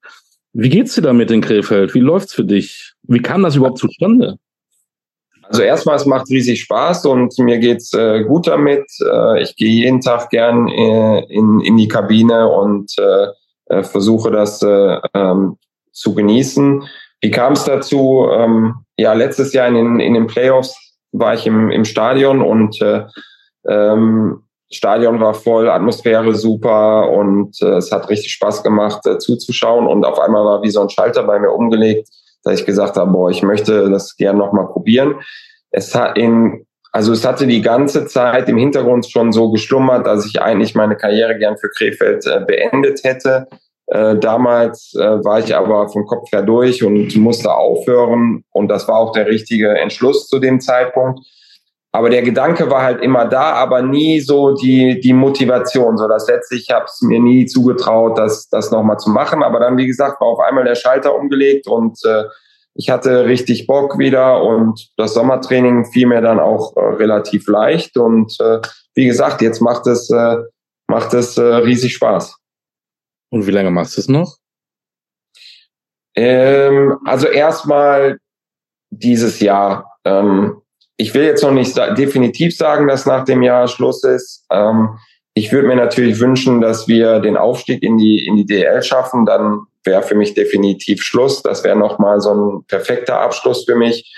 Wie 0.53 0.71
geht's 0.71 0.95
dir 0.95 1.03
damit 1.03 1.31
in 1.31 1.41
Krefeld? 1.41 1.95
Wie 1.95 2.01
läuft's 2.01 2.35
für 2.35 2.45
dich? 2.45 2.95
Wie 3.03 3.21
kam 3.21 3.43
das 3.43 3.57
überhaupt 3.57 3.79
zustande? 3.79 4.39
Also 5.49 5.63
erstmal, 5.63 5.97
es 5.97 6.05
macht 6.05 6.29
riesig 6.29 6.61
Spaß 6.61 7.07
und 7.07 7.39
mir 7.39 7.59
geht's 7.59 7.95
äh, 7.95 8.25
gut 8.25 8.47
damit. 8.47 8.85
Äh, 9.01 9.43
ich 9.43 9.57
gehe 9.57 9.71
jeden 9.71 10.01
Tag 10.01 10.29
gern 10.29 10.69
äh, 10.69 11.21
in, 11.25 11.61
in 11.61 11.77
die 11.79 11.89
Kabine 11.89 12.49
und 12.49 12.93
äh, 12.99 13.29
äh, 13.69 13.83
versuche 13.83 14.31
das 14.31 14.63
äh, 14.63 14.99
ähm, 15.15 15.57
zu 15.93 16.15
genießen. 16.15 16.85
Wie 17.21 17.31
kam 17.31 17.55
es 17.55 17.65
dazu? 17.65 18.29
Ähm, 18.31 18.75
ja, 18.97 19.15
letztes 19.15 19.55
Jahr 19.55 19.69
in 19.69 19.75
den, 19.75 20.01
in 20.01 20.15
den 20.15 20.27
Playoffs 20.27 20.77
war 21.13 21.35
ich 21.35 21.47
im, 21.47 21.71
im 21.71 21.85
Stadion 21.85 22.43
und 22.43 22.81
äh, 22.83 23.05
ähm, 23.67 24.45
Stadion 24.71 25.19
war 25.19 25.33
voll, 25.33 25.71
Atmosphäre 25.71 26.35
super 26.35 27.11
und 27.11 27.59
es 27.63 27.91
hat 27.91 28.11
richtig 28.11 28.33
Spaß 28.33 28.63
gemacht 28.63 29.01
zuzuschauen 29.19 29.87
und 29.87 30.05
auf 30.05 30.19
einmal 30.21 30.45
war 30.45 30.63
wie 30.63 30.69
so 30.69 30.83
ein 30.83 30.91
Schalter 30.91 31.23
bei 31.23 31.39
mir 31.39 31.51
umgelegt, 31.51 32.11
dass 32.49 32.61
ich 32.61 32.67
gesagt 32.67 32.97
habe, 32.97 33.11
boah, 33.11 33.31
ich 33.31 33.43
möchte 33.43 33.91
das 33.91 34.17
gerne 34.17 34.39
nochmal 34.39 34.67
probieren. 34.67 35.17
Es 35.71 35.95
hat 35.95 36.17
in 36.17 36.65
also 36.91 37.13
es 37.13 37.25
hatte 37.25 37.47
die 37.47 37.61
ganze 37.61 38.07
Zeit 38.07 38.49
im 38.49 38.57
Hintergrund 38.57 39.09
schon 39.09 39.31
so 39.31 39.51
geschlummert, 39.51 40.07
dass 40.07 40.25
ich 40.25 40.41
eigentlich 40.41 40.75
meine 40.75 40.97
Karriere 40.97 41.39
gern 41.39 41.59
für 41.59 41.69
Krefeld 41.69 42.27
äh, 42.27 42.41
beendet 42.47 43.05
hätte. 43.05 43.47
Äh, 43.87 44.17
damals 44.17 44.95
äh, 44.99 45.23
war 45.25 45.39
ich 45.39 45.55
aber 45.55 45.89
vom 45.91 46.07
Kopf 46.07 46.33
her 46.33 46.43
durch 46.43 46.83
und 46.83 47.15
musste 47.17 47.53
aufhören. 47.53 48.45
Und 48.51 48.69
das 48.69 48.89
war 48.89 48.97
auch 48.97 49.13
der 49.13 49.27
richtige 49.27 49.79
Entschluss 49.79 50.29
zu 50.29 50.39
dem 50.39 50.61
Zeitpunkt. 50.61 51.21
Aber 51.99 52.11
der 52.11 52.23
Gedanke 52.23 52.71
war 52.71 52.83
halt 52.83 53.03
immer 53.03 53.25
da, 53.25 53.55
aber 53.55 53.83
nie 53.83 54.21
so 54.21 54.55
die, 54.55 55.01
die 55.01 55.13
Motivation. 55.13 55.99
So 55.99 56.07
das 56.07 56.29
letzte, 56.29 56.55
ich 56.55 56.71
habe 56.71 56.85
es 56.85 57.03
mir 57.03 57.19
nie 57.19 57.45
zugetraut, 57.47 58.17
das, 58.17 58.49
das 58.51 58.71
nochmal 58.71 59.01
zu 59.01 59.11
machen. 59.11 59.43
Aber 59.43 59.59
dann, 59.59 59.77
wie 59.79 59.89
gesagt, 59.89 60.21
war 60.21 60.29
auf 60.29 60.39
einmal 60.39 60.63
der 60.63 60.77
Schalter 60.77 61.17
umgelegt 61.17 61.67
und 61.67 61.99
äh, 62.05 62.23
ich 62.75 62.89
hatte 62.89 63.25
richtig 63.25 63.67
Bock 63.67 63.99
wieder 63.99 64.45
und 64.45 64.93
das 64.97 65.15
Sommertraining 65.15 65.87
fiel 65.87 66.07
mir 66.07 66.21
dann 66.21 66.39
auch 66.39 66.77
äh, 66.77 66.81
relativ 66.81 67.49
leicht. 67.49 67.97
Und 67.97 68.39
äh, 68.39 68.61
wie 68.95 69.07
gesagt, 69.07 69.43
jetzt 69.43 69.61
macht 69.61 69.89
es, 69.89 70.09
äh, 70.09 70.37
macht 70.87 71.15
es 71.15 71.37
äh, 71.37 71.43
riesig 71.43 71.95
Spaß. 71.95 72.37
Und 73.31 73.45
wie 73.49 73.51
lange 73.51 73.73
machst 73.73 73.97
du 73.97 74.03
es 74.03 74.09
noch? 74.09 74.37
Ähm, 76.15 76.97
also 77.05 77.27
erstmal 77.27 78.19
dieses 78.91 79.41
Jahr. 79.41 79.99
Ähm, 80.05 80.63
ich 80.99 81.15
will 81.15 81.23
jetzt 81.23 81.43
noch 81.43 81.53
nicht 81.53 81.77
definitiv 81.97 82.57
sagen, 82.57 82.89
dass 82.89 83.07
nach 83.07 83.25
dem 83.25 83.43
Jahr 83.43 83.69
Schluss 83.69 84.03
ist. 84.05 84.45
Ähm, 84.51 84.99
ich 85.33 85.53
würde 85.53 85.69
mir 85.69 85.77
natürlich 85.77 86.19
wünschen, 86.19 86.61
dass 86.61 86.89
wir 86.89 87.21
den 87.21 87.37
Aufstieg 87.37 87.83
in 87.85 87.97
die, 87.97 88.27
in 88.27 88.37
die 88.37 88.45
DL 88.45 88.83
schaffen. 88.83 89.25
Dann 89.25 89.61
wäre 89.85 90.03
für 90.03 90.17
mich 90.17 90.35
definitiv 90.35 91.01
Schluss. 91.01 91.43
Das 91.43 91.63
wäre 91.63 91.77
nochmal 91.77 92.21
so 92.21 92.35
ein 92.35 92.65
perfekter 92.67 93.21
Abschluss 93.21 93.65
für 93.65 93.77
mich. 93.77 94.13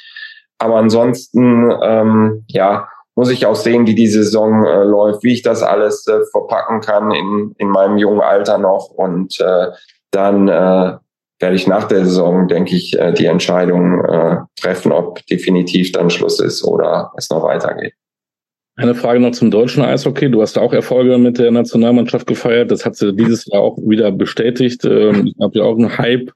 Aber 0.58 0.76
ansonsten, 0.76 1.70
ähm, 1.82 2.44
ja, 2.48 2.88
muss 3.14 3.30
ich 3.30 3.44
auch 3.44 3.56
sehen, 3.56 3.86
wie 3.86 3.94
die 3.94 4.06
Saison 4.06 4.64
äh, 4.64 4.84
läuft, 4.84 5.22
wie 5.22 5.34
ich 5.34 5.42
das 5.42 5.62
alles 5.62 6.06
äh, 6.06 6.20
verpacken 6.30 6.80
kann 6.80 7.10
in, 7.10 7.54
in 7.58 7.68
meinem 7.68 7.98
jungen 7.98 8.22
Alter 8.22 8.56
noch. 8.56 8.88
Und 8.88 9.38
äh, 9.40 9.66
dann 10.12 10.48
äh, 10.48 10.96
werde 11.40 11.56
ich 11.56 11.66
nach 11.66 11.84
der 11.84 12.04
Saison, 12.04 12.46
denke 12.46 12.76
ich, 12.76 12.98
äh, 12.98 13.12
die 13.12 13.26
Entscheidung 13.26 14.04
äh, 14.04 14.36
treffen, 14.60 14.92
ob 14.92 15.24
definitiv 15.26 15.92
dann 15.92 16.10
Schluss 16.10 16.38
ist 16.38 16.62
oder 16.62 17.12
es 17.16 17.30
noch 17.30 17.42
weitergeht. 17.42 17.94
Eine 18.76 18.94
Frage 18.94 19.20
noch 19.20 19.32
zum 19.32 19.50
deutschen 19.50 19.82
Eishockey. 19.82 20.30
Du 20.30 20.40
hast 20.40 20.56
auch 20.56 20.72
Erfolge 20.72 21.18
mit 21.18 21.38
der 21.38 21.50
Nationalmannschaft 21.50 22.26
gefeiert. 22.26 22.70
Das 22.70 22.86
hat 22.86 22.96
sie 22.96 23.12
dieses 23.12 23.44
Jahr 23.46 23.60
auch 23.60 23.76
wieder 23.78 24.10
bestätigt. 24.10 24.86
Ähm, 24.86 25.26
ich 25.26 25.34
habe 25.42 25.58
ja 25.58 25.64
auch 25.64 25.76
einen 25.76 25.98
Hype. 25.98 26.32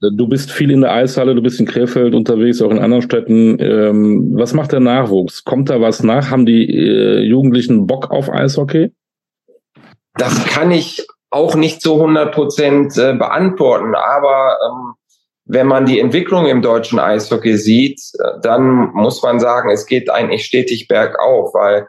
Du 0.00 0.28
bist 0.28 0.50
viel 0.50 0.70
in 0.70 0.82
der 0.82 0.92
Eishalle, 0.92 1.34
du 1.34 1.40
bist 1.40 1.58
in 1.58 1.64
Krefeld 1.64 2.14
unterwegs, 2.14 2.60
auch 2.60 2.70
in 2.70 2.80
anderen 2.80 3.02
Städten. 3.02 3.56
Ähm, 3.60 4.32
was 4.34 4.52
macht 4.52 4.72
der 4.72 4.80
Nachwuchs? 4.80 5.44
Kommt 5.44 5.70
da 5.70 5.80
was 5.80 6.02
nach? 6.02 6.30
Haben 6.30 6.44
die 6.44 6.68
äh, 6.68 7.20
Jugendlichen 7.20 7.86
Bock 7.86 8.10
auf 8.10 8.30
Eishockey? 8.30 8.92
Das 10.16 10.44
kann 10.46 10.70
ich 10.72 11.06
auch 11.30 11.54
nicht 11.54 11.80
zu 11.80 11.94
100 11.94 12.34
Prozent 12.34 12.96
äh, 12.98 13.14
beantworten, 13.14 13.94
aber 13.94 14.58
ähm, 14.66 14.94
wenn 15.44 15.66
man 15.66 15.86
die 15.86 15.98
Entwicklung 15.98 16.46
im 16.46 16.62
deutschen 16.62 16.98
Eishockey 16.98 17.56
sieht, 17.56 18.00
äh, 18.18 18.40
dann 18.42 18.90
muss 18.92 19.22
man 19.22 19.40
sagen, 19.40 19.70
es 19.70 19.86
geht 19.86 20.10
eigentlich 20.10 20.44
stetig 20.44 20.88
bergauf, 20.88 21.54
weil 21.54 21.88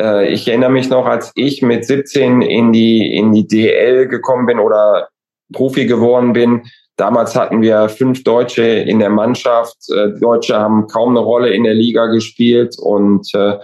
äh, 0.00 0.32
ich 0.32 0.48
erinnere 0.48 0.70
mich 0.70 0.88
noch, 0.88 1.06
als 1.06 1.32
ich 1.34 1.62
mit 1.62 1.84
17 1.84 2.42
in 2.42 2.72
die, 2.72 3.16
in 3.16 3.32
die 3.32 3.46
DL 3.46 4.08
gekommen 4.08 4.46
bin 4.46 4.58
oder 4.58 5.08
Profi 5.52 5.86
geworden 5.86 6.32
bin, 6.32 6.64
damals 6.96 7.36
hatten 7.36 7.62
wir 7.62 7.88
fünf 7.88 8.24
Deutsche 8.24 8.62
in 8.62 8.98
der 8.98 9.10
Mannschaft. 9.10 9.76
Äh, 9.90 10.18
Deutsche 10.18 10.56
haben 10.56 10.86
kaum 10.88 11.10
eine 11.10 11.20
Rolle 11.20 11.50
in 11.50 11.64
der 11.64 11.74
Liga 11.74 12.06
gespielt 12.06 12.76
und 12.78 13.32
äh, 13.34 13.58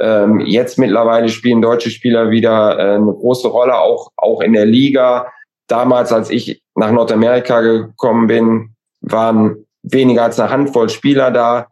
ähm, 0.00 0.40
jetzt 0.40 0.78
mittlerweile 0.78 1.28
spielen 1.28 1.62
deutsche 1.62 1.90
Spieler 1.90 2.30
wieder 2.30 2.78
äh, 2.78 2.94
eine 2.96 3.12
große 3.12 3.48
Rolle, 3.48 3.78
auch, 3.78 4.10
auch 4.16 4.40
in 4.40 4.52
der 4.52 4.66
Liga. 4.66 5.26
Damals, 5.68 6.12
als 6.12 6.30
ich 6.30 6.62
nach 6.74 6.90
Nordamerika 6.90 7.60
gekommen 7.60 8.26
bin, 8.26 8.74
waren 9.00 9.66
weniger 9.82 10.24
als 10.24 10.40
eine 10.40 10.50
Handvoll 10.50 10.88
Spieler 10.88 11.30
da. 11.30 11.66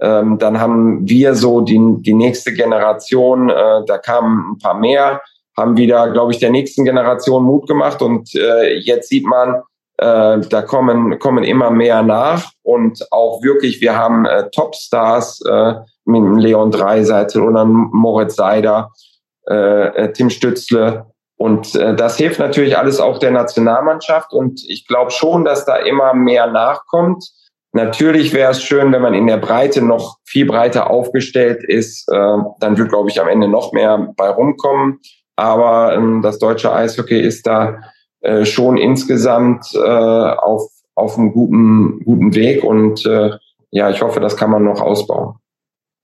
Ähm, 0.00 0.38
dann 0.38 0.60
haben 0.60 1.08
wir 1.08 1.34
so 1.34 1.60
die, 1.60 1.80
die 2.00 2.14
nächste 2.14 2.52
Generation, 2.52 3.48
äh, 3.48 3.84
da 3.86 3.98
kamen 3.98 4.52
ein 4.52 4.58
paar 4.58 4.78
mehr, 4.78 5.22
haben 5.56 5.76
wieder, 5.76 6.10
glaube 6.10 6.32
ich, 6.32 6.38
der 6.38 6.50
nächsten 6.50 6.84
Generation 6.84 7.44
Mut 7.44 7.66
gemacht 7.66 8.02
und 8.02 8.34
äh, 8.34 8.78
jetzt 8.78 9.08
sieht 9.08 9.24
man, 9.24 9.62
äh, 9.98 10.38
da 10.40 10.62
kommen, 10.62 11.18
kommen 11.18 11.44
immer 11.44 11.70
mehr 11.70 12.02
nach 12.02 12.50
und 12.62 13.06
auch 13.10 13.42
wirklich, 13.42 13.80
wir 13.80 13.96
haben 13.96 14.26
äh, 14.26 14.50
Topstars, 14.50 15.40
äh, 15.48 15.74
mit 16.06 16.42
Leon 16.42 16.70
Dreiseitel 16.70 17.42
oder 17.42 17.64
Moritz 17.64 18.36
Seider, 18.36 18.92
äh, 19.48 19.88
äh, 20.04 20.12
Tim 20.12 20.30
Stützle. 20.30 21.06
Und 21.36 21.74
äh, 21.74 21.94
das 21.94 22.16
hilft 22.16 22.38
natürlich 22.38 22.78
alles 22.78 22.98
auch 23.00 23.18
der 23.18 23.30
Nationalmannschaft. 23.30 24.32
Und 24.32 24.62
ich 24.66 24.86
glaube 24.86 25.10
schon, 25.10 25.44
dass 25.44 25.66
da 25.66 25.76
immer 25.76 26.14
mehr 26.14 26.46
nachkommt. 26.46 27.24
Natürlich 27.72 28.32
wäre 28.32 28.52
es 28.52 28.62
schön, 28.62 28.92
wenn 28.92 29.02
man 29.02 29.12
in 29.12 29.26
der 29.26 29.36
Breite 29.36 29.82
noch 29.82 30.16
viel 30.24 30.46
breiter 30.46 30.88
aufgestellt 30.88 31.62
ist. 31.62 32.08
Äh, 32.10 32.38
dann 32.60 32.78
wird, 32.78 32.88
glaube 32.88 33.10
ich, 33.10 33.20
am 33.20 33.28
Ende 33.28 33.48
noch 33.48 33.72
mehr 33.72 34.14
bei 34.16 34.30
rumkommen. 34.30 35.00
Aber 35.36 35.94
ähm, 35.94 36.22
das 36.22 36.38
deutsche 36.38 36.72
Eishockey 36.72 37.20
ist 37.20 37.46
da 37.46 37.80
äh, 38.20 38.46
schon 38.46 38.78
insgesamt 38.78 39.74
äh, 39.74 39.78
auf, 39.78 40.70
auf 40.94 41.18
einem 41.18 41.32
guten, 41.32 42.02
guten 42.04 42.34
Weg. 42.34 42.64
Und 42.64 43.04
äh, 43.04 43.32
ja, 43.70 43.90
ich 43.90 44.00
hoffe, 44.00 44.20
das 44.20 44.38
kann 44.38 44.50
man 44.50 44.64
noch 44.64 44.80
ausbauen. 44.80 45.34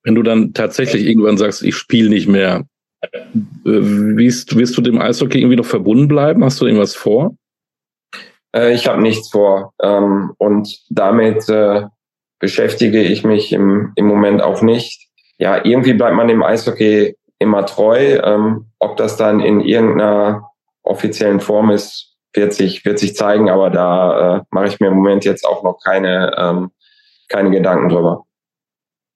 Wenn 0.05 0.15
du 0.15 0.23
dann 0.23 0.53
tatsächlich 0.53 1.07
irgendwann 1.07 1.39
sagst, 1.39 1.63
ich 1.63 1.77
spiele 1.77 2.09
nicht 2.09 2.29
mehr, 2.29 2.65
äh, 3.13 3.21
wirst, 3.65 4.57
wirst 4.57 4.77
du 4.77 4.83
dem 4.83 5.01
Eishockey 5.01 5.39
irgendwie 5.39 5.57
noch 5.57 5.67
verbunden 5.67 6.09
bleiben? 6.09 6.45
Hast 6.45 6.61
du 6.61 6.67
irgendwas 6.67 6.95
vor? 6.95 7.37
Äh, 8.55 8.75
ich 8.75 8.87
habe 8.87 9.03
nichts 9.03 9.31
vor. 9.31 9.73
Ähm, 9.83 10.33
und 10.39 10.81
damit 10.91 11.49
äh, 11.49 11.83
beschäftige 12.39 13.03
ich 13.03 13.25
mich 13.25 13.53
im, 13.53 13.93
im 13.97 14.07
Moment 14.07 14.43
auch 14.43 14.63
nicht. 14.63 15.09
Ja, 15.39 15.65
irgendwie 15.65 15.95
bleibt 15.95 16.17
man 16.17 16.29
dem 16.29 16.43
Eishockey 16.43 17.17
immer 17.39 17.67
treu. 17.67 18.21
Ähm, 18.23 18.67
ob 18.79 18.97
das 18.97 19.17
dann 19.17 19.41
in 19.41 19.61
irgendeiner 19.61 20.49
offiziellen 20.83 21.41
Form 21.41 21.71
ist, 21.71 22.17
wird 22.35 22.53
sich, 22.55 22.85
wird 22.85 22.99
sich 22.99 23.15
zeigen, 23.15 23.51
aber 23.51 23.71
da 23.71 24.37
äh, 24.37 24.41
mache 24.51 24.67
ich 24.67 24.81
mir 24.81 24.89
im 24.89 24.95
Moment 24.95 25.25
jetzt 25.25 25.47
auch 25.47 25.63
noch 25.63 25.79
keine, 25.85 26.33
ähm, 26.37 26.71
keine 27.29 27.51
Gedanken 27.51 27.89
drüber. 27.89 28.25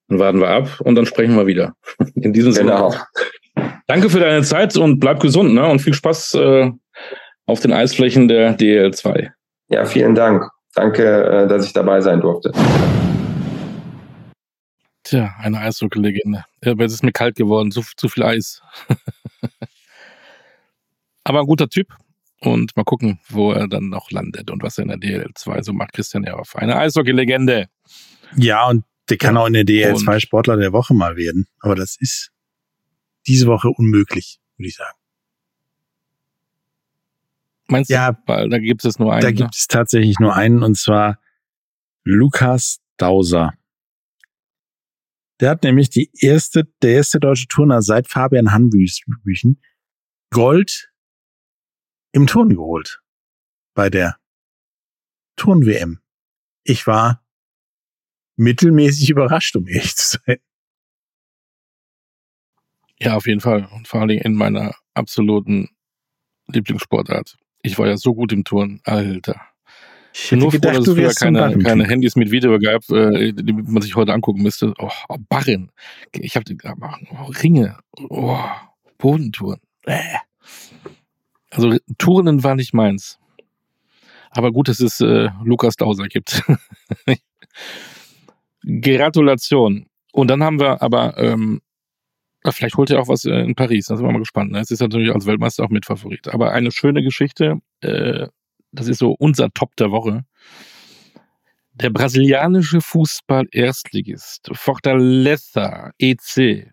Dann 0.09 0.19
warten 0.19 0.41
wir 0.41 0.49
ab 0.49 0.81
und 0.81 0.95
dann 0.95 1.07
sprechen 1.07 1.37
wir 1.37 1.47
wieder. 1.47 1.75
In 2.15 2.33
diesem 2.33 2.53
Sinne. 2.53 2.73
Genau. 2.73 2.95
Danke 3.87 4.11
für 4.11 4.21
deine 4.21 4.43
Zeit 4.43 4.77
und 4.77 5.01
bleib 5.01 5.21
gesund, 5.21 5.55
ne? 5.55 5.67
Und 5.67 5.81
viel 5.81 5.95
Spaß 5.95 6.35
äh, 6.35 6.71
auf 7.47 7.61
den 7.61 7.73
Eisflächen 7.73 8.29
der 8.29 8.59
DL2. 8.59 9.31
Ja, 9.69 9.85
vielen 9.85 10.15
Dank. 10.15 10.49
Danke, 10.75 11.25
äh, 11.25 11.49
dass 11.49 11.67
ich 11.67 11.73
dabei 11.73 12.01
sein 12.01 12.21
durfte. 12.21 12.53
Tja, 15.05 15.35
eine 15.39 15.61
Eishockey-Legende. 15.61 16.45
Ja, 16.63 16.73
aber 16.73 16.85
es 16.85 16.93
ist 16.93 17.05
mir 17.05 17.13
kalt 17.13 17.37
geworden, 17.37 17.71
zu, 17.71 17.83
zu 17.97 18.09
viel 18.09 18.25
Eis. 18.25 18.61
Aber 21.25 21.41
ein 21.41 21.47
guter 21.47 21.69
Typ. 21.69 21.89
Und 22.41 22.77
mal 22.77 22.85
gucken, 22.85 23.21
wo 23.29 23.53
er 23.53 23.67
dann 23.69 23.89
noch 23.89 24.11
landet 24.11 24.51
und 24.51 24.63
was 24.63 24.79
er 24.79 24.83
in 24.83 24.89
der 24.89 24.99
DL2 24.99 25.63
so 25.63 25.73
macht. 25.73 25.93
Christian 25.93 26.25
Ehrhoff, 26.25 26.55
eine 26.57 26.77
Eishockey-Legende. 26.77 27.67
Ja, 28.37 28.69
und 28.69 28.85
der 29.09 29.17
kann 29.19 29.37
auch 29.37 29.47
in 29.47 29.53
der 29.53 29.65
DL2 29.65 30.15
Und- 30.15 30.21
Sportler 30.21 30.57
der 30.57 30.73
Woche 30.73 30.95
mal 30.95 31.17
werden. 31.17 31.47
Aber 31.61 31.75
das 31.75 31.97
ist 32.01 32.33
diese 33.27 33.47
Woche 33.47 33.69
unmöglich, 33.69 34.41
würde 34.57 34.69
ich 34.69 34.77
sagen. 34.77 34.97
Meinst 37.69 37.91
Ja. 37.91 38.13
du? 38.13 38.19
Weil 38.27 38.49
da 38.49 38.59
gibt 38.59 38.85
es 38.85 38.99
nur 38.99 39.13
einen. 39.13 39.23
Da 39.23 39.29
ne? 39.29 39.35
gibt 39.35 39.55
es 39.57 39.67
tatsächlich 39.67 40.19
nur 40.21 40.35
einen, 40.35 40.63
und 40.63 40.77
zwar 40.77 41.19
Lukas 42.05 42.81
Dauser. 42.97 43.55
Der 45.41 45.51
hat 45.51 45.65
nämlich 45.65 45.91
die 45.91 46.11
erste, 46.19 46.65
der 46.83 46.93
erste 46.93 47.21
deutsche 47.21 47.49
Turner 47.49 47.83
seit 47.83 48.09
Fabian 48.09 48.53
Hanbüchen 48.53 49.61
Gold 50.31 50.91
im 52.13 52.27
Turn 52.27 52.51
geholt. 52.51 53.03
Bei 53.75 53.91
der 53.91 54.17
Turn-WM. 55.37 56.01
Ich 56.63 56.87
war 56.87 57.23
mittelmäßig 58.37 59.11
überrascht, 59.11 59.57
um 59.57 59.67
ehrlich 59.67 59.95
zu 59.95 60.19
sein. 60.25 60.37
Ja, 62.99 63.17
auf 63.17 63.27
jeden 63.27 63.41
Fall. 63.41 63.69
Und 63.75 63.89
vor 63.89 64.07
Dingen 64.07 64.23
in 64.23 64.35
meiner 64.35 64.75
absoluten 64.95 65.69
Lieblingssportart. 66.49 67.37
Ich 67.63 67.79
war 67.79 67.87
ja 67.87 67.97
so 67.97 68.15
gut 68.15 68.33
im 68.33 68.45
Turnen. 68.45 68.81
Alter. 68.85 69.41
Ich 70.15 70.31
bin 70.31 70.39
nur 70.39 70.51
froh, 70.51 70.59
dass 70.59 70.79
es 70.79 70.95
früher 70.95 71.13
keine, 71.13 71.59
keine 71.59 71.85
Handys 71.87 72.17
mit 72.17 72.31
Video 72.31 72.59
gab, 72.59 72.89
äh, 72.91 73.33
die 73.33 73.53
man 73.53 73.83
sich 73.83 73.97
heute 73.97 74.15
angucken 74.15 74.43
müsste. 74.43 74.73
Oh, 74.79 74.91
Barren. 75.29 75.71
Ich 76.13 76.37
habe 76.37 76.57
oh, 77.11 77.25
Ringe. 77.43 77.79
Oh, 78.09 78.39
Bodentouren. 78.97 79.61
Äh. 79.85 80.01
Also 81.51 81.77
Touren 81.99 82.43
war 82.43 82.55
nicht 82.55 82.73
meins. 82.73 83.19
Aber 84.31 84.53
gut, 84.53 84.69
dass 84.69 84.81
es 84.81 85.01
äh, 85.01 85.29
Lukas 85.45 85.77
Dauser 85.77 86.09
gibt. 86.09 86.43
Gratulation. 88.67 89.87
Und 90.13 90.29
dann 90.29 90.43
haben 90.43 90.61
wir 90.61 90.83
aber, 90.83 91.17
ähm, 91.19 91.61
vielleicht 92.49 92.77
holt 92.77 92.91
er 92.91 93.01
auch 93.01 93.09
was 93.09 93.25
äh, 93.25 93.41
in 93.41 93.55
Paris. 93.55 93.87
Da 93.87 93.97
sind 93.97 94.07
wir 94.07 94.13
mal 94.13 94.19
gespannt. 94.19 94.53
Ne? 94.53 94.61
Es 94.61 94.71
ist 94.71 94.81
natürlich 94.81 95.13
als 95.13 95.27
Weltmeister 95.27 95.65
auch 95.65 95.71
Mitfavorit. 95.71 96.29
Aber 96.29 96.53
eine 96.53 96.73
schöne 96.73 97.03
Geschichte, 97.03 97.59
äh, 97.81 98.27
das 98.73 98.89
ist 98.89 98.99
so 98.99 99.15
unser 99.19 99.51
Top 99.51 99.77
der 99.77 99.91
Woche. 99.91 100.25
Der 101.75 101.91
brasilianische 101.91 102.81
Fußball-Erstligist 102.81 104.51
Fortaleza 104.53 105.91
EC 105.99 106.71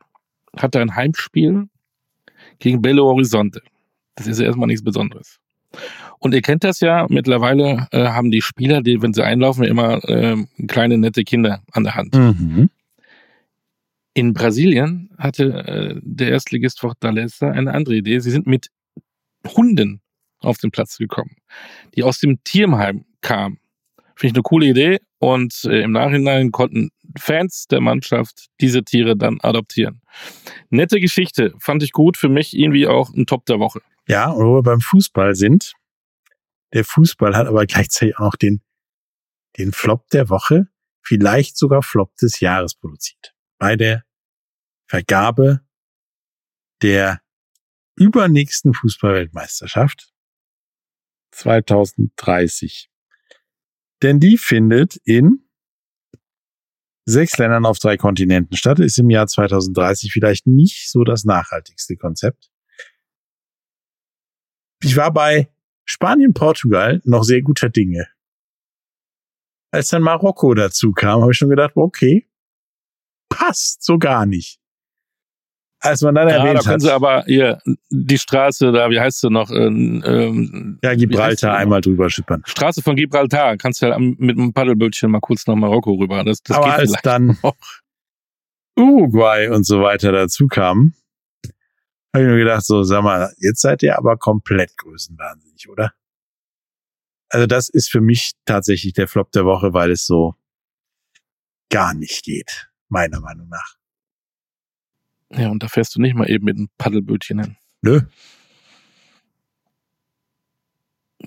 hatte 0.57 0.79
ein 0.79 0.95
Heimspiel 0.95 1.67
gegen 2.59 2.81
Belo 2.81 3.05
Horizonte. 3.05 3.61
Das 4.15 4.27
ist 4.27 4.39
ja 4.39 4.45
erstmal 4.45 4.67
nichts 4.67 4.83
Besonderes. 4.83 5.39
Und 6.23 6.33
ihr 6.33 6.41
kennt 6.41 6.63
das 6.63 6.79
ja, 6.79 7.05
mittlerweile 7.09 7.89
äh, 7.91 8.07
haben 8.07 8.31
die 8.31 8.41
Spieler, 8.41 8.81
die, 8.81 9.01
wenn 9.01 9.13
sie 9.13 9.25
einlaufen, 9.25 9.65
immer 9.65 10.01
äh, 10.07 10.37
kleine 10.69 10.97
nette 10.97 11.25
Kinder 11.25 11.61
an 11.73 11.83
der 11.83 11.95
Hand. 11.95 12.15
Mhm. 12.15 12.69
In 14.13 14.31
Brasilien 14.31 15.09
hatte 15.17 15.51
äh, 15.51 15.99
der 16.01 16.29
Erstligist 16.29 16.79
Fortaleza 16.79 17.51
eine 17.51 17.73
andere 17.73 17.95
Idee. 17.95 18.19
Sie 18.19 18.31
sind 18.31 18.47
mit 18.47 18.69
Hunden 19.45 19.99
auf 20.39 20.59
den 20.59 20.71
Platz 20.71 20.97
gekommen, 20.97 21.35
die 21.93 22.03
aus 22.03 22.19
dem 22.19 22.41
Tierheim 22.45 23.03
kamen. 23.19 23.57
Finde 24.15 24.27
ich 24.27 24.35
eine 24.35 24.43
coole 24.43 24.67
Idee. 24.67 24.99
Und 25.19 25.65
äh, 25.65 25.81
im 25.81 25.91
Nachhinein 25.91 26.53
konnten 26.53 26.91
Fans 27.19 27.67
der 27.67 27.81
Mannschaft 27.81 28.47
diese 28.61 28.85
Tiere 28.85 29.17
dann 29.17 29.41
adoptieren. 29.41 29.99
Nette 30.69 31.01
Geschichte, 31.01 31.53
fand 31.59 31.83
ich 31.83 31.91
gut. 31.91 32.15
Für 32.15 32.29
mich 32.29 32.57
irgendwie 32.57 32.87
auch 32.87 33.13
ein 33.13 33.25
Top 33.25 33.45
der 33.45 33.59
Woche. 33.59 33.81
Ja, 34.07 34.33
wo 34.33 34.55
wir 34.55 34.63
beim 34.63 34.79
Fußball 34.79 35.35
sind, 35.35 35.73
der 36.73 36.83
Fußball 36.83 37.35
hat 37.35 37.47
aber 37.47 37.65
gleichzeitig 37.65 38.17
auch 38.17 38.25
noch 38.25 38.35
den, 38.35 38.61
den 39.57 39.71
Flop 39.71 40.09
der 40.09 40.29
Woche, 40.29 40.67
vielleicht 41.01 41.57
sogar 41.57 41.83
Flop 41.83 42.15
des 42.17 42.39
Jahres 42.39 42.75
produziert. 42.75 43.35
Bei 43.59 43.75
der 43.75 44.03
Vergabe 44.87 45.61
der 46.81 47.21
übernächsten 47.95 48.73
Fußballweltmeisterschaft 48.73 50.13
2030. 51.31 52.89
Denn 54.01 54.19
die 54.19 54.37
findet 54.37 54.97
in 55.05 55.47
sechs 57.05 57.37
Ländern 57.37 57.65
auf 57.65 57.79
drei 57.79 57.97
Kontinenten 57.97 58.57
statt, 58.57 58.79
ist 58.79 58.97
im 58.97 59.09
Jahr 59.09 59.27
2030 59.27 60.11
vielleicht 60.11 60.47
nicht 60.47 60.89
so 60.89 61.03
das 61.03 61.23
nachhaltigste 61.23 61.95
Konzept. 61.97 62.49
Ich 64.81 64.95
war 64.95 65.13
bei 65.13 65.53
Spanien, 65.85 66.33
Portugal 66.33 67.01
noch 67.03 67.23
sehr 67.23 67.41
guter 67.41 67.69
Dinge. 67.69 68.07
Als 69.71 69.89
dann 69.89 70.01
Marokko 70.03 70.53
dazu 70.53 70.91
kam, 70.91 71.21
habe 71.21 71.31
ich 71.31 71.37
schon 71.37 71.49
gedacht, 71.49 71.71
okay, 71.75 72.27
passt 73.29 73.83
so 73.83 73.97
gar 73.97 74.25
nicht. 74.25 74.59
Als 75.81 76.01
man 76.01 76.15
dann 76.15 76.29
Ja, 76.29 76.35
da 76.37 76.43
erwähnt 76.45 76.59
können 76.63 76.73
hat, 76.75 76.81
sie 76.81 76.93
aber 76.93 77.23
hier 77.25 77.59
die 77.89 78.17
Straße 78.17 78.71
da, 78.71 78.89
wie 78.89 78.99
heißt 79.01 79.19
sie 79.19 79.29
noch? 79.29 79.49
Ähm, 79.51 80.01
ähm, 80.05 80.79
ja, 80.81 80.95
Gibraltar 80.95 81.57
einmal 81.57 81.81
drüber 81.81 82.09
schippern. 82.09 82.41
Straße 82.45 82.81
von 82.81 82.95
Gibraltar, 82.95 83.57
kannst 83.57 83.81
ja 83.81 83.91
am- 83.91 84.15
mit 84.17 84.37
einem 84.37 84.53
Paddelbötchen 84.53 85.11
mal 85.11 85.19
kurz 85.19 85.45
nach 85.45 85.55
Marokko 85.55 85.95
rüber. 85.95 86.23
Das, 86.23 86.41
das 86.41 86.55
Aber 86.55 86.73
als 86.73 86.93
dann 87.03 87.37
noch. 87.43 87.55
Uruguay 88.79 89.49
und 89.49 89.65
so 89.65 89.81
weiter 89.81 90.11
dazu 90.13 90.47
kamen, 90.47 90.95
habe 92.13 92.23
ich 92.23 92.29
nur 92.29 92.37
gedacht, 92.37 92.65
so, 92.65 92.83
sag 92.83 93.03
mal, 93.03 93.33
jetzt 93.39 93.61
seid 93.61 93.81
ihr 93.83 93.97
aber 93.97 94.17
komplett 94.17 94.77
größenwahnsinnig, 94.77 95.67
oder? 95.69 95.93
Also 97.29 97.47
das 97.47 97.69
ist 97.69 97.89
für 97.89 98.01
mich 98.01 98.33
tatsächlich 98.45 98.93
der 98.93 99.07
Flop 99.07 99.31
der 99.31 99.45
Woche, 99.45 99.73
weil 99.73 99.89
es 99.91 100.05
so 100.05 100.35
gar 101.69 101.93
nicht 101.95 102.23
geht, 102.23 102.69
meiner 102.89 103.19
Meinung 103.19 103.49
nach. 103.49 103.75
Ja, 105.31 105.49
und 105.49 105.63
da 105.63 105.67
fährst 105.67 105.95
du 105.95 106.01
nicht 106.01 106.15
mal 106.15 106.29
eben 106.29 106.45
mit 106.45 106.57
einem 106.57 106.69
Paddelbötchen 106.77 107.39
hin. 107.39 107.57
Nö. 107.81 108.01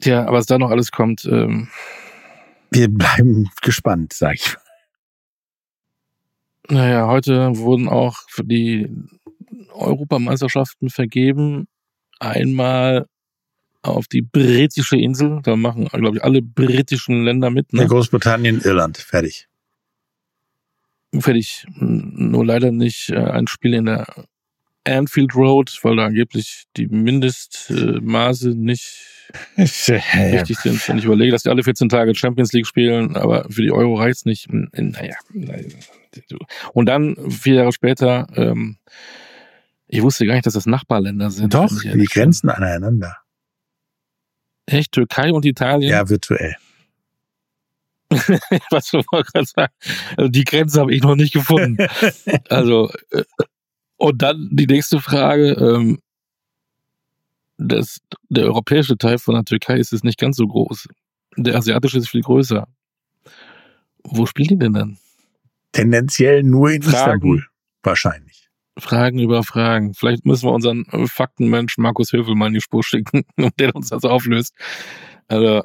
Tja, 0.00 0.22
aber 0.26 0.38
was 0.38 0.46
da 0.46 0.58
noch 0.58 0.70
alles 0.70 0.92
kommt, 0.92 1.24
ähm, 1.24 1.68
Wir 2.70 2.88
bleiben 2.88 3.50
gespannt, 3.62 4.12
sag 4.12 4.34
ich. 4.34 4.56
naja, 6.68 7.08
heute 7.08 7.56
wurden 7.56 7.88
auch 7.88 8.16
für 8.28 8.44
die 8.44 8.88
Europameisterschaften 9.76 10.90
vergeben. 10.90 11.68
Einmal 12.18 13.06
auf 13.82 14.06
die 14.08 14.22
britische 14.22 14.96
Insel. 14.96 15.40
Da 15.42 15.56
machen, 15.56 15.86
glaube 15.86 16.18
ich, 16.18 16.24
alle 16.24 16.42
britischen 16.42 17.24
Länder 17.24 17.50
mit. 17.50 17.72
Ne? 17.72 17.86
Großbritannien, 17.86 18.60
Irland, 18.62 18.98
fertig. 18.98 19.48
Fertig. 21.18 21.66
Nur 21.76 22.44
leider 22.44 22.72
nicht 22.72 23.10
äh, 23.10 23.16
ein 23.16 23.46
Spiel 23.46 23.74
in 23.74 23.86
der 23.86 24.06
Anfield 24.84 25.34
Road, 25.34 25.78
weil 25.82 25.96
da 25.96 26.06
angeblich 26.06 26.64
die 26.76 26.86
Mindestmaße 26.86 28.50
nicht 28.50 29.16
richtig 29.58 30.58
sind. 30.58 30.88
Wenn 30.88 30.98
ich 30.98 31.04
überlege, 31.04 31.32
dass 31.32 31.42
die 31.42 31.50
alle 31.50 31.64
14 31.64 31.88
Tage 31.88 32.14
Champions 32.14 32.52
League 32.52 32.66
spielen, 32.66 33.16
aber 33.16 33.46
für 33.50 33.62
die 33.62 33.72
Euro 33.72 33.94
reicht's 33.94 34.24
nicht. 34.24 34.48
Naja. 34.50 35.16
Und 36.72 36.86
dann, 36.86 37.30
vier 37.30 37.54
Jahre 37.54 37.72
später, 37.72 38.26
ähm, 38.36 38.78
ich 39.88 40.02
wusste 40.02 40.26
gar 40.26 40.34
nicht, 40.34 40.46
dass 40.46 40.54
das 40.54 40.66
Nachbarländer 40.66 41.30
sind. 41.30 41.54
Doch, 41.54 41.70
ich 41.70 41.92
die 41.92 42.04
grenzen 42.04 42.50
aneinander. 42.50 43.16
Echt? 44.66 44.92
Türkei 44.92 45.32
und 45.32 45.44
Italien? 45.44 45.90
Ja, 45.90 46.08
virtuell. 46.08 46.56
Was 48.70 48.90
du 48.90 49.02
gerade 49.02 49.46
sagen. 49.46 49.72
Also 50.16 50.28
die 50.28 50.44
Grenze 50.44 50.80
habe 50.80 50.94
ich 50.94 51.02
noch 51.02 51.16
nicht 51.16 51.32
gefunden. 51.32 51.76
also, 52.48 52.90
äh, 53.10 53.24
und 53.96 54.22
dann 54.22 54.48
die 54.52 54.66
nächste 54.66 55.00
Frage. 55.00 55.52
Ähm, 55.52 55.98
das, 57.58 58.00
der 58.28 58.44
europäische 58.44 58.98
Teil 58.98 59.18
von 59.18 59.34
der 59.34 59.44
Türkei 59.44 59.78
ist 59.78 59.92
es 59.92 60.02
nicht 60.02 60.18
ganz 60.18 60.36
so 60.36 60.46
groß. 60.46 60.88
Der 61.38 61.56
asiatische 61.56 61.98
ist 61.98 62.10
viel 62.10 62.20
größer. 62.20 62.68
Wo 64.04 64.26
spielen 64.26 64.48
die 64.48 64.58
denn 64.58 64.74
dann? 64.74 64.98
Tendenziell 65.72 66.42
nur 66.42 66.70
in 66.70 66.82
Fragen. 66.82 66.96
Istanbul. 66.96 67.46
Wahrscheinlich. 67.82 68.35
Fragen 68.78 69.18
über 69.18 69.42
Fragen. 69.42 69.94
Vielleicht 69.94 70.26
müssen 70.26 70.48
wir 70.48 70.52
unseren 70.52 70.86
äh, 70.92 71.06
Faktenmensch 71.06 71.78
Markus 71.78 72.12
Höfel 72.12 72.34
mal 72.34 72.48
in 72.48 72.54
die 72.54 72.60
Spur 72.60 72.84
schicken, 72.84 73.24
der 73.58 73.74
uns 73.74 73.88
das 73.88 74.04
auflöst. 74.04 74.54
Also, 75.28 75.62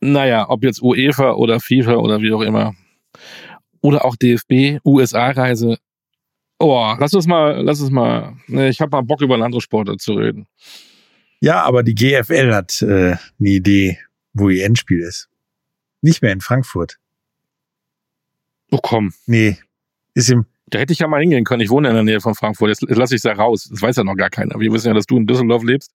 naja, 0.00 0.48
ob 0.48 0.64
jetzt 0.64 0.82
UEFA 0.82 1.32
oder 1.32 1.60
FIFA 1.60 1.96
oder 1.96 2.20
wie 2.20 2.32
auch 2.32 2.40
immer. 2.40 2.74
Oder 3.82 4.04
auch 4.04 4.16
DFB, 4.16 4.84
USA-Reise. 4.84 5.78
Oh, 6.58 6.94
lass 6.98 7.14
uns 7.14 7.26
mal, 7.26 7.62
lass 7.62 7.80
uns 7.80 7.90
mal. 7.90 8.36
Ne, 8.46 8.68
ich 8.68 8.80
habe 8.80 8.90
mal 8.90 9.02
Bock 9.02 9.22
über 9.22 9.34
eine 9.34 9.44
andere 9.44 9.62
Sportart 9.62 10.00
zu 10.00 10.12
reden. 10.14 10.46
Ja, 11.40 11.62
aber 11.62 11.82
die 11.82 11.94
GFL 11.94 12.52
hat 12.52 12.82
äh, 12.82 13.16
eine 13.16 13.48
Idee, 13.48 13.98
wo 14.34 14.50
ihr 14.50 14.64
Endspiel 14.66 15.00
ist. 15.00 15.28
Nicht 16.02 16.20
mehr 16.20 16.32
in 16.32 16.42
Frankfurt. 16.42 16.98
Oh 18.70 18.78
komm. 18.82 19.12
Nee, 19.26 19.58
ist 20.14 20.30
im 20.30 20.44
Da 20.70 20.78
hätte 20.78 20.92
ich 20.92 21.00
ja 21.00 21.08
mal 21.08 21.20
hingehen 21.20 21.44
können. 21.44 21.60
Ich 21.60 21.70
wohne 21.70 21.88
in 21.88 21.94
der 21.94 22.04
Nähe 22.04 22.20
von 22.20 22.34
Frankfurt. 22.34 22.68
Jetzt 22.68 22.82
lasse 22.82 23.14
ich 23.14 23.18
es 23.18 23.24
ja 23.24 23.32
raus. 23.32 23.68
Das 23.70 23.82
weiß 23.82 23.96
ja 23.96 24.04
noch 24.04 24.16
gar 24.16 24.30
keiner. 24.30 24.58
Wir 24.58 24.72
wissen 24.72 24.88
ja, 24.88 24.94
dass 24.94 25.06
du 25.06 25.16
in 25.16 25.26
Düsseldorf 25.26 25.64
lebst. 25.64 25.92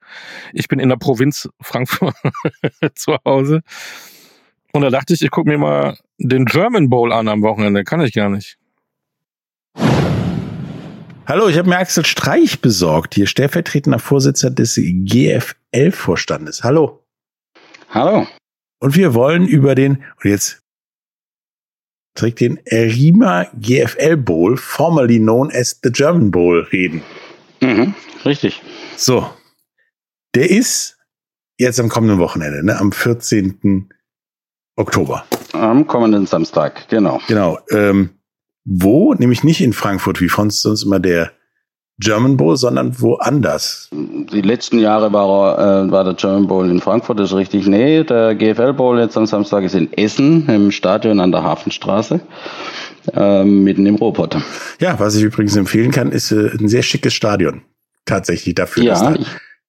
Ich 0.53 0.67
bin 0.67 0.79
in 0.79 0.89
der 0.89 0.97
Provinz 0.97 1.49
Frankfurt 1.61 2.15
zu 2.95 3.17
Hause. 3.25 3.61
Und 4.73 4.81
da 4.81 4.89
dachte 4.89 5.13
ich, 5.13 5.21
ich 5.21 5.31
gucke 5.31 5.49
mir 5.49 5.57
mal 5.57 5.97
den 6.17 6.45
German 6.45 6.89
Bowl 6.89 7.13
an 7.13 7.27
am 7.29 7.41
Wochenende. 7.41 7.83
Kann 7.83 8.01
ich 8.01 8.13
gar 8.13 8.29
nicht. 8.29 8.57
Hallo, 11.27 11.47
ich 11.47 11.57
habe 11.57 11.69
mir 11.69 11.77
Axel 11.77 12.05
Streich 12.05 12.61
besorgt, 12.61 13.15
hier 13.15 13.25
stellvertretender 13.25 13.97
Vorsitzender 13.97 14.53
des 14.53 14.75
GFL-Vorstandes. 14.75 16.63
Hallo. 16.63 17.03
Hallo. 17.89 18.27
Und 18.79 18.95
wir 18.95 19.15
wollen 19.15 19.47
über 19.47 19.73
den, 19.73 20.03
und 20.23 20.29
jetzt 20.29 20.61
trägt 22.15 22.39
den 22.39 22.59
Rima 22.71 23.47
GFL 23.59 24.17
Bowl, 24.17 24.57
formerly 24.57 25.19
known 25.19 25.51
as 25.51 25.79
the 25.83 25.91
German 25.91 26.31
Bowl, 26.31 26.61
reden. 26.71 27.01
Mhm, 27.61 27.93
richtig. 28.25 28.61
So. 28.97 29.29
Der 30.33 30.49
ist 30.49 30.97
jetzt 31.57 31.79
am 31.79 31.89
kommenden 31.89 32.19
Wochenende, 32.19 32.65
ne, 32.65 32.77
am 32.79 32.91
14. 32.91 33.89
Oktober. 34.75 35.25
Am 35.53 35.87
kommenden 35.87 36.25
Samstag, 36.25 36.87
genau. 36.89 37.21
Genau. 37.27 37.59
Ähm, 37.69 38.09
wo? 38.65 39.13
Nämlich 39.13 39.43
nicht 39.43 39.61
in 39.61 39.73
Frankfurt, 39.73 40.19
wie 40.19 40.27
sonst 40.61 40.83
immer 40.83 40.99
der 40.99 41.31
German 41.99 42.35
Bowl, 42.35 42.57
sondern 42.57 42.99
woanders. 42.99 43.89
Die 43.91 44.41
letzten 44.41 44.79
Jahre 44.79 45.13
war, 45.13 45.85
äh, 45.85 45.91
war 45.91 46.03
der 46.03 46.13
German 46.13 46.47
Bowl 46.47 46.69
in 46.69 46.81
Frankfurt, 46.81 47.19
das 47.19 47.31
ist 47.31 47.37
richtig. 47.37 47.67
Nee, 47.67 48.03
der 48.03 48.35
GFL 48.35 48.73
Bowl 48.73 48.99
jetzt 48.99 49.17
am 49.17 49.25
Samstag 49.25 49.63
ist 49.63 49.75
in 49.75 49.91
Essen, 49.93 50.47
im 50.49 50.71
Stadion 50.71 51.19
an 51.19 51.31
der 51.31 51.43
Hafenstraße, 51.43 52.19
äh, 53.13 53.43
mitten 53.45 53.85
im 53.85 53.95
Ruhrpott. 53.95 54.37
Ja, 54.79 54.99
was 54.99 55.15
ich 55.15 55.23
übrigens 55.23 55.55
empfehlen 55.55 55.91
kann, 55.91 56.11
ist 56.11 56.31
äh, 56.31 56.51
ein 56.59 56.67
sehr 56.67 56.83
schickes 56.83 57.13
Stadion. 57.13 57.61
Tatsächlich 58.05 58.55
dafür, 58.55 58.83
Ja, 58.83 58.91
dass 58.91 59.01
da 59.01 59.15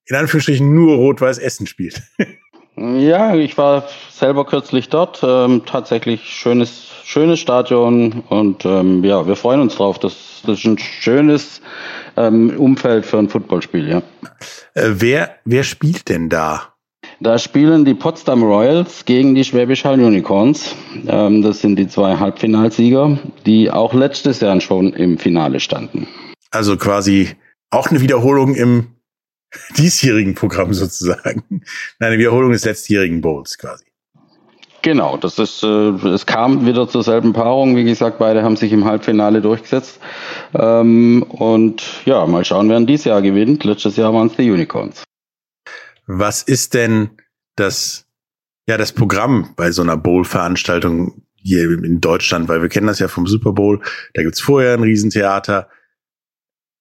in 0.09 0.17
Anführungsstrichen 0.17 0.73
nur 0.75 0.97
Rot-Weiß 0.97 1.39
Essen 1.39 1.67
spielt. 1.67 2.03
Ja, 2.77 3.35
ich 3.35 3.57
war 3.57 3.89
selber 4.11 4.45
kürzlich 4.45 4.91
dort. 4.91 5.21
Ähm, 5.23 5.63
tatsächlich 5.65 6.23
schönes, 6.25 6.89
schönes 7.05 7.41
Stadion 7.41 8.23
und 8.29 8.67
ähm, 8.67 9.03
ja, 9.03 9.27
wir 9.27 9.37
freuen 9.37 9.61
uns 9.61 9.77
drauf. 9.77 9.99
Das, 9.99 10.43
das 10.47 10.59
ist 10.59 10.67
ein 10.67 10.79
schönes 10.79 11.63
ähm, 12.17 12.51
Umfeld 12.59 13.07
für 13.07 13.19
ein 13.19 13.31
Footballspiel, 13.31 13.89
ja. 13.89 14.03
Äh, 14.75 14.91
wer, 14.97 15.37
wer 15.45 15.63
spielt 15.65 16.09
denn 16.11 16.29
da? 16.29 16.75
Da 17.21 17.39
spielen 17.39 17.87
die 17.87 17.95
Potsdam 17.95 18.43
Royals 18.43 19.07
gegen 19.07 19.35
die 19.35 19.45
Schwäbisch 19.45 19.85
Hall 19.85 19.99
Unicorns. 19.99 20.75
Ähm, 21.07 21.41
das 21.41 21.61
sind 21.61 21.77
die 21.77 21.89
zwei 21.89 22.19
Halbfinalsieger, 22.19 23.19
die 23.47 23.71
auch 23.71 23.95
letztes 23.95 24.41
Jahr 24.41 24.61
schon 24.61 24.93
im 24.93 25.17
Finale 25.17 25.61
standen. 25.61 26.09
Also 26.51 26.77
quasi 26.77 27.31
auch 27.71 27.89
eine 27.89 28.03
Wiederholung 28.03 28.55
im 28.55 28.96
diesjährigen 29.77 30.35
Programm 30.35 30.75
sozusagen. 30.75 31.45
Nein, 31.49 31.63
eine 32.01 32.19
Wiederholung 32.19 32.53
des 32.53 32.65
letztjährigen 32.65 33.21
Bowls 33.21 33.59
quasi. 33.59 33.85
Genau, 34.87 35.17
das 35.17 35.41
ist, 35.41 35.65
äh, 35.65 35.91
es 36.11 36.27
kam 36.27 36.65
wieder 36.65 36.89
zur 36.89 37.03
selben 37.03 37.33
Paarung. 37.33 37.75
Wie 37.75 37.83
gesagt, 37.83 38.19
beide 38.19 38.45
haben 38.45 38.55
sich 38.55 38.73
im 38.73 38.85
Halbfinale 38.85 39.41
durchgesetzt. 39.41 39.99
Ähm, 40.55 41.25
und 41.25 41.83
ja, 42.05 42.25
mal 42.27 42.45
schauen, 42.45 42.69
wer 42.69 42.79
dieses 42.83 43.07
Jahr 43.07 43.21
gewinnt. 43.21 43.65
Letztes 43.65 43.97
Jahr 43.97 44.15
waren 44.15 44.29
es 44.29 44.37
die 44.37 44.49
Unicorns. 44.49 45.03
Was 46.07 46.43
ist 46.43 46.75
denn 46.75 47.11
das, 47.57 48.07
ja, 48.69 48.77
das 48.77 48.93
Programm 48.93 49.55
bei 49.57 49.73
so 49.73 49.83
einer 49.83 49.97
Bowl-Veranstaltung 49.97 51.23
hier 51.35 51.65
in 51.65 52.01
Deutschland? 52.01 52.49
Weil 52.49 52.63
wir 52.63 52.69
kennen 52.69 52.87
das 52.87 53.01
ja 53.01 53.09
vom 53.09 53.27
Super 53.27 53.53
Bowl. 53.53 53.81
Da 54.15 54.23
gibt's 54.23 54.41
vorher 54.41 54.75
ein 54.75 54.85
Riesentheater, 54.85 55.69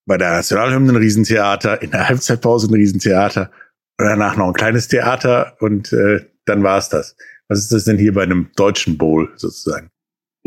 bei 0.05 0.17
der 0.17 0.31
Nationalhymne 0.31 0.93
ein 0.93 0.97
Riesentheater, 0.97 1.81
in 1.81 1.91
der 1.91 2.07
Halbzeitpause 2.07 2.69
ein 2.69 2.73
Riesentheater 2.73 3.51
und 3.99 4.05
danach 4.05 4.35
noch 4.35 4.47
ein 4.47 4.53
kleines 4.53 4.87
Theater 4.87 5.55
und 5.59 5.91
äh, 5.93 6.25
dann 6.45 6.63
war's 6.63 6.89
das. 6.89 7.15
Was 7.47 7.59
ist 7.59 7.71
das 7.71 7.85
denn 7.85 7.97
hier 7.97 8.13
bei 8.13 8.23
einem 8.23 8.51
deutschen 8.55 8.97
Bowl 8.97 9.31
sozusagen? 9.35 9.89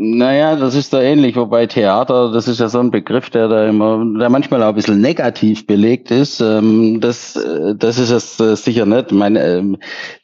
Naja, 0.01 0.55
das 0.55 0.75
ist 0.75 0.93
da 0.93 1.01
ähnlich, 1.01 1.35
wobei 1.35 1.67
Theater, 1.67 2.31
das 2.31 2.47
ist 2.47 2.61
ja 2.61 2.69
so 2.69 2.79
ein 2.79 2.89
Begriff, 2.89 3.29
der 3.31 3.49
da 3.49 3.67
immer, 3.67 4.01
der 4.17 4.29
manchmal 4.29 4.63
auch 4.63 4.69
ein 4.69 4.75
bisschen 4.75 5.01
negativ 5.01 5.67
belegt 5.67 6.09
ist. 6.09 6.39
Ähm, 6.39 7.01
das, 7.01 7.35
äh, 7.35 7.75
das 7.75 7.99
ist 7.99 8.09
es 8.09 8.39
äh, 8.39 8.55
sicher 8.55 8.85
nicht. 8.85 9.07
Ich 9.11 9.17
meine, 9.17 9.43
ähm, 9.43 9.77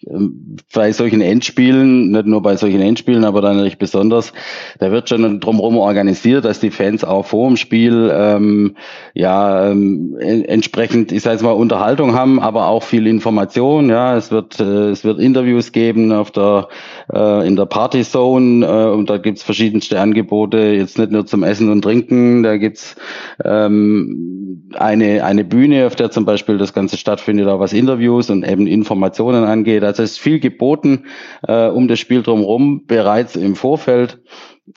ähm, 0.07 0.55
bei 0.73 0.93
solchen 0.93 1.19
Endspielen, 1.19 2.11
nicht 2.11 2.25
nur 2.25 2.41
bei 2.41 2.55
solchen 2.55 2.79
Endspielen, 2.79 3.25
aber 3.25 3.41
dann 3.41 3.57
natürlich 3.57 3.77
besonders, 3.77 4.31
da 4.79 4.91
wird 4.91 5.09
schon 5.09 5.41
drumherum 5.41 5.77
organisiert, 5.77 6.45
dass 6.45 6.61
die 6.61 6.71
Fans 6.71 7.03
auch 7.03 7.25
vor 7.25 7.45
dem 7.49 7.57
Spiel 7.57 8.09
ähm, 8.15 8.77
ja 9.13 9.71
en- 9.71 10.15
entsprechend, 10.45 11.11
ich 11.11 11.21
sage 11.21 11.33
jetzt 11.35 11.43
mal, 11.43 11.51
Unterhaltung 11.51 12.13
haben, 12.15 12.39
aber 12.39 12.67
auch 12.67 12.83
viel 12.83 13.07
Information. 13.07 13.89
Ja, 13.89 14.15
es 14.15 14.31
wird 14.31 14.57
äh, 14.57 14.91
es 14.91 15.03
wird 15.03 15.19
Interviews 15.19 15.73
geben 15.73 16.13
auf 16.13 16.31
der 16.31 16.69
in 17.13 17.55
der 17.55 17.65
Partyzone 17.67 18.91
und 18.91 19.09
da 19.11 19.17
gibt's 19.17 19.43
verschiedenste 19.65 19.99
Angebote, 19.99 20.57
jetzt 20.57 20.99
nicht 20.99 21.11
nur 21.11 21.25
zum 21.25 21.41
Essen 21.41 21.71
und 21.71 21.81
Trinken, 21.81 22.43
da 22.43 22.57
gibt's 22.57 22.95
ähm, 23.43 24.69
eine, 24.75 25.23
eine 25.23 25.43
Bühne, 25.43 25.87
auf 25.87 25.95
der 25.95 26.11
zum 26.11 26.23
Beispiel 26.23 26.59
das 26.59 26.71
Ganze 26.71 26.97
stattfindet, 26.97 27.47
auch 27.47 27.59
was 27.59 27.73
Interviews 27.73 28.29
und 28.29 28.47
eben 28.47 28.67
Informationen 28.67 29.43
angeht. 29.43 29.83
Also 29.83 30.03
es 30.03 30.11
ist 30.11 30.19
viel 30.19 30.39
geboten 30.39 31.05
äh, 31.47 31.65
um 31.67 31.87
das 31.87 31.97
Spiel 31.97 32.21
drumherum 32.21 32.85
bereits 32.85 33.35
im 33.35 33.55
Vorfeld. 33.55 34.19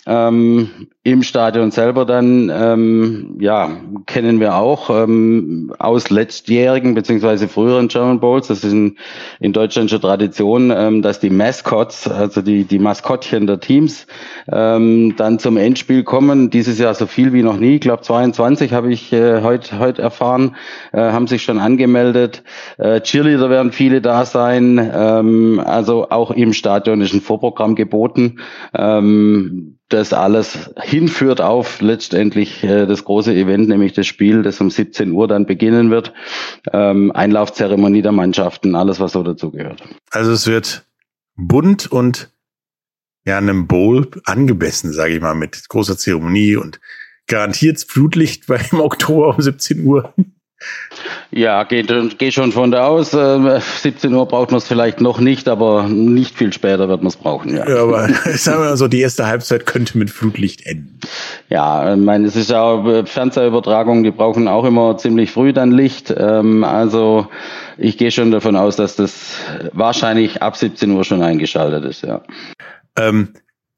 Ähm, 0.04 0.88
Im 1.02 1.22
Stadion 1.22 1.70
selber 1.70 2.04
dann, 2.04 2.50
ähm, 2.54 3.38
ja, 3.40 3.70
kennen 4.04 4.38
wir 4.38 4.56
auch 4.56 4.90
ähm, 4.90 5.72
aus 5.78 6.10
letztjährigen 6.10 6.92
beziehungsweise 6.92 7.48
früheren 7.48 7.88
German 7.88 8.20
Bowls. 8.20 8.48
Das 8.48 8.64
ist 8.64 8.72
in, 8.72 8.98
in 9.40 9.54
Deutschland 9.54 9.88
schon 9.88 10.02
Tradition, 10.02 10.70
ähm, 10.70 11.00
dass 11.00 11.20
die 11.20 11.30
Mascots, 11.30 12.06
also 12.06 12.42
die, 12.42 12.64
die 12.64 12.78
Maskottchen 12.78 13.46
der 13.46 13.60
Teams, 13.60 14.06
ähm, 14.52 15.14
dann 15.16 15.38
zum 15.38 15.56
Endspiel 15.56 16.04
kommen. 16.04 16.50
Dieses 16.50 16.78
Jahr 16.78 16.94
so 16.94 17.06
viel 17.06 17.32
wie 17.32 17.42
noch 17.42 17.56
nie. 17.56 17.76
Ich 17.76 17.80
glaube 17.80 18.02
22 18.02 18.74
habe 18.74 18.92
ich 18.92 19.10
äh, 19.14 19.40
heute 19.42 19.78
heute 19.78 20.02
erfahren, 20.02 20.56
äh, 20.92 20.98
haben 20.98 21.26
sich 21.26 21.42
schon 21.42 21.58
angemeldet. 21.58 22.42
Äh, 22.76 23.00
Cheerleader 23.00 23.48
werden 23.48 23.72
viele 23.72 24.02
da 24.02 24.26
sein. 24.26 24.78
Ähm, 24.92 25.62
also 25.64 26.10
auch 26.10 26.30
im 26.30 26.52
Stadion 26.52 27.00
ist 27.00 27.14
ein 27.14 27.22
Vorprogramm 27.22 27.74
geboten. 27.74 28.40
Ähm, 28.74 29.77
das 29.88 30.12
alles 30.12 30.70
hinführt 30.82 31.40
auf 31.40 31.80
letztendlich 31.80 32.62
äh, 32.62 32.86
das 32.86 33.04
große 33.04 33.34
Event, 33.34 33.68
nämlich 33.68 33.94
das 33.94 34.06
Spiel, 34.06 34.42
das 34.42 34.60
um 34.60 34.70
17 34.70 35.12
Uhr 35.12 35.28
dann 35.28 35.46
beginnen 35.46 35.90
wird. 35.90 36.12
Ähm, 36.72 37.10
Einlaufzeremonie 37.12 38.02
der 38.02 38.12
Mannschaften, 38.12 38.74
alles 38.74 39.00
was 39.00 39.12
so 39.12 39.22
dazugehört. 39.22 39.82
Also 40.10 40.32
es 40.32 40.46
wird 40.46 40.86
bunt 41.36 41.90
und 41.90 42.30
ja, 43.24 43.38
einem 43.38 43.66
Bowl 43.66 44.08
angemessen, 44.24 44.92
sage 44.92 45.14
ich 45.14 45.20
mal, 45.20 45.34
mit 45.34 45.68
großer 45.68 45.96
Zeremonie 45.96 46.56
und 46.56 46.80
garantiert 47.26 47.78
Flutlicht 47.86 48.46
bei 48.48 48.60
im 48.70 48.80
Oktober 48.80 49.34
um 49.34 49.40
17 49.40 49.84
Uhr. 49.86 50.14
Ja, 51.30 51.62
geht, 51.64 52.18
geht 52.18 52.34
schon 52.34 52.52
von 52.52 52.70
da 52.70 52.86
aus. 52.86 53.12
Äh, 53.14 53.60
17 53.60 54.12
Uhr 54.12 54.26
braucht 54.26 54.50
man 54.50 54.58
es 54.58 54.66
vielleicht 54.66 55.00
noch 55.00 55.20
nicht, 55.20 55.46
aber 55.48 55.86
nicht 55.88 56.36
viel 56.36 56.52
später 56.52 56.88
wird 56.88 57.02
man 57.02 57.08
es 57.08 57.16
brauchen. 57.16 57.54
Ja. 57.54 57.68
Ja, 57.68 57.82
aber 57.82 58.08
sagen 58.34 58.62
wir 58.62 58.70
mal 58.70 58.76
so, 58.76 58.88
die 58.88 59.00
erste 59.00 59.26
Halbzeit 59.26 59.66
könnte 59.66 59.98
mit 59.98 60.10
Flutlicht 60.10 60.66
enden. 60.66 60.98
Ja, 61.48 61.94
ich 61.94 62.00
meine, 62.00 62.26
es 62.26 62.34
ist 62.34 62.50
ja 62.50 62.62
auch 62.62 62.86
äh, 62.86 63.06
Fernsehübertragung, 63.06 64.02
die 64.02 64.10
brauchen 64.10 64.48
auch 64.48 64.64
immer 64.64 64.96
ziemlich 64.96 65.30
früh 65.30 65.52
dann 65.52 65.70
Licht. 65.70 66.12
Ähm, 66.16 66.64
also 66.64 67.28
ich 67.76 67.98
gehe 67.98 68.10
schon 68.10 68.30
davon 68.30 68.56
aus, 68.56 68.76
dass 68.76 68.96
das 68.96 69.36
wahrscheinlich 69.72 70.42
ab 70.42 70.56
17 70.56 70.90
Uhr 70.90 71.04
schon 71.04 71.22
eingeschaltet 71.22 71.84
ist, 71.84 72.02
ja. 72.02 72.22
Ähm, 72.96 73.34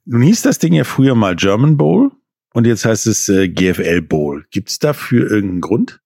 nun 0.07 0.23
hieß 0.23 0.43
das 0.43 0.59
Ding 0.59 0.73
ja 0.73 0.85
früher 0.85 1.15
mal 1.15 1.37
German 1.37 1.77
Bowl 1.77 2.11
und 2.55 2.67
jetzt 2.67 2.85
heißt 2.85 3.07
es 3.07 3.29
äh, 3.29 3.49
GFL 3.49 4.03
Bowl. 4.03 4.47
Gibt 4.51 4.71
es 4.71 4.79
dafür 4.79 5.31
irgendeinen 5.31 5.61
Grund? 5.61 6.01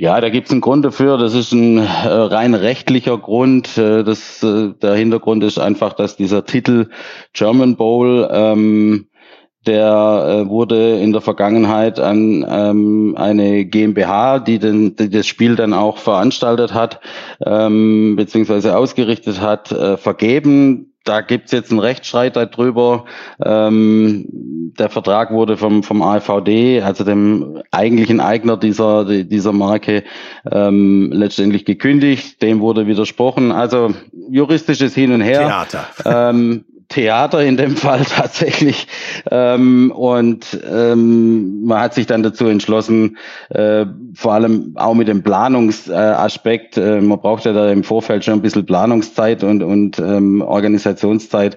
Ja, 0.00 0.18
da 0.18 0.30
gibt's 0.30 0.50
einen 0.50 0.62
Grund 0.62 0.82
dafür. 0.82 1.18
Das 1.18 1.34
ist 1.34 1.52
ein 1.52 1.76
äh, 1.76 1.82
rein 1.82 2.54
rechtlicher 2.54 3.18
Grund. 3.18 3.76
Äh, 3.76 4.02
das, 4.02 4.42
äh, 4.42 4.72
der 4.80 4.94
Hintergrund 4.94 5.44
ist 5.44 5.58
einfach, 5.58 5.92
dass 5.92 6.16
dieser 6.16 6.46
Titel 6.46 6.88
German 7.34 7.76
Bowl, 7.76 8.26
ähm, 8.32 9.08
der 9.66 10.46
äh, 10.46 10.48
wurde 10.48 10.98
in 11.00 11.12
der 11.12 11.20
Vergangenheit 11.20 12.00
an 12.00 12.46
ähm, 12.48 13.14
eine 13.18 13.66
GmbH, 13.66 14.38
die, 14.38 14.58
den, 14.58 14.96
die 14.96 15.10
das 15.10 15.26
Spiel 15.26 15.54
dann 15.54 15.74
auch 15.74 15.98
veranstaltet 15.98 16.72
hat, 16.72 17.00
ähm, 17.44 18.16
beziehungsweise 18.16 18.78
ausgerichtet 18.78 19.42
hat, 19.42 19.70
äh, 19.70 19.98
vergeben. 19.98 20.89
Da 21.04 21.22
gibt's 21.22 21.52
jetzt 21.52 21.70
einen 21.70 21.80
Rechtsstreit 21.80 22.36
darüber. 22.36 23.06
Ähm, 23.42 24.26
der 24.78 24.90
Vertrag 24.90 25.30
wurde 25.32 25.56
vom, 25.56 25.82
vom 25.82 26.02
AVD, 26.02 26.82
also 26.82 27.04
dem 27.04 27.62
eigentlichen 27.70 28.20
Eigner 28.20 28.56
dieser, 28.56 29.04
dieser 29.04 29.52
Marke, 29.52 30.04
ähm, 30.50 31.10
letztendlich 31.12 31.64
gekündigt. 31.64 32.42
Dem 32.42 32.60
wurde 32.60 32.86
widersprochen. 32.86 33.50
Also 33.50 33.94
juristisches 34.30 34.94
Hin 34.94 35.12
und 35.12 35.22
her. 35.22 35.40
Theater. 35.40 35.86
Ähm, 36.04 36.64
Theater 36.90 37.42
in 37.42 37.56
dem 37.56 37.76
Fall 37.76 38.04
tatsächlich. 38.04 38.86
Ähm, 39.30 39.90
und 39.92 40.60
ähm, 40.70 41.64
man 41.64 41.80
hat 41.80 41.94
sich 41.94 42.06
dann 42.06 42.22
dazu 42.22 42.46
entschlossen, 42.46 43.16
äh, 43.48 43.86
vor 44.14 44.34
allem 44.34 44.72
auch 44.76 44.94
mit 44.94 45.08
dem 45.08 45.22
Planungsaspekt, 45.22 46.76
äh, 46.76 47.00
man 47.00 47.20
braucht 47.20 47.46
ja 47.46 47.52
da 47.52 47.70
im 47.70 47.84
Vorfeld 47.84 48.24
schon 48.24 48.34
ein 48.34 48.42
bisschen 48.42 48.66
Planungszeit 48.66 49.42
und, 49.42 49.62
und 49.62 49.98
ähm, 49.98 50.42
Organisationszeit, 50.42 51.56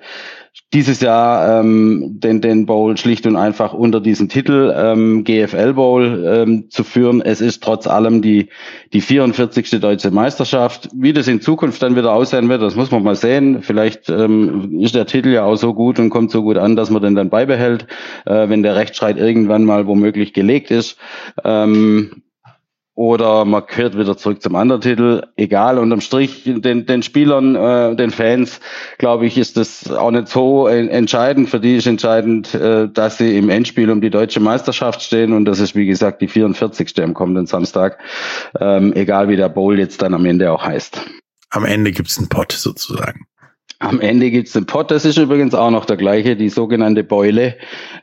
dieses 0.74 1.02
Jahr 1.02 1.60
ähm, 1.60 2.20
den, 2.20 2.42
den 2.42 2.66
Bowl 2.66 2.98
schlicht 2.98 3.26
und 3.28 3.36
einfach 3.36 3.74
unter 3.74 4.02
diesem 4.02 4.30
Titel 4.30 4.74
ähm, 4.76 5.24
GFL 5.24 5.74
Bowl 5.74 6.24
ähm, 6.26 6.70
zu 6.70 6.84
führen. 6.84 7.22
Es 7.22 7.42
ist 7.42 7.64
trotz 7.64 7.88
allem 7.88 8.22
die, 8.22 8.50
die 8.92 9.02
44. 9.02 9.70
deutsche 9.80 10.12
Meisterschaft. 10.12 10.90
Wie 10.94 11.14
das 11.14 11.28
in 11.28 11.42
Zukunft 11.42 11.82
dann 11.82 11.96
wieder 11.96 12.14
aussehen 12.14 12.50
wird, 12.50 12.62
das 12.62 12.76
muss 12.76 12.92
man 12.92 13.04
mal 13.04 13.16
sehen. 13.16 13.62
Vielleicht 13.62 14.10
ähm, 14.10 14.80
ist 14.80 14.96
der 14.96 15.06
Titel 15.06 15.30
ja 15.30 15.44
auch 15.44 15.56
so 15.56 15.74
gut 15.74 16.00
und 16.00 16.10
kommt 16.10 16.32
so 16.32 16.44
gut 16.44 16.58
an, 16.58 16.76
dass 16.76 16.90
man 16.90 17.02
den 17.02 17.16
dann 17.16 17.30
beibehält, 17.30 17.88
äh, 18.26 18.50
wenn 18.50 18.64
der 18.64 18.76
Rechtsstreit 18.76 19.18
irgendwann 19.18 19.66
mal 19.66 19.88
womöglich 19.88 20.34
gelegt 20.34 20.72
ist. 20.72 20.98
Ähm, 21.44 22.24
oder 22.96 23.44
man 23.46 23.66
kehrt 23.66 23.98
wieder 23.98 24.16
zurück 24.18 24.42
zum 24.42 24.56
anderen 24.56 24.82
Titel. 24.82 25.24
Egal, 25.36 25.80
unterm 25.80 26.02
Strich, 26.02 26.44
den, 26.46 26.86
den 26.86 27.02
Spielern, 27.02 27.56
äh, 27.56 27.96
den 27.96 28.12
Fans, 28.12 28.60
glaube 29.00 29.26
ich, 29.26 29.38
ist 29.38 29.58
das 29.58 29.92
auch 29.92 30.12
nicht 30.12 30.28
so 30.28 30.68
entscheidend. 30.68 31.50
Für 31.50 31.60
die 31.60 31.78
ist 31.78 31.88
entscheidend, 31.88 32.54
äh, 32.54 32.88
dass 32.90 33.18
sie 33.18 33.38
im 33.38 33.50
Endspiel 33.50 33.90
um 33.90 34.00
die 34.00 34.12
deutsche 34.12 34.40
Meisterschaft 34.40 35.02
stehen 35.02 35.34
und 35.34 35.46
das 35.46 35.60
ist, 35.60 35.76
wie 35.76 35.88
gesagt, 35.88 36.22
die 36.22 36.28
44. 36.28 37.02
am 37.02 37.14
kommenden 37.14 37.48
Samstag. 37.48 37.98
Ähm, 38.60 38.94
egal, 38.94 39.28
wie 39.28 39.38
der 39.38 39.50
Bowl 39.50 39.80
jetzt 39.80 40.02
dann 40.02 40.14
am 40.14 40.26
Ende 40.26 40.52
auch 40.52 40.64
heißt. 40.64 41.02
Am 41.50 41.66
Ende 41.66 41.92
gibt's 41.92 42.18
einen 42.18 42.30
Pott 42.30 42.52
sozusagen. 42.52 43.26
Am 43.84 44.00
Ende 44.00 44.32
gibt's 44.32 44.54
den 44.54 44.66
Pott, 44.66 44.92
das 44.92 45.04
ist 45.04 45.18
übrigens 45.18 45.54
auch 45.54 45.70
noch 45.70 45.84
der 45.84 45.98
gleiche, 45.98 46.38
die 46.38 46.48
sogenannte 46.48 47.04
Beule, 47.04 47.58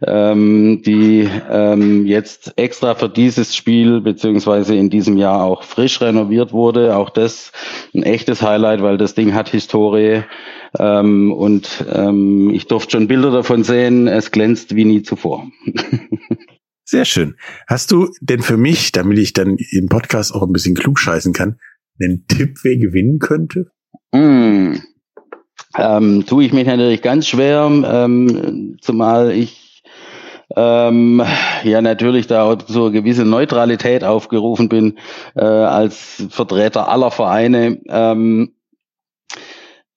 ähm, 0.07 0.83
die 0.85 1.26
ähm, 1.51 2.05
jetzt 2.05 2.53
extra 2.57 2.95
für 2.95 3.09
dieses 3.09 3.57
Spiel 3.57 4.03
beziehungsweise 4.03 4.74
in 4.74 4.91
diesem 4.91 5.16
Jahr 5.16 5.43
auch 5.43 5.62
frisch 5.62 6.03
renoviert 6.03 6.53
wurde. 6.53 6.97
Auch 6.97 7.09
das 7.09 7.53
ein 7.95 8.03
echtes 8.03 8.43
Highlight, 8.43 8.83
weil 8.83 8.99
das 8.99 9.14
Ding 9.14 9.33
hat 9.33 9.49
Historie 9.49 10.22
ähm, 10.78 11.33
und 11.33 11.83
ähm, 11.91 12.51
ich 12.51 12.66
durfte 12.66 12.99
schon 12.99 13.09
Bilder 13.09 13.31
davon 13.31 13.64
sehen. 13.64 14.07
Es 14.07 14.33
glänzt 14.33 14.76
wie 14.76 14.85
nie 14.85 15.03
zuvor. 15.03 15.51
Sehr 16.85 17.07
schön. 17.07 17.37
Hast 17.66 17.91
du 17.91 18.11
denn 18.20 18.43
für 18.43 18.59
mich, 18.59 18.93
damit 18.93 19.16
ich 19.16 19.33
dann 19.33 19.57
im 19.57 19.89
Podcast 19.89 20.35
auch 20.35 20.43
ein 20.43 20.53
bisschen 20.53 20.74
klug 20.74 20.99
scheißen 20.99 21.33
kann, 21.33 21.59
einen 21.99 22.26
Tipp, 22.26 22.59
wer 22.64 22.76
gewinnen 22.76 23.18
könnte? 23.18 23.70
Mm 24.12 24.74
ähm, 25.78 26.24
tue 26.26 26.44
ich 26.44 26.52
mich 26.52 26.66
natürlich 26.66 27.02
ganz 27.02 27.26
schwer, 27.26 27.68
ähm, 27.70 28.78
zumal 28.80 29.32
ich 29.32 29.82
ähm, 30.56 31.22
ja 31.62 31.80
natürlich 31.80 32.26
da 32.26 32.42
auch 32.44 32.56
so 32.66 32.86
eine 32.86 32.92
gewisse 32.92 33.24
Neutralität 33.24 34.02
aufgerufen 34.02 34.68
bin 34.68 34.98
äh, 35.36 35.44
als 35.44 36.24
Vertreter 36.30 36.88
aller 36.88 37.11
Vereine. 37.11 37.78
Ähm, 37.88 38.52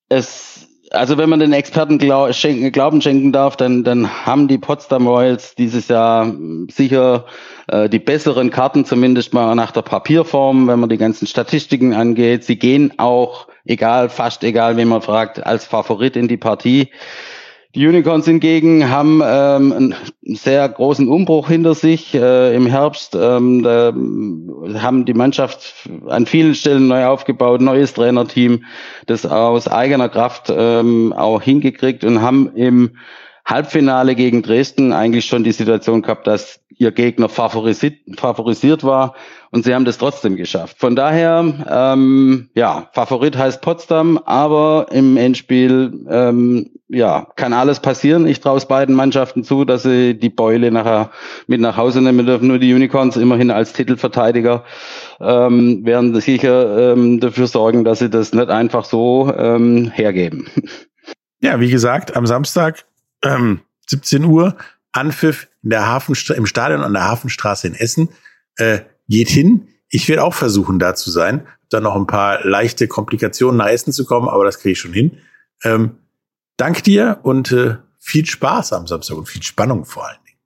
es 0.09 0.53
also 0.93 1.17
wenn 1.17 1.29
man 1.29 1.39
den 1.39 1.53
Experten 1.53 1.97
glaub, 1.97 2.33
schenken, 2.33 2.71
Glauben 2.71 3.01
schenken 3.01 3.31
darf, 3.31 3.57
dann, 3.57 3.83
dann 3.83 4.25
haben 4.25 4.47
die 4.47 4.59
Potsdam 4.59 5.07
Royals 5.07 5.55
dieses 5.55 5.87
Jahr 5.87 6.31
sicher 6.69 7.25
äh, 7.67 7.89
die 7.89 7.99
besseren 7.99 8.51
Karten, 8.51 8.85
zumindest 8.85 9.33
mal 9.33 9.55
nach 9.55 9.71
der 9.71 9.81
Papierform, 9.81 10.67
wenn 10.67 10.79
man 10.79 10.89
die 10.89 10.97
ganzen 10.97 11.25
Statistiken 11.25 11.93
angeht. 11.93 12.43
Sie 12.43 12.57
gehen 12.57 12.93
auch, 12.97 13.47
egal, 13.65 14.09
fast 14.09 14.43
egal, 14.43 14.77
wen 14.77 14.87
man 14.87 15.01
fragt, 15.01 15.45
als 15.45 15.65
Favorit 15.65 16.15
in 16.15 16.27
die 16.27 16.37
Partie. 16.37 16.89
Die 17.75 17.87
Unicorns 17.87 18.25
hingegen 18.25 18.91
haben 18.91 19.21
ähm, 19.25 19.71
einen 19.71 19.95
sehr 20.21 20.69
großen 20.69 21.07
Umbruch 21.07 21.47
hinter 21.47 21.73
sich 21.73 22.13
äh, 22.13 22.55
im 22.55 22.67
Herbst. 22.67 23.15
Ähm, 23.15 23.63
da 23.63 23.91
haben 24.79 25.05
die 25.05 25.15
Mannschaft 25.15 25.89
an 26.07 26.27
vielen 26.27 26.53
Stellen 26.53 26.87
neu 26.87 27.05
aufgebaut, 27.05 27.61
neues 27.61 27.95
Trainerteam, 27.95 28.63
das 29.07 29.25
aus 29.25 29.67
eigener 29.67 30.07
Kraft 30.07 30.53
ähm, 30.55 31.13
auch 31.13 31.41
hingekriegt 31.41 32.03
und 32.03 32.21
haben 32.21 32.55
im 32.55 32.91
Halbfinale 33.43 34.13
gegen 34.13 34.43
Dresden 34.43 34.93
eigentlich 34.93 35.25
schon 35.25 35.43
die 35.43 35.51
Situation 35.51 36.03
gehabt, 36.03 36.27
dass 36.27 36.59
ihr 36.69 36.91
Gegner 36.91 37.27
favorisiert, 37.27 37.95
favorisiert 38.17 38.83
war 38.83 39.15
und 39.53 39.63
sie 39.63 39.75
haben 39.75 39.85
das 39.85 39.99
trotzdem 39.99 40.35
geschafft. 40.35 40.77
Von 40.79 40.95
daher, 40.95 41.45
ähm, 41.69 42.49
ja, 42.55 42.89
Favorit 42.91 43.37
heißt 43.37 43.61
Potsdam, 43.61 44.17
aber 44.17 44.87
im 44.89 45.15
Endspiel, 45.15 46.05
ähm, 46.09 46.71
ja, 46.87 47.27
kann 47.35 47.53
alles 47.53 47.79
passieren. 47.79 48.25
Ich 48.25 48.39
traue 48.39 48.57
es 48.57 48.65
beiden 48.65 48.95
Mannschaften 48.95 49.43
zu, 49.43 49.63
dass 49.63 49.83
sie 49.83 50.15
die 50.15 50.31
Beule 50.31 50.71
nachher 50.71 51.11
mit 51.45 51.61
nach 51.61 51.77
Hause 51.77 52.01
nehmen 52.01 52.25
dürfen. 52.25 52.47
Nur 52.47 52.57
die 52.57 52.73
Unicorns 52.73 53.15
immerhin 53.15 53.51
als 53.51 53.73
Titelverteidiger 53.73 54.63
ähm, 55.21 55.85
werden 55.85 56.19
sicher 56.19 56.93
ähm, 56.93 57.19
dafür 57.19 57.45
sorgen, 57.45 57.83
dass 57.83 57.99
sie 57.99 58.09
das 58.09 58.33
nicht 58.33 58.49
einfach 58.49 58.85
so 58.85 59.31
ähm, 59.37 59.91
hergeben. 59.93 60.47
Ja, 61.41 61.59
wie 61.59 61.69
gesagt, 61.69 62.15
am 62.15 62.25
Samstag 62.25 62.85
ähm, 63.21 63.59
17 63.87 64.23
Uhr 64.25 64.55
Anpfiff 64.93 65.47
in 65.61 65.69
der 65.69 65.85
Hafenstra 65.85 66.33
im 66.33 66.47
Stadion 66.47 66.81
an 66.81 66.93
der 66.93 67.03
Hafenstraße 67.03 67.67
in 67.67 67.75
Essen. 67.75 68.09
Äh, 68.55 68.79
geht 69.13 69.29
hin. 69.29 69.67
Ich 69.89 70.09
werde 70.09 70.23
auch 70.23 70.33
versuchen, 70.33 70.79
da 70.79 70.95
zu 70.95 71.11
sein. 71.11 71.45
Dann 71.69 71.83
noch 71.83 71.95
ein 71.95 72.07
paar 72.07 72.43
leichte 72.43 72.87
Komplikationen 72.87 73.57
nach 73.57 73.67
Essen 73.67 73.93
zu 73.93 74.05
kommen, 74.05 74.27
aber 74.27 74.43
das 74.43 74.59
kriege 74.59 74.73
ich 74.73 74.79
schon 74.79 74.93
hin. 74.93 75.19
Ähm, 75.63 75.91
dank 76.57 76.83
dir 76.83 77.19
und 77.21 77.51
äh, 77.51 77.75
viel 77.99 78.25
Spaß 78.25 78.73
am 78.73 78.87
Samstag 78.87 79.17
und 79.17 79.27
viel 79.27 79.43
Spannung 79.43 79.85
vor 79.85 80.07
allen 80.07 80.17
Dingen. 80.25 80.39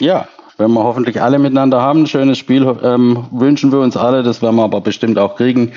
Ja, 0.00 0.28
wenn 0.58 0.70
wir 0.72 0.84
hoffentlich 0.84 1.20
alle 1.20 1.40
miteinander 1.40 1.80
haben, 1.80 2.02
ein 2.02 2.06
schönes 2.06 2.38
Spiel 2.38 2.64
ähm, 2.82 3.26
wünschen 3.32 3.72
wir 3.72 3.80
uns 3.80 3.96
alle. 3.96 4.22
Das 4.22 4.40
werden 4.40 4.54
wir 4.54 4.62
aber 4.62 4.80
bestimmt 4.80 5.18
auch 5.18 5.34
kriegen 5.34 5.72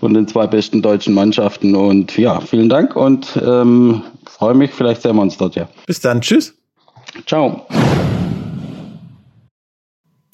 von 0.00 0.12
den 0.12 0.26
zwei 0.26 0.48
besten 0.48 0.82
deutschen 0.82 1.14
Mannschaften. 1.14 1.76
Und 1.76 2.18
ja, 2.18 2.40
vielen 2.40 2.68
Dank 2.68 2.96
und 2.96 3.40
ähm, 3.40 4.02
freue 4.24 4.54
mich. 4.54 4.72
Vielleicht 4.72 5.02
sehen 5.02 5.14
wir 5.14 5.22
uns 5.22 5.36
dort 5.36 5.54
ja. 5.54 5.68
Bis 5.86 6.00
dann. 6.00 6.20
Tschüss. 6.20 6.54
Ciao. 7.26 7.64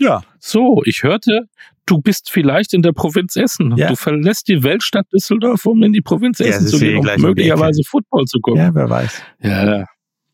Ja. 0.03 0.23
So, 0.41 0.83
ich 0.85 1.03
hörte, 1.03 1.49
du 1.87 1.99
bist 2.01 2.31
vielleicht 2.31 2.75
in 2.75 2.83
der 2.83 2.93
Provinz 2.93 3.37
Essen. 3.37 3.77
Ja. 3.77 3.89
Du 3.89 3.97
verlässt 3.97 4.49
die 4.49 4.63
Weltstadt 4.63 5.07
Düsseldorf, 5.13 5.65
um 5.67 5.83
in 5.83 5.93
die 5.93 6.01
Provinz 6.01 6.41
Essen 6.41 6.65
ja, 6.65 6.71
zu 6.71 6.79
gehen, 6.79 6.99
um 6.99 7.23
möglicherweise 7.23 7.83
Football 7.85 8.25
zu 8.25 8.41
gucken. 8.41 8.61
Ja, 8.61 8.75
wer 8.75 8.91
weiß. 8.91 9.23
Ja, 9.43 9.87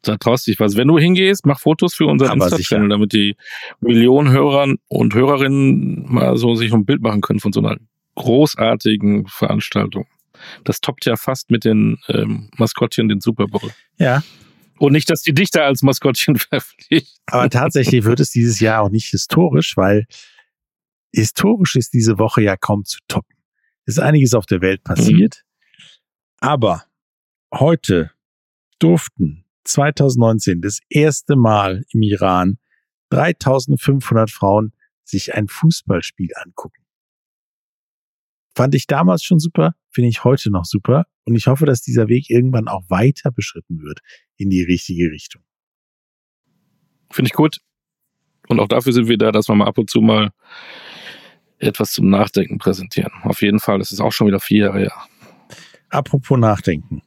da 0.03 0.17
traust 0.17 0.47
dich 0.47 0.59
was. 0.59 0.77
Wenn 0.77 0.89
du 0.89 0.99
hingehst, 0.99 1.45
mach 1.45 1.61
Fotos 1.61 1.95
für 1.95 2.07
unseren 2.07 2.41
Insta-Channel, 2.41 2.89
damit 2.89 3.13
die 3.13 3.37
Millionen 3.81 4.31
Hörern 4.31 4.77
und 4.89 5.15
Hörerinnen 5.15 6.07
mal 6.09 6.37
so 6.37 6.55
sich 6.55 6.73
ein 6.73 6.85
Bild 6.85 7.03
machen 7.03 7.21
können 7.21 7.41
von 7.41 7.53
so 7.53 7.61
einer 7.61 7.77
großartigen 8.15 9.27
Veranstaltung. 9.27 10.07
Das 10.65 10.81
toppt 10.81 11.05
ja 11.05 11.17
fast 11.17 11.51
mit 11.51 11.65
den 11.65 11.99
ähm, 12.09 12.49
Maskottchen 12.57 13.09
den 13.09 13.21
Super 13.21 13.47
Bowl. 13.47 13.71
Ja, 13.99 14.23
und 14.79 14.93
nicht, 14.93 15.11
dass 15.11 15.23
die 15.23 15.35
Dichter 15.35 15.65
als 15.65 15.83
Maskottchen 15.83 16.37
verpflichten. 16.39 17.23
Aber 17.27 17.51
tatsächlich 17.51 18.05
wird 18.05 18.21
es 18.21 18.31
dieses 18.31 18.61
Jahr 18.61 18.83
auch 18.83 18.91
nicht 18.91 19.07
historisch, 19.07 19.77
weil 19.77 20.07
historisch 21.13 21.77
ist 21.77 21.95
diese 21.95 22.19
Woche 22.19 22.43
ja 22.43 22.57
kaum 22.57 22.85
zu 22.85 22.99
toppen. 23.09 23.37
Es 23.85 23.95
ist 23.95 24.01
einiges 24.01 24.35
auf 24.35 24.47
der 24.47 24.61
Welt 24.61 24.85
passiert. 24.85 25.45
Mhm. 25.45 26.49
Aber 26.49 26.85
heute 27.53 28.13
durften 28.79 29.45
2019 29.65 30.61
das 30.61 30.81
erste 30.89 31.37
Mal 31.37 31.85
im 31.93 32.03
Iran 32.03 32.59
3500 33.11 34.31
Frauen 34.31 34.73
sich 35.05 35.35
ein 35.35 35.49
Fußballspiel 35.49 36.31
angucken. 36.35 36.83
Fand 38.59 38.75
ich 38.75 38.89
damals 38.89 39.23
schon 39.23 39.39
super, 39.39 39.77
finde 39.89 40.09
ich 40.09 40.25
heute 40.25 40.51
noch 40.51 40.65
super. 40.65 41.07
Und 41.25 41.37
ich 41.37 41.47
hoffe, 41.47 41.65
dass 41.65 41.81
dieser 41.81 42.09
Weg 42.09 42.29
irgendwann 42.29 42.67
auch 42.67 42.83
weiter 42.89 43.31
beschritten 43.31 43.83
wird 43.83 44.01
in 44.37 44.51
die 44.51 44.65
richtige 44.65 45.13
Richtung. 45.13 45.43
Finde 47.09 47.29
ich 47.29 47.35
gut. 47.35 47.59
Und 48.49 48.59
auch 48.59 48.67
dafür 48.67 48.93
sind 48.93 49.07
wir 49.07 49.17
da, 49.17 49.31
dass 49.31 49.49
wir 49.49 49.55
mal 49.55 49.69
ab 49.69 49.79
und 49.79 49.89
zu 49.89 50.01
mal 50.01 50.31
etwas 51.59 51.93
zum 51.93 52.11
Nachdenken 52.11 52.59
präsentieren. 52.59 53.13
Auf 53.23 53.43
jeden 53.43 53.61
Fall, 53.61 53.79
das 53.79 53.93
ist 53.93 54.01
auch 54.01 54.11
schon 54.11 54.27
wieder 54.27 54.41
vier 54.41 54.65
Jahre 54.65 54.81
her. 54.81 54.93
Apropos 55.91 56.37
Nachdenken. 56.37 57.03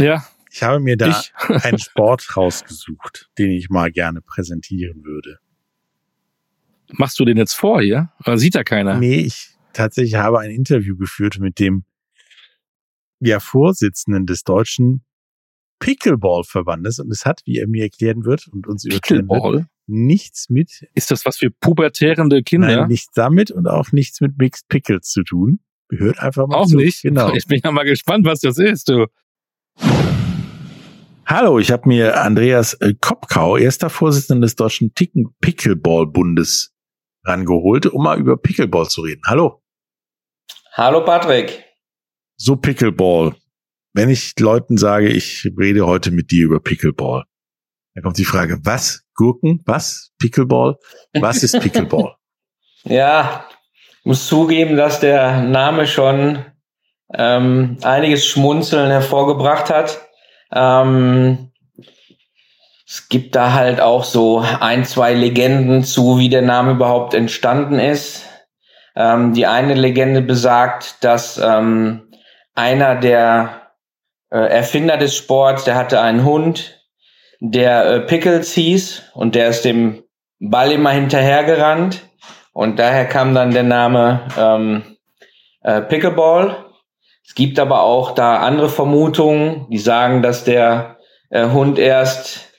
Ja. 0.00 0.24
Ich 0.52 0.62
habe 0.62 0.78
mir 0.78 0.96
da 0.96 1.08
ich. 1.08 1.32
einen 1.64 1.80
Sport 1.80 2.36
rausgesucht, 2.36 3.30
den 3.36 3.50
ich 3.50 3.68
mal 3.68 3.90
gerne 3.90 4.20
präsentieren 4.20 5.02
würde. 5.02 5.40
Machst 6.92 7.18
du 7.18 7.24
den 7.24 7.36
jetzt 7.36 7.54
vor 7.54 7.82
hier? 7.82 8.12
Oder 8.20 8.38
sieht 8.38 8.54
da 8.54 8.62
keiner? 8.62 9.00
Nee, 9.00 9.22
ich 9.22 9.51
tatsächlich 9.72 10.14
habe 10.14 10.40
ein 10.40 10.50
Interview 10.50 10.96
geführt 10.96 11.38
mit 11.38 11.58
dem 11.58 11.84
ja, 13.20 13.40
Vorsitzenden 13.40 14.26
des 14.26 14.44
deutschen 14.44 15.04
Pickleball-Verbandes 15.78 16.98
und 17.00 17.10
es 17.10 17.24
hat, 17.26 17.42
wie 17.44 17.58
er 17.58 17.66
mir 17.66 17.84
erklären 17.84 18.24
wird 18.24 18.48
und 18.48 18.66
uns 18.66 18.84
erklären 18.84 19.28
wird, 19.28 19.66
nichts 19.86 20.48
mit. 20.48 20.86
Ist 20.94 21.10
das 21.10 21.24
was 21.26 21.38
für 21.38 21.50
pubertärende 21.50 22.42
Kinder? 22.42 22.76
Nein, 22.76 22.88
nichts 22.88 23.12
damit 23.14 23.50
und 23.50 23.66
auch 23.66 23.92
nichts 23.92 24.20
mit 24.20 24.38
Mixed 24.38 24.68
Pickles 24.68 25.08
zu 25.08 25.22
tun. 25.24 25.60
Hört 25.90 26.20
einfach 26.20 26.46
mal 26.46 26.56
auch 26.56 26.66
zu. 26.66 26.76
nicht? 26.76 27.02
Genau. 27.02 27.34
Ich 27.34 27.46
bin 27.46 27.60
ja 27.62 27.70
mal 27.70 27.84
gespannt, 27.84 28.24
was 28.24 28.40
das 28.40 28.58
ist, 28.58 28.88
du. 28.88 29.06
Hallo, 31.26 31.58
ich 31.58 31.70
habe 31.70 31.88
mir 31.88 32.20
Andreas 32.20 32.74
äh, 32.74 32.94
Kopkau, 33.00 33.56
erster 33.56 33.90
Vorsitzender 33.90 34.46
des 34.46 34.56
Deutschen 34.56 34.94
Ticken 34.94 35.34
Pickleball-Bundes, 35.40 36.72
rangeholt, 37.24 37.86
um 37.86 38.02
mal 38.02 38.18
über 38.18 38.36
Pickleball 38.36 38.88
zu 38.88 39.02
reden. 39.02 39.22
Hallo. 39.26 39.61
Hallo 40.74 41.04
Patrick. 41.04 41.66
So 42.38 42.56
Pickleball. 42.56 43.34
Wenn 43.92 44.08
ich 44.08 44.32
Leuten 44.40 44.78
sage, 44.78 45.10
ich 45.10 45.46
rede 45.58 45.86
heute 45.86 46.10
mit 46.10 46.30
dir 46.30 46.46
über 46.46 46.60
Pickleball, 46.60 47.24
dann 47.94 48.02
kommt 48.02 48.16
die 48.16 48.24
Frage, 48.24 48.58
was? 48.62 49.02
Gurken? 49.14 49.60
Was? 49.66 50.12
Pickleball? 50.18 50.78
Was 51.12 51.42
ist 51.42 51.60
Pickleball? 51.60 52.14
ja, 52.84 53.46
muss 54.04 54.26
zugeben, 54.26 54.78
dass 54.78 54.98
der 54.98 55.42
Name 55.42 55.86
schon 55.86 56.42
ähm, 57.12 57.76
einiges 57.82 58.24
Schmunzeln 58.24 58.90
hervorgebracht 58.90 59.68
hat. 59.68 60.00
Ähm, 60.54 61.52
es 62.86 63.10
gibt 63.10 63.34
da 63.34 63.52
halt 63.52 63.82
auch 63.82 64.04
so 64.04 64.38
ein, 64.38 64.86
zwei 64.86 65.12
Legenden 65.12 65.84
zu, 65.84 66.18
wie 66.18 66.30
der 66.30 66.40
Name 66.40 66.72
überhaupt 66.72 67.12
entstanden 67.12 67.78
ist. 67.78 68.26
Ähm, 68.94 69.32
die 69.32 69.46
eine 69.46 69.74
Legende 69.74 70.22
besagt, 70.22 71.02
dass 71.02 71.38
ähm, 71.38 72.10
einer 72.54 72.96
der 72.96 73.62
äh, 74.30 74.38
Erfinder 74.38 74.96
des 74.96 75.16
Sports, 75.16 75.64
der 75.64 75.76
hatte 75.76 76.00
einen 76.00 76.24
Hund, 76.24 76.78
der 77.40 77.86
äh, 77.86 78.00
Pickles 78.00 78.52
hieß 78.52 79.02
und 79.14 79.34
der 79.34 79.48
ist 79.48 79.64
dem 79.64 80.02
Ball 80.38 80.72
immer 80.72 80.90
hinterhergerannt 80.90 82.02
und 82.52 82.78
daher 82.78 83.06
kam 83.06 83.34
dann 83.34 83.52
der 83.52 83.62
Name 83.62 84.28
ähm, 84.38 84.96
äh, 85.62 85.80
Pickleball. 85.80 86.66
Es 87.24 87.34
gibt 87.34 87.58
aber 87.58 87.82
auch 87.82 88.12
da 88.12 88.38
andere 88.38 88.68
Vermutungen, 88.68 89.66
die 89.70 89.78
sagen, 89.78 90.22
dass 90.22 90.44
der 90.44 90.98
äh, 91.30 91.48
Hund 91.48 91.78
erst 91.78 92.50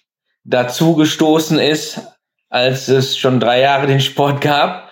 dazu 0.43 0.95
gestoßen 0.95 1.59
ist, 1.59 2.01
als 2.49 2.87
es 2.87 3.17
schon 3.17 3.39
drei 3.39 3.61
Jahre 3.61 3.87
den 3.87 4.01
Sport 4.01 4.41
gab. 4.41 4.89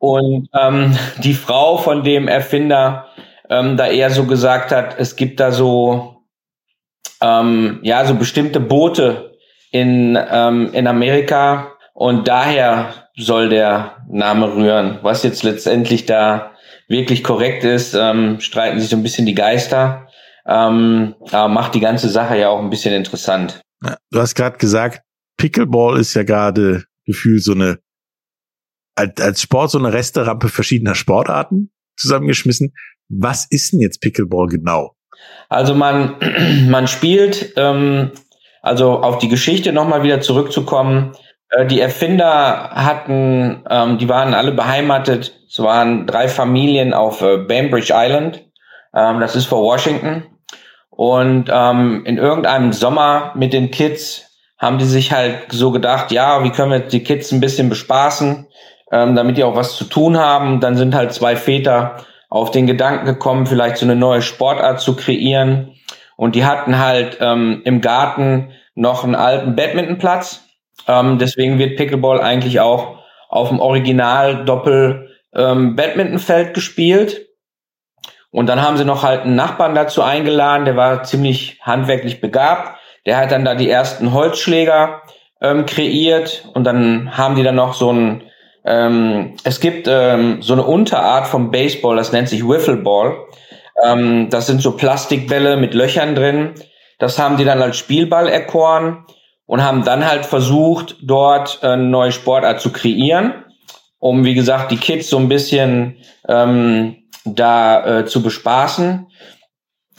Und 0.00 0.48
ähm, 0.58 0.96
die 1.22 1.34
Frau 1.34 1.76
von 1.76 2.02
dem 2.02 2.26
Erfinder 2.26 3.06
ähm, 3.50 3.76
da 3.76 3.86
eher 3.86 4.10
so 4.10 4.24
gesagt 4.24 4.72
hat, 4.72 4.98
es 4.98 5.14
gibt 5.14 5.40
da 5.40 5.52
so 5.52 6.24
ähm, 7.20 7.80
ja 7.82 8.06
so 8.06 8.14
bestimmte 8.14 8.60
Boote 8.60 9.36
in 9.70 10.18
ähm, 10.18 10.70
in 10.72 10.86
Amerika 10.86 11.74
und 11.92 12.28
daher 12.28 13.08
soll 13.14 13.50
der 13.50 13.98
Name 14.08 14.56
rühren. 14.56 14.98
Was 15.02 15.22
jetzt 15.22 15.42
letztendlich 15.42 16.06
da 16.06 16.52
wirklich 16.88 17.22
korrekt 17.22 17.64
ist, 17.64 17.92
ähm, 17.92 18.40
streiten 18.40 18.80
sich 18.80 18.88
so 18.88 18.96
ein 18.96 19.02
bisschen 19.02 19.26
die 19.26 19.34
Geister. 19.34 20.08
Ähm, 20.46 21.14
aber 21.30 21.48
macht 21.48 21.74
die 21.74 21.80
ganze 21.80 22.08
Sache 22.08 22.38
ja 22.38 22.48
auch 22.48 22.60
ein 22.60 22.70
bisschen 22.70 22.94
interessant. 22.94 23.60
Du 24.10 24.18
hast 24.18 24.34
gerade 24.34 24.56
gesagt, 24.56 25.02
Pickleball 25.36 26.00
ist 26.00 26.14
ja 26.14 26.22
gerade 26.22 26.84
gefühlt 27.04 27.44
so 27.44 27.52
eine 27.52 27.80
als, 29.00 29.20
als 29.20 29.42
Sport 29.42 29.70
so 29.70 29.78
eine 29.78 29.92
Resterampe 29.92 30.48
verschiedener 30.48 30.94
Sportarten 30.94 31.72
zusammengeschmissen. 31.96 32.74
Was 33.08 33.46
ist 33.50 33.72
denn 33.72 33.80
jetzt 33.80 34.00
Pickleball 34.00 34.46
genau? 34.46 34.94
Also 35.48 35.74
man 35.74 36.16
man 36.68 36.86
spielt 36.86 37.54
ähm, 37.56 38.12
also 38.62 39.00
auf 39.00 39.18
die 39.18 39.28
Geschichte 39.28 39.72
nochmal 39.72 40.02
wieder 40.02 40.20
zurückzukommen. 40.20 41.12
Äh, 41.50 41.66
die 41.66 41.80
Erfinder 41.80 42.70
hatten, 42.74 43.64
ähm, 43.68 43.98
die 43.98 44.08
waren 44.08 44.34
alle 44.34 44.52
beheimatet. 44.52 45.34
Es 45.48 45.58
waren 45.58 46.06
drei 46.06 46.28
Familien 46.28 46.92
auf 46.92 47.22
äh, 47.22 47.38
Bainbridge 47.38 47.92
Island. 47.94 48.44
Ähm, 48.94 49.20
das 49.20 49.34
ist 49.34 49.46
vor 49.46 49.62
Washington. 49.62 50.24
Und 50.90 51.50
ähm, 51.50 52.04
in 52.04 52.18
irgendeinem 52.18 52.72
Sommer 52.72 53.32
mit 53.34 53.52
den 53.52 53.70
Kids 53.70 54.26
haben 54.58 54.76
die 54.76 54.84
sich 54.84 55.10
halt 55.10 55.50
so 55.50 55.70
gedacht, 55.70 56.12
ja, 56.12 56.44
wie 56.44 56.50
können 56.50 56.70
wir 56.70 56.80
die 56.80 57.02
Kids 57.02 57.32
ein 57.32 57.40
bisschen 57.40 57.70
bespaßen, 57.70 58.46
ähm, 58.90 59.14
damit 59.14 59.36
die 59.36 59.44
auch 59.44 59.56
was 59.56 59.76
zu 59.76 59.84
tun 59.84 60.18
haben. 60.18 60.60
Dann 60.60 60.76
sind 60.76 60.94
halt 60.94 61.12
zwei 61.12 61.36
Väter 61.36 61.96
auf 62.28 62.50
den 62.50 62.66
Gedanken 62.66 63.06
gekommen, 63.06 63.46
vielleicht 63.46 63.78
so 63.78 63.86
eine 63.86 63.96
neue 63.96 64.22
Sportart 64.22 64.80
zu 64.80 64.96
kreieren. 64.96 65.72
Und 66.16 66.34
die 66.34 66.44
hatten 66.44 66.78
halt 66.78 67.18
ähm, 67.20 67.62
im 67.64 67.80
Garten 67.80 68.52
noch 68.74 69.04
einen 69.04 69.14
alten 69.14 69.56
Badmintonplatz 69.56 70.44
ähm, 70.86 71.18
deswegen 71.18 71.58
wird 71.58 71.76
Pickleball 71.76 72.20
eigentlich 72.20 72.60
auch 72.60 72.98
auf 73.28 73.48
dem 73.48 73.60
Original 73.60 74.44
Doppel 74.44 75.16
ähm, 75.34 75.76
Badmintonfeld 75.76 76.54
gespielt. 76.54 77.28
Und 78.30 78.46
dann 78.46 78.62
haben 78.62 78.76
sie 78.76 78.84
noch 78.84 79.02
halt 79.02 79.22
einen 79.22 79.34
Nachbarn 79.34 79.74
dazu 79.74 80.02
eingeladen, 80.02 80.64
der 80.64 80.76
war 80.76 81.02
ziemlich 81.02 81.58
handwerklich 81.62 82.20
begabt. 82.20 82.78
Der 83.06 83.16
hat 83.16 83.32
dann 83.32 83.44
da 83.44 83.54
die 83.54 83.70
ersten 83.70 84.12
Holzschläger 84.12 85.02
ähm, 85.40 85.66
kreiert 85.66 86.48
und 86.54 86.64
dann 86.64 87.16
haben 87.16 87.34
die 87.34 87.42
dann 87.42 87.54
noch 87.54 87.74
so 87.74 87.92
ein, 87.92 88.22
ähm, 88.64 89.34
es 89.44 89.60
gibt 89.60 89.86
ähm, 89.88 90.42
so 90.42 90.52
eine 90.52 90.64
Unterart 90.64 91.26
vom 91.26 91.50
Baseball, 91.50 91.96
das 91.96 92.12
nennt 92.12 92.28
sich 92.28 92.46
Wiffleball. 92.46 93.16
Ähm, 93.82 94.28
das 94.30 94.46
sind 94.46 94.60
so 94.60 94.76
Plastikbälle 94.76 95.56
mit 95.56 95.74
Löchern 95.74 96.14
drin. 96.14 96.54
Das 96.98 97.18
haben 97.18 97.36
die 97.36 97.44
dann 97.44 97.62
als 97.62 97.78
Spielball 97.78 98.28
erkoren 98.28 99.06
und 99.46 99.64
haben 99.64 99.84
dann 99.84 100.06
halt 100.06 100.26
versucht, 100.26 100.96
dort 101.02 101.64
eine 101.64 101.82
neue 101.82 102.12
Sportart 102.12 102.60
zu 102.60 102.70
kreieren, 102.70 103.44
um, 103.98 104.24
wie 104.24 104.34
gesagt, 104.34 104.70
die 104.70 104.76
Kids 104.76 105.08
so 105.08 105.18
ein 105.18 105.28
bisschen 105.28 105.96
ähm, 106.28 106.96
da 107.24 108.00
äh, 108.00 108.06
zu 108.06 108.22
bespaßen. 108.22 109.06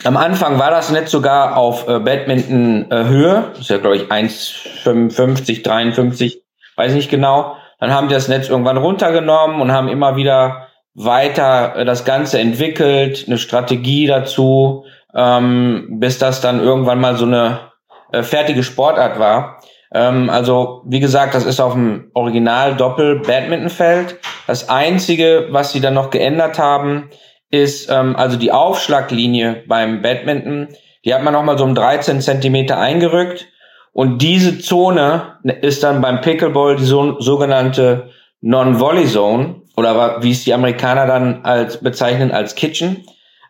Am 0.04 0.16
Anfang 0.16 0.58
war 0.58 0.70
das 0.70 0.90
Netz 0.90 1.10
sogar 1.10 1.56
auf 1.56 1.86
äh, 1.86 1.98
Badminton-Höhe, 1.98 3.52
äh, 3.54 3.60
ist 3.60 3.70
ja, 3.70 3.78
glaube 3.78 3.96
ich, 3.96 4.04
1,55, 4.04 5.62
53, 5.62 6.42
weiß 6.76 6.94
nicht 6.94 7.10
genau. 7.10 7.56
Dann 7.82 7.92
haben 7.92 8.06
die 8.06 8.14
das 8.14 8.28
Netz 8.28 8.48
irgendwann 8.48 8.76
runtergenommen 8.76 9.60
und 9.60 9.72
haben 9.72 9.88
immer 9.88 10.14
wieder 10.14 10.68
weiter 10.94 11.74
äh, 11.74 11.84
das 11.84 12.04
Ganze 12.04 12.38
entwickelt, 12.38 13.24
eine 13.26 13.38
Strategie 13.38 14.06
dazu, 14.06 14.84
ähm, 15.16 15.88
bis 15.98 16.16
das 16.18 16.40
dann 16.40 16.60
irgendwann 16.60 17.00
mal 17.00 17.16
so 17.16 17.24
eine 17.24 17.72
äh, 18.12 18.22
fertige 18.22 18.62
Sportart 18.62 19.18
war. 19.18 19.58
Ähm, 19.92 20.30
also 20.30 20.82
wie 20.86 21.00
gesagt, 21.00 21.34
das 21.34 21.44
ist 21.44 21.58
auf 21.58 21.72
dem 21.72 22.12
Original 22.14 22.76
Doppel 22.76 23.18
Badmintonfeld. 23.18 24.16
Das 24.46 24.68
einzige, 24.68 25.48
was 25.50 25.72
sie 25.72 25.80
dann 25.80 25.94
noch 25.94 26.10
geändert 26.10 26.60
haben, 26.60 27.10
ist 27.50 27.90
ähm, 27.90 28.14
also 28.14 28.36
die 28.36 28.52
Aufschlaglinie 28.52 29.64
beim 29.66 30.02
Badminton. 30.02 30.68
Die 31.04 31.12
hat 31.12 31.24
man 31.24 31.32
noch 31.32 31.42
mal 31.42 31.58
so 31.58 31.64
um 31.64 31.74
13 31.74 32.20
Zentimeter 32.20 32.78
eingerückt. 32.78 33.48
Und 33.92 34.22
diese 34.22 34.58
Zone 34.58 35.38
ist 35.60 35.82
dann 35.82 36.00
beim 36.00 36.20
Pickleball 36.20 36.76
die 36.76 36.84
so, 36.84 37.20
sogenannte 37.20 38.10
Non-Volley 38.40 39.06
Zone 39.06 39.62
oder 39.76 40.22
wie 40.22 40.32
es 40.32 40.44
die 40.44 40.54
Amerikaner 40.54 41.06
dann 41.06 41.44
als 41.44 41.80
bezeichnen 41.80 42.32
als 42.32 42.54
Kitchen. 42.54 43.04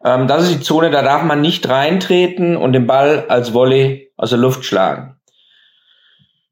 Ähm, 0.04 0.26
das 0.26 0.44
ist 0.44 0.54
die 0.54 0.60
Zone, 0.60 0.90
da 0.90 1.02
darf 1.02 1.22
man 1.22 1.40
nicht 1.40 1.68
reintreten 1.68 2.56
und 2.56 2.72
den 2.72 2.86
Ball 2.86 3.26
als 3.28 3.54
Volley 3.54 4.12
aus 4.16 4.30
der 4.30 4.38
Luft 4.38 4.64
schlagen. 4.64 5.16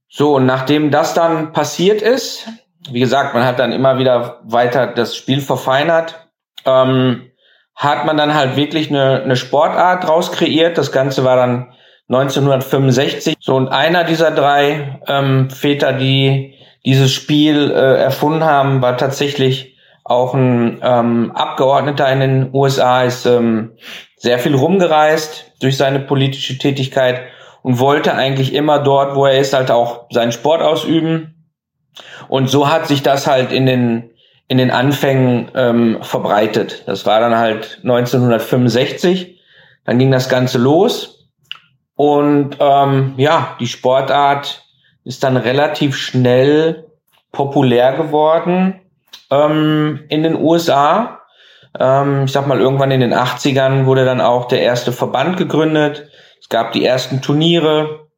So, 0.09 0.37
und 0.37 0.47
nachdem 0.47 0.91
das 0.91 1.15
dann 1.15 1.53
passiert 1.53 2.03
ist, 2.03 2.49
wie 2.91 3.01
gesagt, 3.01 3.35
man 3.35 3.45
hat 3.45 3.59
dann 3.59 3.73
immer 3.73 3.99
wieder 3.99 4.41
weiter 4.45 4.87
das 4.89 5.17
Spiel 5.17 5.41
verfeinert, 5.41 6.29
ähm, 6.65 7.31
hat 7.75 8.05
man 8.05 8.17
dann 8.17 8.35
halt 8.35 8.57
wirklich 8.57 8.91
eine, 8.91 9.23
eine 9.23 9.37
Sportart 9.37 10.07
draus 10.07 10.33
kreiert. 10.33 10.77
Das 10.77 10.93
Ganze 10.93 11.25
war 11.25 11.37
dann 11.37 11.73
1965. 12.11 13.37
So, 13.41 13.55
und 13.55 13.69
einer 13.69 14.03
dieser 14.03 14.33
drei 14.33 15.01
ähm, 15.07 15.49
Väter, 15.49 15.93
die 15.93 16.55
dieses 16.85 17.13
Spiel 17.13 17.71
äh, 17.71 18.03
erfunden 18.03 18.45
haben, 18.45 18.83
war 18.83 18.97
tatsächlich 18.97 19.77
auch 20.03 20.35
ein 20.35 20.81
ähm, 20.83 21.31
Abgeordneter 21.33 22.11
in 22.11 22.21
den 22.21 22.51
USA, 22.53 23.05
ist 23.05 23.27
ähm, 23.27 23.73
sehr 24.17 24.41
viel 24.41 24.57
rumgereist 24.57 25.53
durch 25.61 25.77
seine 25.77 26.01
politische 26.01 26.59
Tätigkeit 26.59 27.21
und 27.63 27.79
wollte 27.79 28.15
eigentlich 28.15 28.55
immer 28.55 28.81
dort, 28.81 29.15
wo 29.15 29.27
er 29.27 29.39
ist, 29.39 29.53
halt 29.53 29.71
auch 29.71 30.07
seinen 30.11 30.33
Sport 30.33 30.63
ausüben. 30.63 31.47
Und 32.29 32.51
so 32.51 32.69
hat 32.71 32.89
sich 32.89 33.03
das 33.03 33.27
halt 33.27 33.53
in 33.53 33.67
den 33.67 34.11
in 34.49 34.59
den 34.59 34.73
Anfängen 34.73 35.49
ähm, 35.55 35.99
verbreitet. 36.01 36.83
Das 36.87 37.07
war 37.07 37.21
dann 37.21 37.39
halt 37.39 37.79
1965. 37.85 39.39
Dann 39.85 40.01
ging 40.01 40.11
das 40.11 40.29
Ganze 40.29 40.59
los 40.59 41.20
und 42.01 42.57
ähm, 42.61 43.15
ja, 43.17 43.57
die 43.61 43.67
Sportart 43.67 44.65
ist 45.05 45.23
dann 45.23 45.37
relativ 45.37 45.97
schnell 45.97 46.87
populär 47.33 47.97
geworden 47.97 48.81
ähm, 49.31 50.01
in 50.09 50.23
den 50.23 50.37
USA. 50.37 51.21
Ähm, 51.79 52.25
ich 52.25 52.33
sag 52.33 52.47
mal, 52.47 52.61
irgendwann 52.61 52.91
in 52.91 53.01
den 53.01 53.15
80ern 53.15 53.85
wurde 53.87 54.05
dann 54.05 54.21
auch 54.21 54.47
der 54.47 54.63
erste 54.63 54.93
Verband 54.93 55.37
gegründet 55.37 56.11
gab 56.51 56.73
die 56.73 56.85
ersten 56.85 57.23
Turniere 57.23 58.09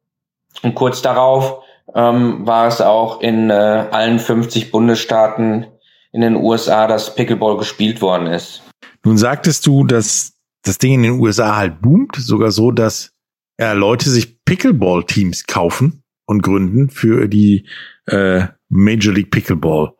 und 0.61 0.75
kurz 0.75 1.01
darauf 1.01 1.63
ähm, 1.95 2.45
war 2.45 2.67
es 2.67 2.81
auch 2.81 3.21
in 3.21 3.49
äh, 3.49 3.53
allen 3.53 4.19
50 4.19 4.71
Bundesstaaten 4.71 5.67
in 6.11 6.21
den 6.21 6.35
USA, 6.35 6.87
dass 6.87 7.15
Pickleball 7.15 7.57
gespielt 7.57 8.01
worden 8.01 8.27
ist. 8.27 8.61
Nun 9.05 9.17
sagtest 9.17 9.65
du, 9.65 9.85
dass 9.85 10.33
das 10.63 10.77
Ding 10.77 10.95
in 10.95 11.03
den 11.03 11.19
USA 11.19 11.55
halt 11.55 11.81
boomt, 11.81 12.15
sogar 12.15 12.51
so, 12.51 12.71
dass 12.71 13.12
ja, 13.59 13.73
Leute 13.73 14.09
sich 14.09 14.43
Pickleball-Teams 14.45 15.45
kaufen 15.45 16.03
und 16.25 16.41
gründen 16.41 16.89
für 16.89 17.27
die 17.27 17.67
äh, 18.07 18.47
Major 18.69 19.13
League 19.13 19.31
Pickleball. 19.31 19.93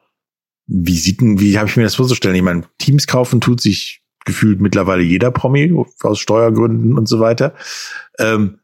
Wie 0.68 0.97
sieht 0.97 1.22
denn, 1.22 1.39
wie 1.39 1.58
habe 1.58 1.68
ich 1.68 1.78
mir 1.78 1.84
das 1.84 1.95
vorzustellen? 1.95 2.36
Ich 2.36 2.41
meine, 2.41 2.64
Teams 2.78 3.08
kaufen 3.08 3.41
tut 3.41 3.62
sich 3.62 4.01
gefühlt 4.26 4.62
mittlerweile 4.62 5.04
jeder 5.04 5.32
Promi 5.32 5.74
aus 6.01 6.20
Steuergründen 6.20 6.97
und 6.97 7.08
so 7.08 7.20
weiter. 7.20 7.54
Ähm, 8.20 8.60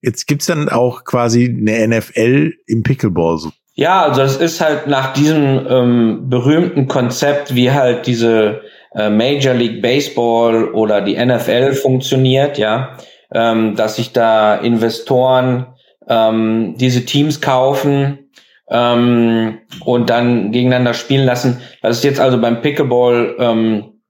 jetzt 0.00 0.26
gibt's 0.26 0.46
dann 0.46 0.68
auch 0.68 1.04
quasi 1.04 1.44
eine 1.44 1.98
NFL 1.98 2.54
im 2.66 2.82
Pickleball. 2.82 3.38
So. 3.38 3.52
Ja, 3.74 4.02
also 4.02 4.22
es 4.22 4.36
ist 4.36 4.60
halt 4.60 4.86
nach 4.86 5.12
diesem 5.12 5.66
ähm, 5.68 6.28
berühmten 6.28 6.88
Konzept, 6.88 7.54
wie 7.54 7.70
halt 7.70 8.06
diese 8.06 8.62
äh, 8.94 9.10
Major 9.10 9.54
League 9.54 9.82
Baseball 9.82 10.70
oder 10.72 11.00
die 11.00 11.22
NFL 11.22 11.74
funktioniert, 11.74 12.58
ja, 12.58 12.98
ähm, 13.34 13.76
dass 13.76 13.96
sich 13.96 14.12
da 14.12 14.54
Investoren 14.54 15.66
ähm, 16.08 16.74
diese 16.76 17.04
Teams 17.04 17.40
kaufen 17.40 18.30
ähm, 18.68 19.58
und 19.84 20.10
dann 20.10 20.52
gegeneinander 20.52 20.94
spielen 20.94 21.26
lassen. 21.26 21.60
Das 21.82 21.98
ist 21.98 22.04
jetzt 22.04 22.20
also 22.20 22.40
beim 22.40 22.60
Pickleball 22.60 23.36
ähm, 23.38 24.00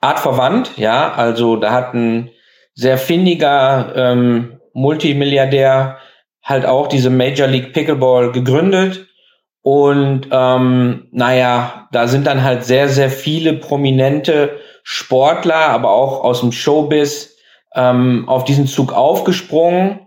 artverwandt, 0.00 0.72
ja, 0.76 1.12
also 1.12 1.56
da 1.56 1.72
hat 1.72 1.94
ein 1.94 2.30
sehr 2.74 2.98
findiger 2.98 3.92
ähm, 3.96 4.60
Multimilliardär 4.74 5.98
halt 6.42 6.66
auch 6.66 6.86
diese 6.86 7.10
Major 7.10 7.48
League 7.48 7.72
Pickleball 7.72 8.30
gegründet 8.30 9.06
und 9.62 10.28
ähm, 10.30 11.08
naja, 11.10 11.88
da 11.90 12.06
sind 12.06 12.28
dann 12.28 12.44
halt 12.44 12.64
sehr, 12.64 12.88
sehr 12.88 13.10
viele 13.10 13.54
prominente 13.54 14.60
Sportler, 14.84 15.56
aber 15.56 15.90
auch 15.90 16.22
aus 16.22 16.38
dem 16.38 16.52
Showbiz 16.52 17.35
ähm, 17.76 18.24
auf 18.26 18.44
diesen 18.44 18.66
Zug 18.66 18.92
aufgesprungen, 18.92 20.00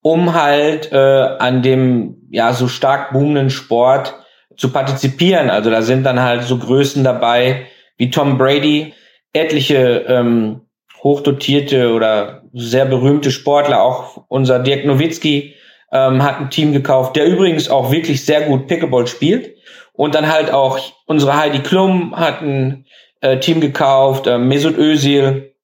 um 0.00 0.34
halt 0.34 0.92
äh, 0.92 0.96
an 0.96 1.62
dem 1.62 2.28
ja 2.30 2.52
so 2.52 2.68
stark 2.68 3.12
boomenden 3.12 3.50
Sport 3.50 4.14
zu 4.56 4.72
partizipieren. 4.72 5.50
Also 5.50 5.70
da 5.70 5.82
sind 5.82 6.04
dann 6.04 6.20
halt 6.20 6.44
so 6.44 6.56
Größen 6.56 7.04
dabei 7.04 7.66
wie 7.98 8.10
Tom 8.10 8.38
Brady, 8.38 8.94
etliche 9.32 10.04
ähm, 10.08 10.62
hochdotierte 11.02 11.92
oder 11.92 12.42
sehr 12.52 12.86
berühmte 12.86 13.30
Sportler, 13.30 13.82
auch 13.82 14.24
unser 14.28 14.58
Dirk 14.60 14.86
Nowitzki 14.86 15.54
ähm, 15.92 16.22
hat 16.22 16.40
ein 16.40 16.50
Team 16.50 16.72
gekauft, 16.72 17.16
der 17.16 17.26
übrigens 17.26 17.68
auch 17.68 17.90
wirklich 17.90 18.24
sehr 18.24 18.42
gut 18.42 18.66
Pickleball 18.66 19.06
spielt. 19.06 19.54
Und 19.92 20.14
dann 20.14 20.30
halt 20.30 20.52
auch 20.52 20.78
unsere 21.06 21.36
Heidi 21.36 21.60
Klum 21.60 22.14
hat 22.16 22.42
ein 22.42 22.86
äh, 23.20 23.38
Team 23.38 23.60
gekauft, 23.60 24.26
äh, 24.26 24.38
Mesut 24.38 24.76
Özil, 24.76 25.54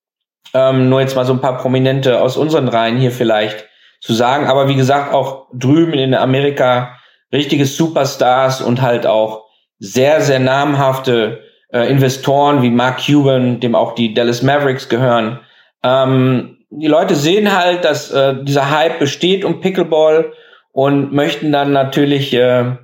ähm, 0.55 0.89
nur 0.89 1.01
jetzt 1.01 1.17
mal 1.17 1.25
so 1.25 1.33
ein 1.33 1.41
paar 1.41 1.59
Prominente 1.59 2.21
aus 2.21 2.37
unseren 2.37 2.69
Reihen 2.69 2.99
hier 2.99 3.13
vielleicht 3.13 3.67
zu 4.01 4.13
sagen. 4.13 4.47
Aber 4.47 4.69
wie 4.69 4.77
gesagt, 4.77 5.13
auch 5.13 5.47
drüben 5.53 5.95
in 5.95 6.15
Amerika 6.15 6.97
richtige 7.33 7.65
Superstars 7.65 8.61
und 8.61 8.83
halt 8.83 9.07
auch 9.07 9.45
sehr, 9.79 10.21
sehr 10.21 10.39
namhafte 10.39 11.43
äh, 11.73 11.91
Investoren 11.91 12.63
wie 12.63 12.71
Mark 12.71 13.05
Cuban, 13.05 13.61
dem 13.61 13.75
auch 13.75 13.95
die 13.95 14.15
Dallas 14.15 14.43
Mavericks 14.43 14.89
gehören. 14.89 15.41
Ähm, 15.83 16.59
die 16.71 16.87
Leute 16.87 17.15
sehen 17.17 17.57
halt, 17.57 17.85
dass 17.85 18.11
äh, 18.11 18.43
dieser 18.45 18.71
Hype 18.71 18.99
besteht 18.99 19.45
um 19.45 19.61
Pickleball 19.61 20.33
und 20.73 21.13
möchten 21.13 21.53
dann 21.53 21.73
natürlich 21.73 22.33
äh, 22.33 22.77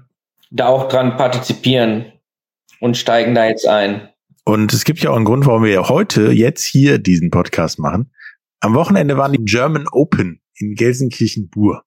da 0.51 0.67
auch 0.67 0.89
dran 0.89 1.17
partizipieren 1.17 2.13
und 2.81 2.97
steigen 2.97 3.35
da 3.35 3.47
jetzt 3.47 3.67
ein. 3.67 4.09
Und 4.49 4.73
es 4.73 4.87
gibt 4.87 5.01
ja 5.01 5.11
auch 5.11 5.17
einen 5.17 5.27
Grund, 5.27 5.45
warum 5.45 5.63
wir 5.63 5.91
heute 5.91 6.33
jetzt 6.33 6.65
hier 6.65 6.97
diesen 6.97 7.31
Podcast 7.31 7.79
machen. 7.79 8.11
Am 8.61 8.73
Wochenende 8.73 9.19
waren 9.19 9.33
die 9.33 9.45
German 9.45 9.87
Open 9.93 10.41
in 10.55 10.75
Gelsenkirchen-Bur. 10.75 11.83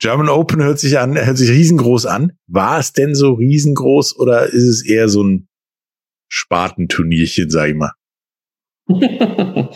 German 0.00 0.28
Open 0.28 0.60
hört 0.60 0.80
sich 0.80 0.98
an, 0.98 1.16
hört 1.16 1.36
sich 1.36 1.50
riesengroß 1.50 2.06
an. 2.06 2.32
War 2.48 2.80
es 2.80 2.92
denn 2.92 3.14
so 3.14 3.34
riesengroß 3.34 4.18
oder 4.18 4.46
ist 4.46 4.64
es 4.64 4.84
eher 4.84 5.08
so 5.08 5.22
ein 5.22 5.46
Spartenturnierchen, 6.28 7.48
sag 7.48 7.68
ich 7.68 7.76
mal? 7.76 7.92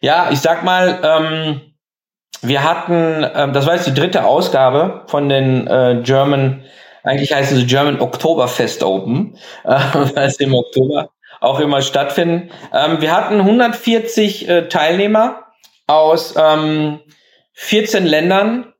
ja, 0.00 0.30
ich 0.30 0.38
sag 0.38 0.62
mal, 0.62 1.00
ähm, 1.02 1.60
wir 2.40 2.62
hatten, 2.62 3.26
ähm, 3.34 3.52
das 3.52 3.66
war 3.66 3.74
jetzt 3.74 3.88
die 3.88 3.94
dritte 3.94 4.24
Ausgabe 4.26 5.06
von 5.08 5.28
den 5.28 5.66
äh, 5.66 6.02
German, 6.04 6.62
eigentlich 7.02 7.32
heißt 7.32 7.50
es 7.50 7.66
German 7.66 8.00
Oktoberfest 8.00 8.84
Open, 8.84 9.36
äh, 9.64 9.70
weil 10.14 10.28
es 10.28 10.38
im 10.38 10.54
Oktober 10.54 11.10
auch 11.40 11.60
immer 11.60 11.82
stattfinden. 11.82 12.50
Ähm, 12.72 13.00
wir 13.00 13.14
hatten 13.14 13.40
140 13.40 14.48
äh, 14.48 14.68
Teilnehmer 14.68 15.46
aus 15.86 16.34
ähm, 16.36 17.00
14 17.54 18.06
Ländern 18.06 18.72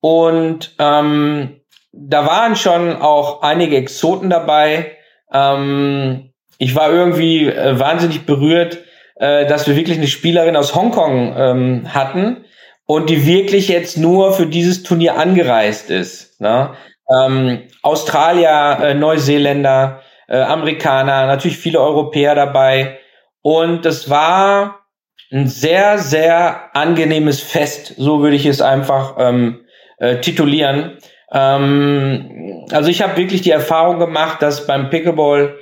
und 0.00 0.74
ähm, 0.78 1.60
da 1.92 2.26
waren 2.26 2.56
schon 2.56 3.00
auch 3.00 3.42
einige 3.42 3.76
Exoten 3.76 4.30
dabei. 4.30 4.96
Ähm, 5.32 6.32
ich 6.58 6.74
war 6.74 6.90
irgendwie 6.90 7.48
äh, 7.48 7.78
wahnsinnig 7.78 8.26
berührt, 8.26 8.78
äh, 9.16 9.46
dass 9.46 9.66
wir 9.66 9.76
wirklich 9.76 9.98
eine 9.98 10.06
Spielerin 10.06 10.56
aus 10.56 10.74
Hongkong 10.74 11.34
ähm, 11.36 11.94
hatten 11.94 12.44
und 12.86 13.08
die 13.10 13.26
wirklich 13.26 13.68
jetzt 13.68 13.96
nur 13.96 14.32
für 14.32 14.46
dieses 14.46 14.82
Turnier 14.82 15.16
angereist 15.16 15.90
ist. 15.90 16.40
Ne? 16.40 16.74
Ähm, 17.08 17.62
Australier, 17.82 18.78
äh, 18.82 18.94
Neuseeländer, 18.94 20.02
äh, 20.28 20.40
Amerikaner, 20.40 21.26
natürlich 21.26 21.58
viele 21.58 21.80
Europäer 21.80 22.34
dabei. 22.34 22.98
Und 23.42 23.84
das 23.84 24.08
war 24.08 24.86
ein 25.32 25.46
sehr, 25.48 25.98
sehr 25.98 26.74
angenehmes 26.76 27.40
Fest, 27.40 27.94
so 27.96 28.22
würde 28.22 28.36
ich 28.36 28.46
es 28.46 28.60
einfach 28.60 29.16
ähm, 29.18 29.64
äh, 29.98 30.20
titulieren. 30.20 30.98
Ähm, 31.32 32.66
also 32.70 32.88
ich 32.88 33.02
habe 33.02 33.16
wirklich 33.16 33.42
die 33.42 33.50
Erfahrung 33.50 33.98
gemacht, 33.98 34.40
dass 34.42 34.66
beim 34.66 34.90
Pickleball 34.90 35.56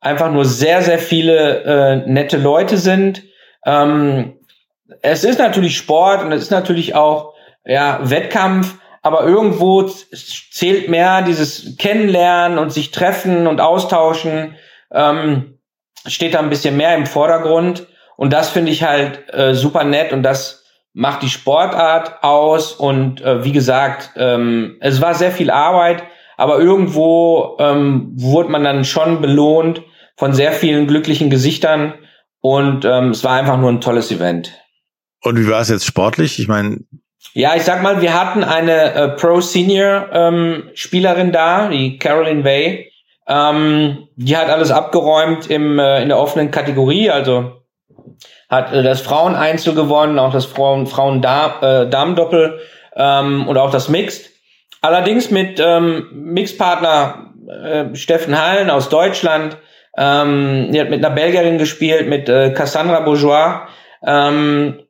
einfach 0.00 0.32
nur 0.32 0.44
sehr, 0.44 0.82
sehr 0.82 0.98
viele 0.98 1.62
äh, 1.64 1.96
nette 2.10 2.38
Leute 2.38 2.76
sind. 2.76 3.22
Ähm, 3.66 4.38
es 5.02 5.24
ist 5.24 5.38
natürlich 5.38 5.76
Sport 5.76 6.24
und 6.24 6.32
es 6.32 6.42
ist 6.42 6.50
natürlich 6.50 6.94
auch 6.94 7.34
ja, 7.64 8.00
Wettkampf, 8.02 8.78
aber 9.08 9.24
irgendwo 9.24 9.82
zählt 9.82 10.90
mehr 10.90 11.22
dieses 11.22 11.78
Kennenlernen 11.78 12.58
und 12.58 12.70
sich 12.70 12.90
treffen 12.90 13.46
und 13.46 13.62
austauschen, 13.62 14.54
ähm, 14.92 15.58
steht 16.06 16.34
da 16.34 16.40
ein 16.40 16.50
bisschen 16.50 16.76
mehr 16.76 16.94
im 16.94 17.06
Vordergrund. 17.06 17.86
Und 18.18 18.34
das 18.34 18.50
finde 18.50 18.70
ich 18.70 18.82
halt 18.82 19.32
äh, 19.32 19.54
super 19.54 19.84
nett 19.84 20.12
und 20.12 20.22
das 20.22 20.64
macht 20.92 21.22
die 21.22 21.30
Sportart 21.30 22.22
aus. 22.22 22.72
Und 22.72 23.22
äh, 23.22 23.44
wie 23.44 23.52
gesagt, 23.52 24.10
ähm, 24.16 24.76
es 24.80 25.00
war 25.00 25.14
sehr 25.14 25.32
viel 25.32 25.50
Arbeit, 25.50 26.02
aber 26.36 26.58
irgendwo 26.58 27.56
ähm, 27.60 28.12
wurde 28.14 28.50
man 28.50 28.62
dann 28.62 28.84
schon 28.84 29.22
belohnt 29.22 29.82
von 30.16 30.34
sehr 30.34 30.52
vielen 30.52 30.86
glücklichen 30.86 31.30
Gesichtern 31.30 31.94
und 32.40 32.84
ähm, 32.84 33.10
es 33.10 33.24
war 33.24 33.32
einfach 33.38 33.56
nur 33.56 33.70
ein 33.70 33.80
tolles 33.80 34.10
Event. 34.10 34.52
Und 35.22 35.38
wie 35.38 35.48
war 35.48 35.62
es 35.62 35.70
jetzt 35.70 35.86
sportlich? 35.86 36.38
Ich 36.38 36.46
meine, 36.46 36.80
ja, 37.34 37.54
ich 37.54 37.62
sag 37.62 37.82
mal, 37.82 38.00
wir 38.00 38.18
hatten 38.18 38.42
eine 38.42 38.94
äh, 38.94 39.08
Pro 39.08 39.40
Senior 39.40 40.08
ähm, 40.12 40.70
da, 41.32 41.68
die 41.68 41.98
Carolyn 41.98 42.44
Way. 42.44 42.90
Ähm, 43.26 44.08
die 44.16 44.36
hat 44.36 44.48
alles 44.48 44.70
abgeräumt 44.70 45.50
im 45.50 45.78
äh, 45.78 46.02
in 46.02 46.08
der 46.08 46.18
offenen 46.18 46.50
Kategorie, 46.50 47.10
also 47.10 47.62
hat 48.48 48.72
äh, 48.72 48.82
das 48.82 49.02
Fraueneinzel 49.02 49.74
gewonnen, 49.74 50.18
auch 50.18 50.32
das 50.32 50.46
Frauen 50.46 50.86
Frauen 50.86 51.22
äh, 51.22 51.88
ähm, 52.96 53.46
und 53.46 53.58
auch 53.58 53.70
das 53.70 53.88
Mixed. 53.88 54.30
Allerdings 54.80 55.30
mit 55.30 55.60
ähm, 55.60 56.08
Mixpartner 56.12 57.34
äh, 57.48 57.94
Steffen 57.94 58.40
Hallen 58.40 58.70
aus 58.70 58.88
Deutschland. 58.88 59.58
Ähm, 59.96 60.68
die 60.70 60.80
hat 60.80 60.90
mit 60.90 61.04
einer 61.04 61.14
Belgierin 61.14 61.58
gespielt, 61.58 62.08
mit 62.08 62.28
äh, 62.28 62.50
Cassandra 62.50 63.00
Bourgeois. 63.00 63.66
Ähm, 64.06 64.80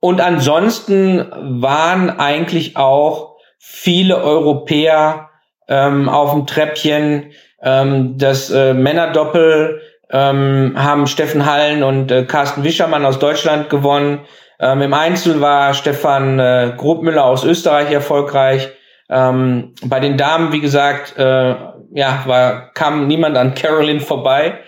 und 0.00 0.20
ansonsten 0.20 1.26
waren 1.60 2.10
eigentlich 2.10 2.76
auch 2.76 3.36
viele 3.58 4.22
Europäer 4.22 5.30
ähm, 5.66 6.08
auf 6.08 6.32
dem 6.32 6.46
Treppchen. 6.46 7.32
Ähm, 7.62 8.16
das 8.16 8.50
äh, 8.50 8.74
Männerdoppel 8.74 9.82
ähm, 10.10 10.74
haben 10.76 11.06
Steffen 11.06 11.46
Hallen 11.46 11.82
und 11.82 12.10
äh, 12.10 12.24
Carsten 12.24 12.64
Wischermann 12.64 13.04
aus 13.04 13.18
Deutschland 13.18 13.68
gewonnen. 13.68 14.20
Ähm, 14.60 14.82
Im 14.82 14.94
Einzel 14.94 15.40
war 15.40 15.74
Stefan 15.74 16.38
äh, 16.38 16.72
Grobmüller 16.76 17.24
aus 17.24 17.44
Österreich 17.44 17.90
erfolgreich. 17.90 18.68
Ähm, 19.10 19.74
bei 19.84 20.00
den 20.00 20.16
Damen, 20.16 20.52
wie 20.52 20.60
gesagt, 20.60 21.18
äh, 21.18 21.54
ja, 21.92 22.22
war, 22.26 22.72
kam 22.72 23.06
niemand 23.06 23.36
an 23.36 23.54
Carolyn 23.54 24.00
vorbei. 24.00 24.60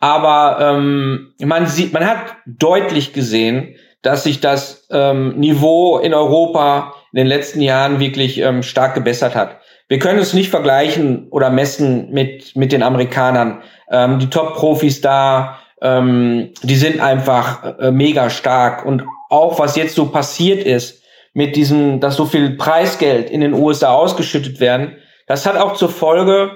Aber 0.00 0.58
ähm, 0.60 1.34
man 1.38 1.66
sieht, 1.66 1.92
man 1.92 2.06
hat 2.06 2.36
deutlich 2.46 3.12
gesehen, 3.12 3.76
dass 4.02 4.24
sich 4.24 4.40
das 4.40 4.86
ähm, 4.90 5.38
Niveau 5.38 5.98
in 5.98 6.12
Europa 6.12 6.94
in 7.12 7.18
den 7.18 7.26
letzten 7.26 7.60
Jahren 7.60 8.00
wirklich 8.00 8.38
ähm, 8.38 8.62
stark 8.62 8.94
gebessert 8.94 9.34
hat. 9.34 9.60
Wir 9.88 9.98
können 9.98 10.18
es 10.18 10.32
nicht 10.32 10.50
vergleichen 10.50 11.28
oder 11.30 11.50
messen 11.50 12.10
mit, 12.10 12.56
mit 12.56 12.72
den 12.72 12.82
Amerikanern. 12.82 13.62
Ähm, 13.90 14.18
die 14.18 14.30
Top-Profis 14.30 15.00
da, 15.00 15.58
ähm, 15.80 16.52
die 16.62 16.76
sind 16.76 17.00
einfach 17.00 17.78
äh, 17.78 17.90
mega 17.90 18.30
stark. 18.30 18.84
Und 18.84 19.04
auch 19.28 19.58
was 19.58 19.76
jetzt 19.76 19.94
so 19.94 20.06
passiert 20.06 20.64
ist 20.64 21.02
mit 21.34 21.56
diesem, 21.56 22.00
dass 22.00 22.16
so 22.16 22.24
viel 22.24 22.56
Preisgeld 22.56 23.30
in 23.30 23.40
den 23.40 23.54
USA 23.54 23.92
ausgeschüttet 23.92 24.60
werden. 24.60 24.96
Das 25.26 25.46
hat 25.46 25.56
auch 25.56 25.74
zur 25.74 25.88
Folge, 25.88 26.52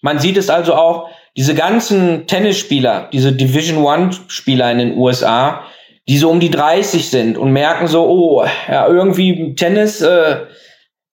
man 0.00 0.18
sieht 0.18 0.36
es 0.36 0.48
also 0.48 0.74
auch, 0.74 1.08
diese 1.36 1.54
ganzen 1.54 2.26
Tennisspieler, 2.26 3.08
diese 3.12 3.32
Division 3.32 3.84
One 3.84 4.10
Spieler 4.28 4.70
in 4.70 4.78
den 4.78 4.96
USA, 4.96 5.64
die 6.08 6.18
so 6.18 6.30
um 6.30 6.40
die 6.40 6.50
30 6.50 7.08
sind 7.08 7.38
und 7.38 7.52
merken 7.52 7.86
so, 7.86 8.06
oh, 8.06 8.44
ja, 8.68 8.86
irgendwie 8.86 9.54
Tennis 9.54 10.00
äh, 10.00 10.46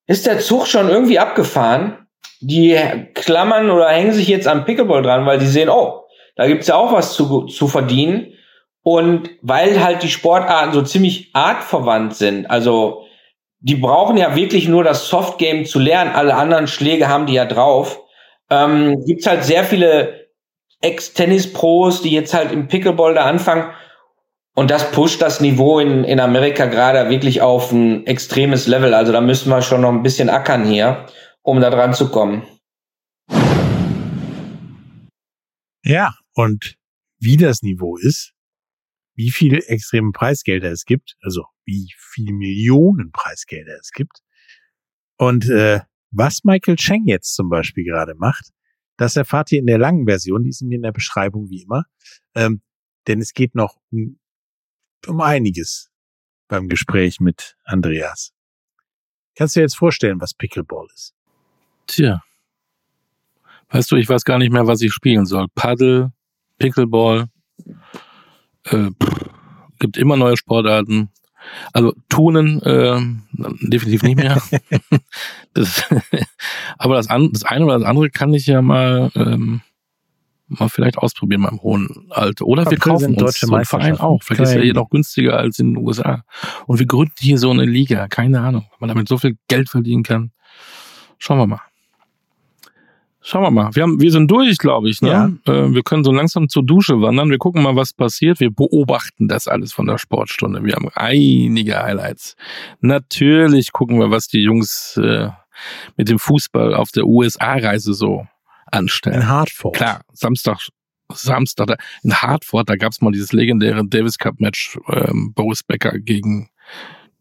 ist 0.08 0.26
der 0.26 0.40
Zug 0.40 0.68
schon 0.68 0.90
irgendwie 0.90 1.20
abgefahren. 1.20 2.08
Die 2.42 2.78
klammern 3.14 3.70
oder 3.70 3.90
hängen 3.90 4.14
sich 4.14 4.28
jetzt 4.28 4.48
am 4.48 4.66
Pickleball 4.66 5.04
dran, 5.04 5.26
weil 5.26 5.40
die 5.40 5.48
sehen, 5.48 5.70
oh, 5.70 6.06
da 6.36 6.48
gibt's 6.48 6.68
ja 6.68 6.76
auch 6.76 6.92
was 6.92 7.14
zu, 7.14 7.46
zu 7.46 7.68
verdienen. 7.68 8.34
Und 8.84 9.30
weil 9.42 9.84
halt 9.84 10.02
die 10.02 10.10
Sportarten 10.10 10.74
so 10.74 10.82
ziemlich 10.82 11.30
artverwandt 11.34 12.16
sind, 12.16 12.50
also 12.50 13.06
die 13.60 13.76
brauchen 13.76 14.18
ja 14.18 14.36
wirklich 14.36 14.68
nur 14.68 14.84
das 14.84 15.08
Softgame 15.08 15.66
zu 15.66 15.78
lernen, 15.78 16.16
alle 16.16 16.34
anderen 16.34 16.68
Schläge 16.68 17.08
haben 17.08 17.28
die 17.28 17.34
ja 17.34 17.46
drauf, 17.46 18.02
ähm, 18.50 19.04
gibt's 19.06 19.28
halt 19.28 19.44
sehr 19.44 19.64
viele 19.64 20.30
Ex-Tennis-Pros, 20.82 22.02
die 22.02 22.10
jetzt 22.10 22.34
halt 22.34 22.52
im 22.52 22.68
Pickleball 22.68 23.14
da 23.14 23.26
anfangen. 23.26 23.72
Und 24.54 24.70
das 24.70 24.92
pusht 24.92 25.22
das 25.22 25.40
Niveau 25.40 25.80
in, 25.80 26.04
in 26.04 26.20
Amerika 26.20 26.66
gerade 26.66 27.10
wirklich 27.10 27.42
auf 27.42 27.72
ein 27.72 28.06
extremes 28.06 28.68
Level. 28.68 28.94
Also 28.94 29.12
da 29.12 29.22
müssen 29.22 29.50
wir 29.50 29.62
schon 29.62 29.82
noch 29.82 29.92
ein 29.92 30.04
bisschen 30.04 30.30
ackern 30.30 30.66
hier, 30.66 31.06
um 31.42 31.62
da 31.62 31.70
dran 31.70 31.94
zu 31.94 32.10
kommen. 32.10 32.44
Ja, 35.84 36.14
und 36.34 36.76
wie 37.20 37.38
das 37.38 37.62
Niveau 37.62 37.98
ist, 37.98 38.34
wie 39.16 39.32
viel 39.32 39.64
extreme 39.68 40.12
Preisgelder 40.12 40.72
es 40.72 40.86
gibt, 40.86 41.16
also 41.22 41.46
wie 41.66 41.90
viel 41.98 42.34
Millionen 42.34 43.12
Preisgelder 43.12 43.78
es 43.80 43.92
gibt. 43.92 44.20
Und 45.18 45.50
äh, 45.50 45.82
was 46.12 46.44
Michael 46.44 46.76
Cheng 46.76 47.06
jetzt 47.06 47.36
zum 47.36 47.50
Beispiel 47.50 47.86
gerade 47.86 48.16
macht, 48.16 48.50
das 48.98 49.16
erfahrt 49.16 49.52
ihr 49.52 49.60
in 49.60 49.66
der 49.66 49.78
langen 49.78 50.06
Version, 50.06 50.44
die 50.44 50.50
ist 50.50 50.62
mir 50.62 50.76
in 50.76 50.82
der 50.82 50.92
Beschreibung 50.92 51.50
wie 51.50 51.64
immer. 51.64 51.86
Ähm, 52.36 52.62
denn 53.08 53.20
es 53.20 53.34
geht 53.34 53.56
noch 53.56 53.78
um, 53.92 54.20
um 55.08 55.22
einiges 55.22 55.90
beim 56.48 56.68
Gespräch 56.68 57.20
mit 57.20 57.58
Andreas. 57.64 58.34
Kannst 59.36 59.56
du 59.56 59.60
dir 59.60 59.64
jetzt 59.64 59.78
vorstellen, 59.78 60.20
was 60.20 60.34
Pickleball 60.34 60.88
ist? 60.94 61.14
Tja. 61.88 62.22
Weißt 63.70 63.90
du, 63.92 63.96
ich 63.96 64.10
weiß 64.10 64.26
gar 64.26 64.38
nicht 64.38 64.52
mehr, 64.52 64.68
was 64.68 64.82
ich 64.82 64.94
spielen 64.94 65.26
soll. 65.26 65.48
Paddle, 65.56 66.12
Pickleball, 66.58 67.28
äh, 68.66 68.92
gibt 69.80 69.98
immer 69.98 70.18
neue 70.18 70.38
Sportarten. 70.38 71.10
Also 71.74 71.94
Tunen 72.10 72.62
äh, 72.62 73.00
definitiv 73.62 74.04
nicht 74.04 74.18
mehr. 74.18 74.42
das, 75.54 75.84
aber 76.78 76.96
das, 76.96 77.10
an, 77.10 77.32
das 77.32 77.44
eine 77.44 77.66
oder 77.66 77.80
das 77.80 77.88
andere 77.88 78.10
kann 78.10 78.34
ich 78.34 78.46
ja 78.46 78.62
mal 78.62 79.12
ähm, 79.16 79.62
mal 80.60 80.70
vielleicht 80.70 80.98
ausprobieren 80.98 81.44
beim 81.44 81.62
hohen 81.62 82.08
Alter. 82.10 82.46
Oder 82.46 82.70
wir 82.70 82.78
kaufen 82.78 83.16
uns 83.16 83.40
so 83.40 83.54
einen 83.54 83.66
Verein 83.66 84.00
auch. 84.00 84.22
Vielleicht 84.24 84.42
ist 84.42 84.56
er 84.56 84.62
hier 84.62 84.74
noch 84.74 84.90
günstiger 84.90 85.38
als 85.38 85.60
in 85.60 85.74
den 85.74 85.86
USA. 85.86 86.24
Und 86.68 86.80
wir 86.80 86.86
gründen 86.86 87.14
hier 87.20 87.38
so 87.38 87.50
eine 87.50 87.66
Liga. 87.66 88.08
Keine 88.08 88.42
Ahnung, 88.42 88.66
man 88.80 88.88
damit 88.90 89.08
so 89.08 89.18
viel 89.18 89.38
Geld 89.48 89.70
verdienen 89.70 90.04
kann. 90.04 90.32
Schauen 91.18 91.38
wir 91.38 91.48
mal. 91.48 91.62
Schauen 93.24 93.44
wir 93.44 93.52
mal. 93.52 93.70
Wir, 93.76 93.84
haben, 93.84 94.02
wir 94.02 94.12
sind 94.12 94.32
durch, 94.32 94.58
glaube 94.58 94.90
ich. 94.90 95.02
Ne? 95.04 95.10
Ja. 95.10 95.54
Äh, 95.54 95.74
wir 95.76 95.84
können 95.84 96.04
so 96.04 96.12
langsam 96.12 96.50
zur 96.50 96.64
Dusche 96.64 97.02
wandern. 97.02 97.30
Wir 97.30 97.38
gucken 97.38 97.62
mal, 97.62 97.76
was 97.76 97.94
passiert. 97.94 98.40
Wir 98.40 98.50
beobachten 98.50 99.28
das 99.28 99.48
alles 99.48 99.72
von 99.74 99.86
der 99.86 100.00
Sportstunde. 100.00 100.64
Wir 100.64 100.74
haben 100.74 100.90
einige 100.96 101.78
Highlights. 101.78 102.36
Natürlich 102.80 103.72
gucken 103.72 104.00
wir, 104.00 104.10
was 104.10 104.28
die 104.28 104.42
Jungs 104.42 104.98
äh, 104.98 105.30
mit 105.98 106.10
dem 106.10 106.18
Fußball 106.18 106.74
auf 106.74 106.90
der 106.92 107.06
USA-Reise 107.06 107.94
so 107.94 108.26
anstellen. 108.72 109.22
In 109.22 109.28
Hartford. 109.28 109.76
Klar, 109.76 110.02
Samstag, 110.14 110.70
Samstag 111.10 111.78
in 112.04 112.14
Hartford, 112.14 112.70
da 112.70 112.76
gab 112.76 112.92
es 112.92 113.02
mal 113.02 113.12
dieses 113.12 113.34
legendäre 113.34 113.86
Davis 113.86 114.18
Cup-Match 114.18 114.80
ähm, 114.88 115.34
Boris 115.34 115.64
Becker 115.64 116.00
gegen 116.00 116.50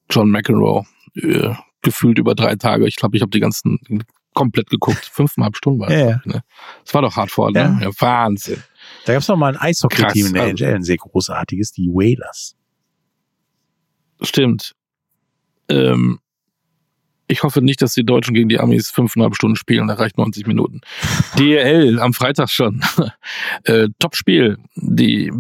John 0.08 0.30
McEnroe. 0.30 0.84
Äh, 1.14 1.54
gefühlt 1.82 2.18
über 2.18 2.34
drei 2.34 2.56
Tage. 2.56 2.86
Ich 2.86 2.96
glaube, 2.96 3.16
ich 3.16 3.22
habe 3.22 3.30
die 3.30 3.40
ganzen 3.40 3.78
komplett 4.34 4.70
geguckt. 4.70 5.04
Fünfeinhalb 5.12 5.56
Stunden 5.56 5.80
war 5.80 5.88
das. 5.88 5.98
Ja, 5.98 6.20
ne? 6.24 6.42
Das 6.84 6.94
war 6.94 7.02
doch 7.02 7.16
hart 7.16 7.30
vor, 7.30 7.50
ne? 7.50 7.78
Ja. 7.80 7.90
Wahnsinn. 7.98 8.62
Da 9.04 9.14
gab 9.14 9.22
es 9.22 9.28
noch 9.28 9.36
mal 9.36 9.54
ein 9.54 9.60
Eishockey-Team 9.60 10.26
in 10.26 10.34
der 10.34 10.42
also, 10.42 10.64
NHL, 10.64 10.74
ein 10.74 10.82
sehr 10.82 10.96
großartiges, 10.96 11.72
die 11.72 11.88
Whalers. 11.88 12.56
Stimmt. 14.22 14.74
Ähm, 15.68 16.20
ich 17.30 17.44
hoffe 17.44 17.62
nicht, 17.62 17.80
dass 17.80 17.94
die 17.94 18.04
Deutschen 18.04 18.34
gegen 18.34 18.48
die 18.48 18.58
Amis 18.58 18.90
fünfeinhalb 18.90 19.36
Stunden 19.36 19.56
spielen, 19.56 19.86
da 19.86 19.94
reicht 19.94 20.18
90 20.18 20.46
Minuten. 20.46 20.80
DL 21.38 22.00
am 22.00 22.12
Freitag 22.12 22.50
schon. 22.50 22.82
äh, 23.64 23.88
Top-Spiel. 24.00 24.58
Die 24.74 25.32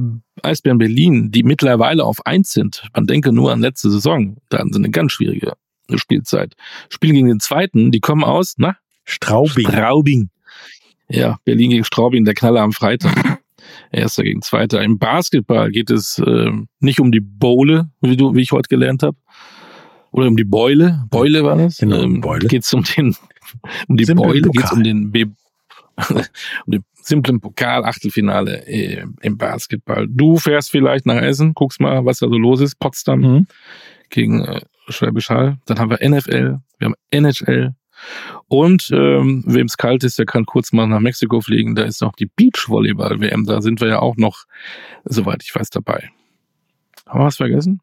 Eisbären 0.42 0.78
Berlin, 0.78 1.30
die 1.32 1.42
mittlerweile 1.42 2.04
auf 2.04 2.24
eins 2.24 2.52
sind. 2.52 2.84
Man 2.94 3.06
denke 3.06 3.32
nur 3.32 3.52
an 3.52 3.60
letzte 3.60 3.90
Saison. 3.90 4.36
Da 4.48 4.58
hatten 4.58 4.72
sie 4.72 4.78
eine 4.78 4.90
ganz 4.90 5.12
schwierige 5.12 5.54
Spielzeit. 5.96 6.54
Spielen 6.88 7.14
gegen 7.14 7.28
den 7.28 7.40
zweiten, 7.40 7.90
die 7.90 8.00
kommen 8.00 8.22
aus, 8.22 8.54
na? 8.56 8.76
Straubing. 9.04 9.66
Straubing. 9.66 10.30
Ja, 11.08 11.38
Berlin 11.44 11.70
gegen 11.70 11.84
Straubing, 11.84 12.24
der 12.24 12.34
Knaller 12.34 12.60
am 12.60 12.72
Freitag. 12.72 13.40
Erster 13.92 14.22
gegen 14.22 14.42
Zweiter. 14.42 14.82
Im 14.82 14.98
Basketball 14.98 15.70
geht 15.70 15.90
es 15.90 16.18
äh, 16.18 16.50
nicht 16.78 17.00
um 17.00 17.12
die 17.12 17.20
Bowle, 17.20 17.90
wie, 18.00 18.16
du, 18.16 18.34
wie 18.34 18.42
ich 18.42 18.52
heute 18.52 18.68
gelernt 18.68 19.02
habe. 19.02 19.16
Oder 20.12 20.28
um 20.28 20.36
die 20.36 20.44
Beule. 20.44 21.04
Beule 21.10 21.44
war 21.44 21.56
das. 21.56 21.78
Genau, 21.78 22.02
ähm, 22.02 22.20
Beule. 22.20 22.48
Geht 22.48 22.64
es 22.64 22.72
um 22.74 22.84
den, 22.84 23.16
um 23.88 23.96
die 23.96 24.04
Simplen 24.04 24.28
Beule, 24.28 24.48
geht 24.50 24.64
es 24.64 24.72
um 24.72 24.82
den, 24.82 25.10
B 25.10 25.26
um 26.08 26.22
den 26.66 26.84
simplen 27.02 27.40
Pokal, 27.40 27.84
Achtelfinale 27.84 28.66
äh, 28.66 29.04
im 29.20 29.36
Basketball. 29.36 30.06
Du 30.08 30.36
fährst 30.36 30.70
vielleicht 30.70 31.06
nach 31.06 31.20
Essen, 31.20 31.54
guckst 31.54 31.80
mal, 31.80 32.04
was 32.04 32.18
da 32.18 32.28
so 32.28 32.38
los 32.38 32.60
ist. 32.60 32.78
Potsdam 32.78 33.20
mhm. 33.20 33.46
gegen 34.08 34.44
äh, 34.44 34.60
Schwäbisch 34.88 35.30
Hall. 35.30 35.58
Dann 35.66 35.78
haben 35.78 35.90
wir 35.90 36.08
NFL, 36.08 36.60
wir 36.78 36.84
haben 36.84 36.94
NHL. 37.10 37.74
Und 38.48 38.90
ähm, 38.92 39.44
wem 39.46 39.66
es 39.66 39.76
kalt 39.76 40.04
ist, 40.04 40.18
der 40.18 40.26
kann 40.26 40.46
kurz 40.46 40.72
mal 40.72 40.86
nach 40.86 41.00
Mexiko 41.00 41.40
fliegen. 41.40 41.74
Da 41.74 41.82
ist 41.82 42.00
noch 42.00 42.14
die 42.14 42.26
Beachvolleyball-WM. 42.26 43.44
Da 43.44 43.60
sind 43.60 43.80
wir 43.80 43.88
ja 43.88 43.98
auch 43.98 44.16
noch, 44.16 44.44
soweit 45.04 45.42
ich 45.42 45.54
weiß, 45.54 45.68
dabei. 45.68 46.08
Haben 47.06 47.20
wir 47.20 47.26
was 47.26 47.36
vergessen? 47.36 47.80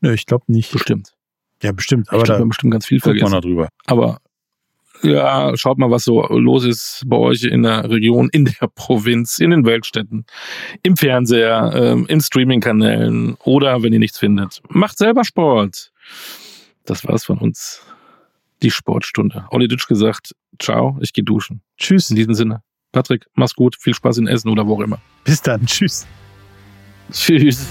Nö, 0.00 0.12
ich 0.12 0.26
glaube 0.26 0.44
nicht. 0.48 0.72
Bestimmt. 0.72 1.15
Ja, 1.62 1.72
bestimmt. 1.72 2.08
Aber 2.10 2.18
ich 2.18 2.24
glaub, 2.24 2.38
wir 2.38 2.42
haben 2.42 2.48
bestimmt 2.48 2.72
ganz 2.72 2.86
viel 2.86 3.00
vergessen. 3.00 3.30
Mal 3.30 3.40
drüber. 3.40 3.68
Aber 3.86 4.18
ja, 5.02 5.56
schaut 5.56 5.78
mal, 5.78 5.90
was 5.90 6.04
so 6.04 6.22
los 6.28 6.64
ist 6.64 7.02
bei 7.06 7.16
euch 7.16 7.44
in 7.44 7.62
der 7.62 7.88
Region, 7.88 8.28
in 8.32 8.46
der 8.46 8.68
Provinz, 8.74 9.38
in 9.38 9.50
den 9.50 9.64
Weltstädten, 9.64 10.24
im 10.82 10.96
Fernseher, 10.96 11.72
ähm, 11.74 12.06
in 12.08 12.20
Streaming-Kanälen 12.20 13.36
oder 13.44 13.82
wenn 13.82 13.92
ihr 13.92 13.98
nichts 13.98 14.18
findet. 14.18 14.62
Macht 14.68 14.98
selber 14.98 15.24
Sport. 15.24 15.92
Das 16.84 17.06
war's 17.06 17.24
von 17.24 17.38
uns. 17.38 17.82
Die 18.62 18.70
Sportstunde. 18.70 19.46
Olli 19.50 19.68
Ditsch 19.68 19.86
gesagt, 19.86 20.32
ciao, 20.58 20.96
ich 21.00 21.12
gehe 21.12 21.24
duschen. 21.24 21.60
Tschüss. 21.76 22.10
In 22.10 22.16
diesem 22.16 22.34
Sinne. 22.34 22.62
Patrick, 22.92 23.26
mach's 23.34 23.54
gut, 23.54 23.76
viel 23.76 23.92
Spaß 23.92 24.18
in 24.18 24.26
Essen 24.26 24.48
oder 24.48 24.66
wo 24.66 24.76
auch 24.76 24.80
immer. 24.80 24.98
Bis 25.24 25.42
dann, 25.42 25.66
tschüss. 25.66 26.06
Tschüss. 27.12 27.66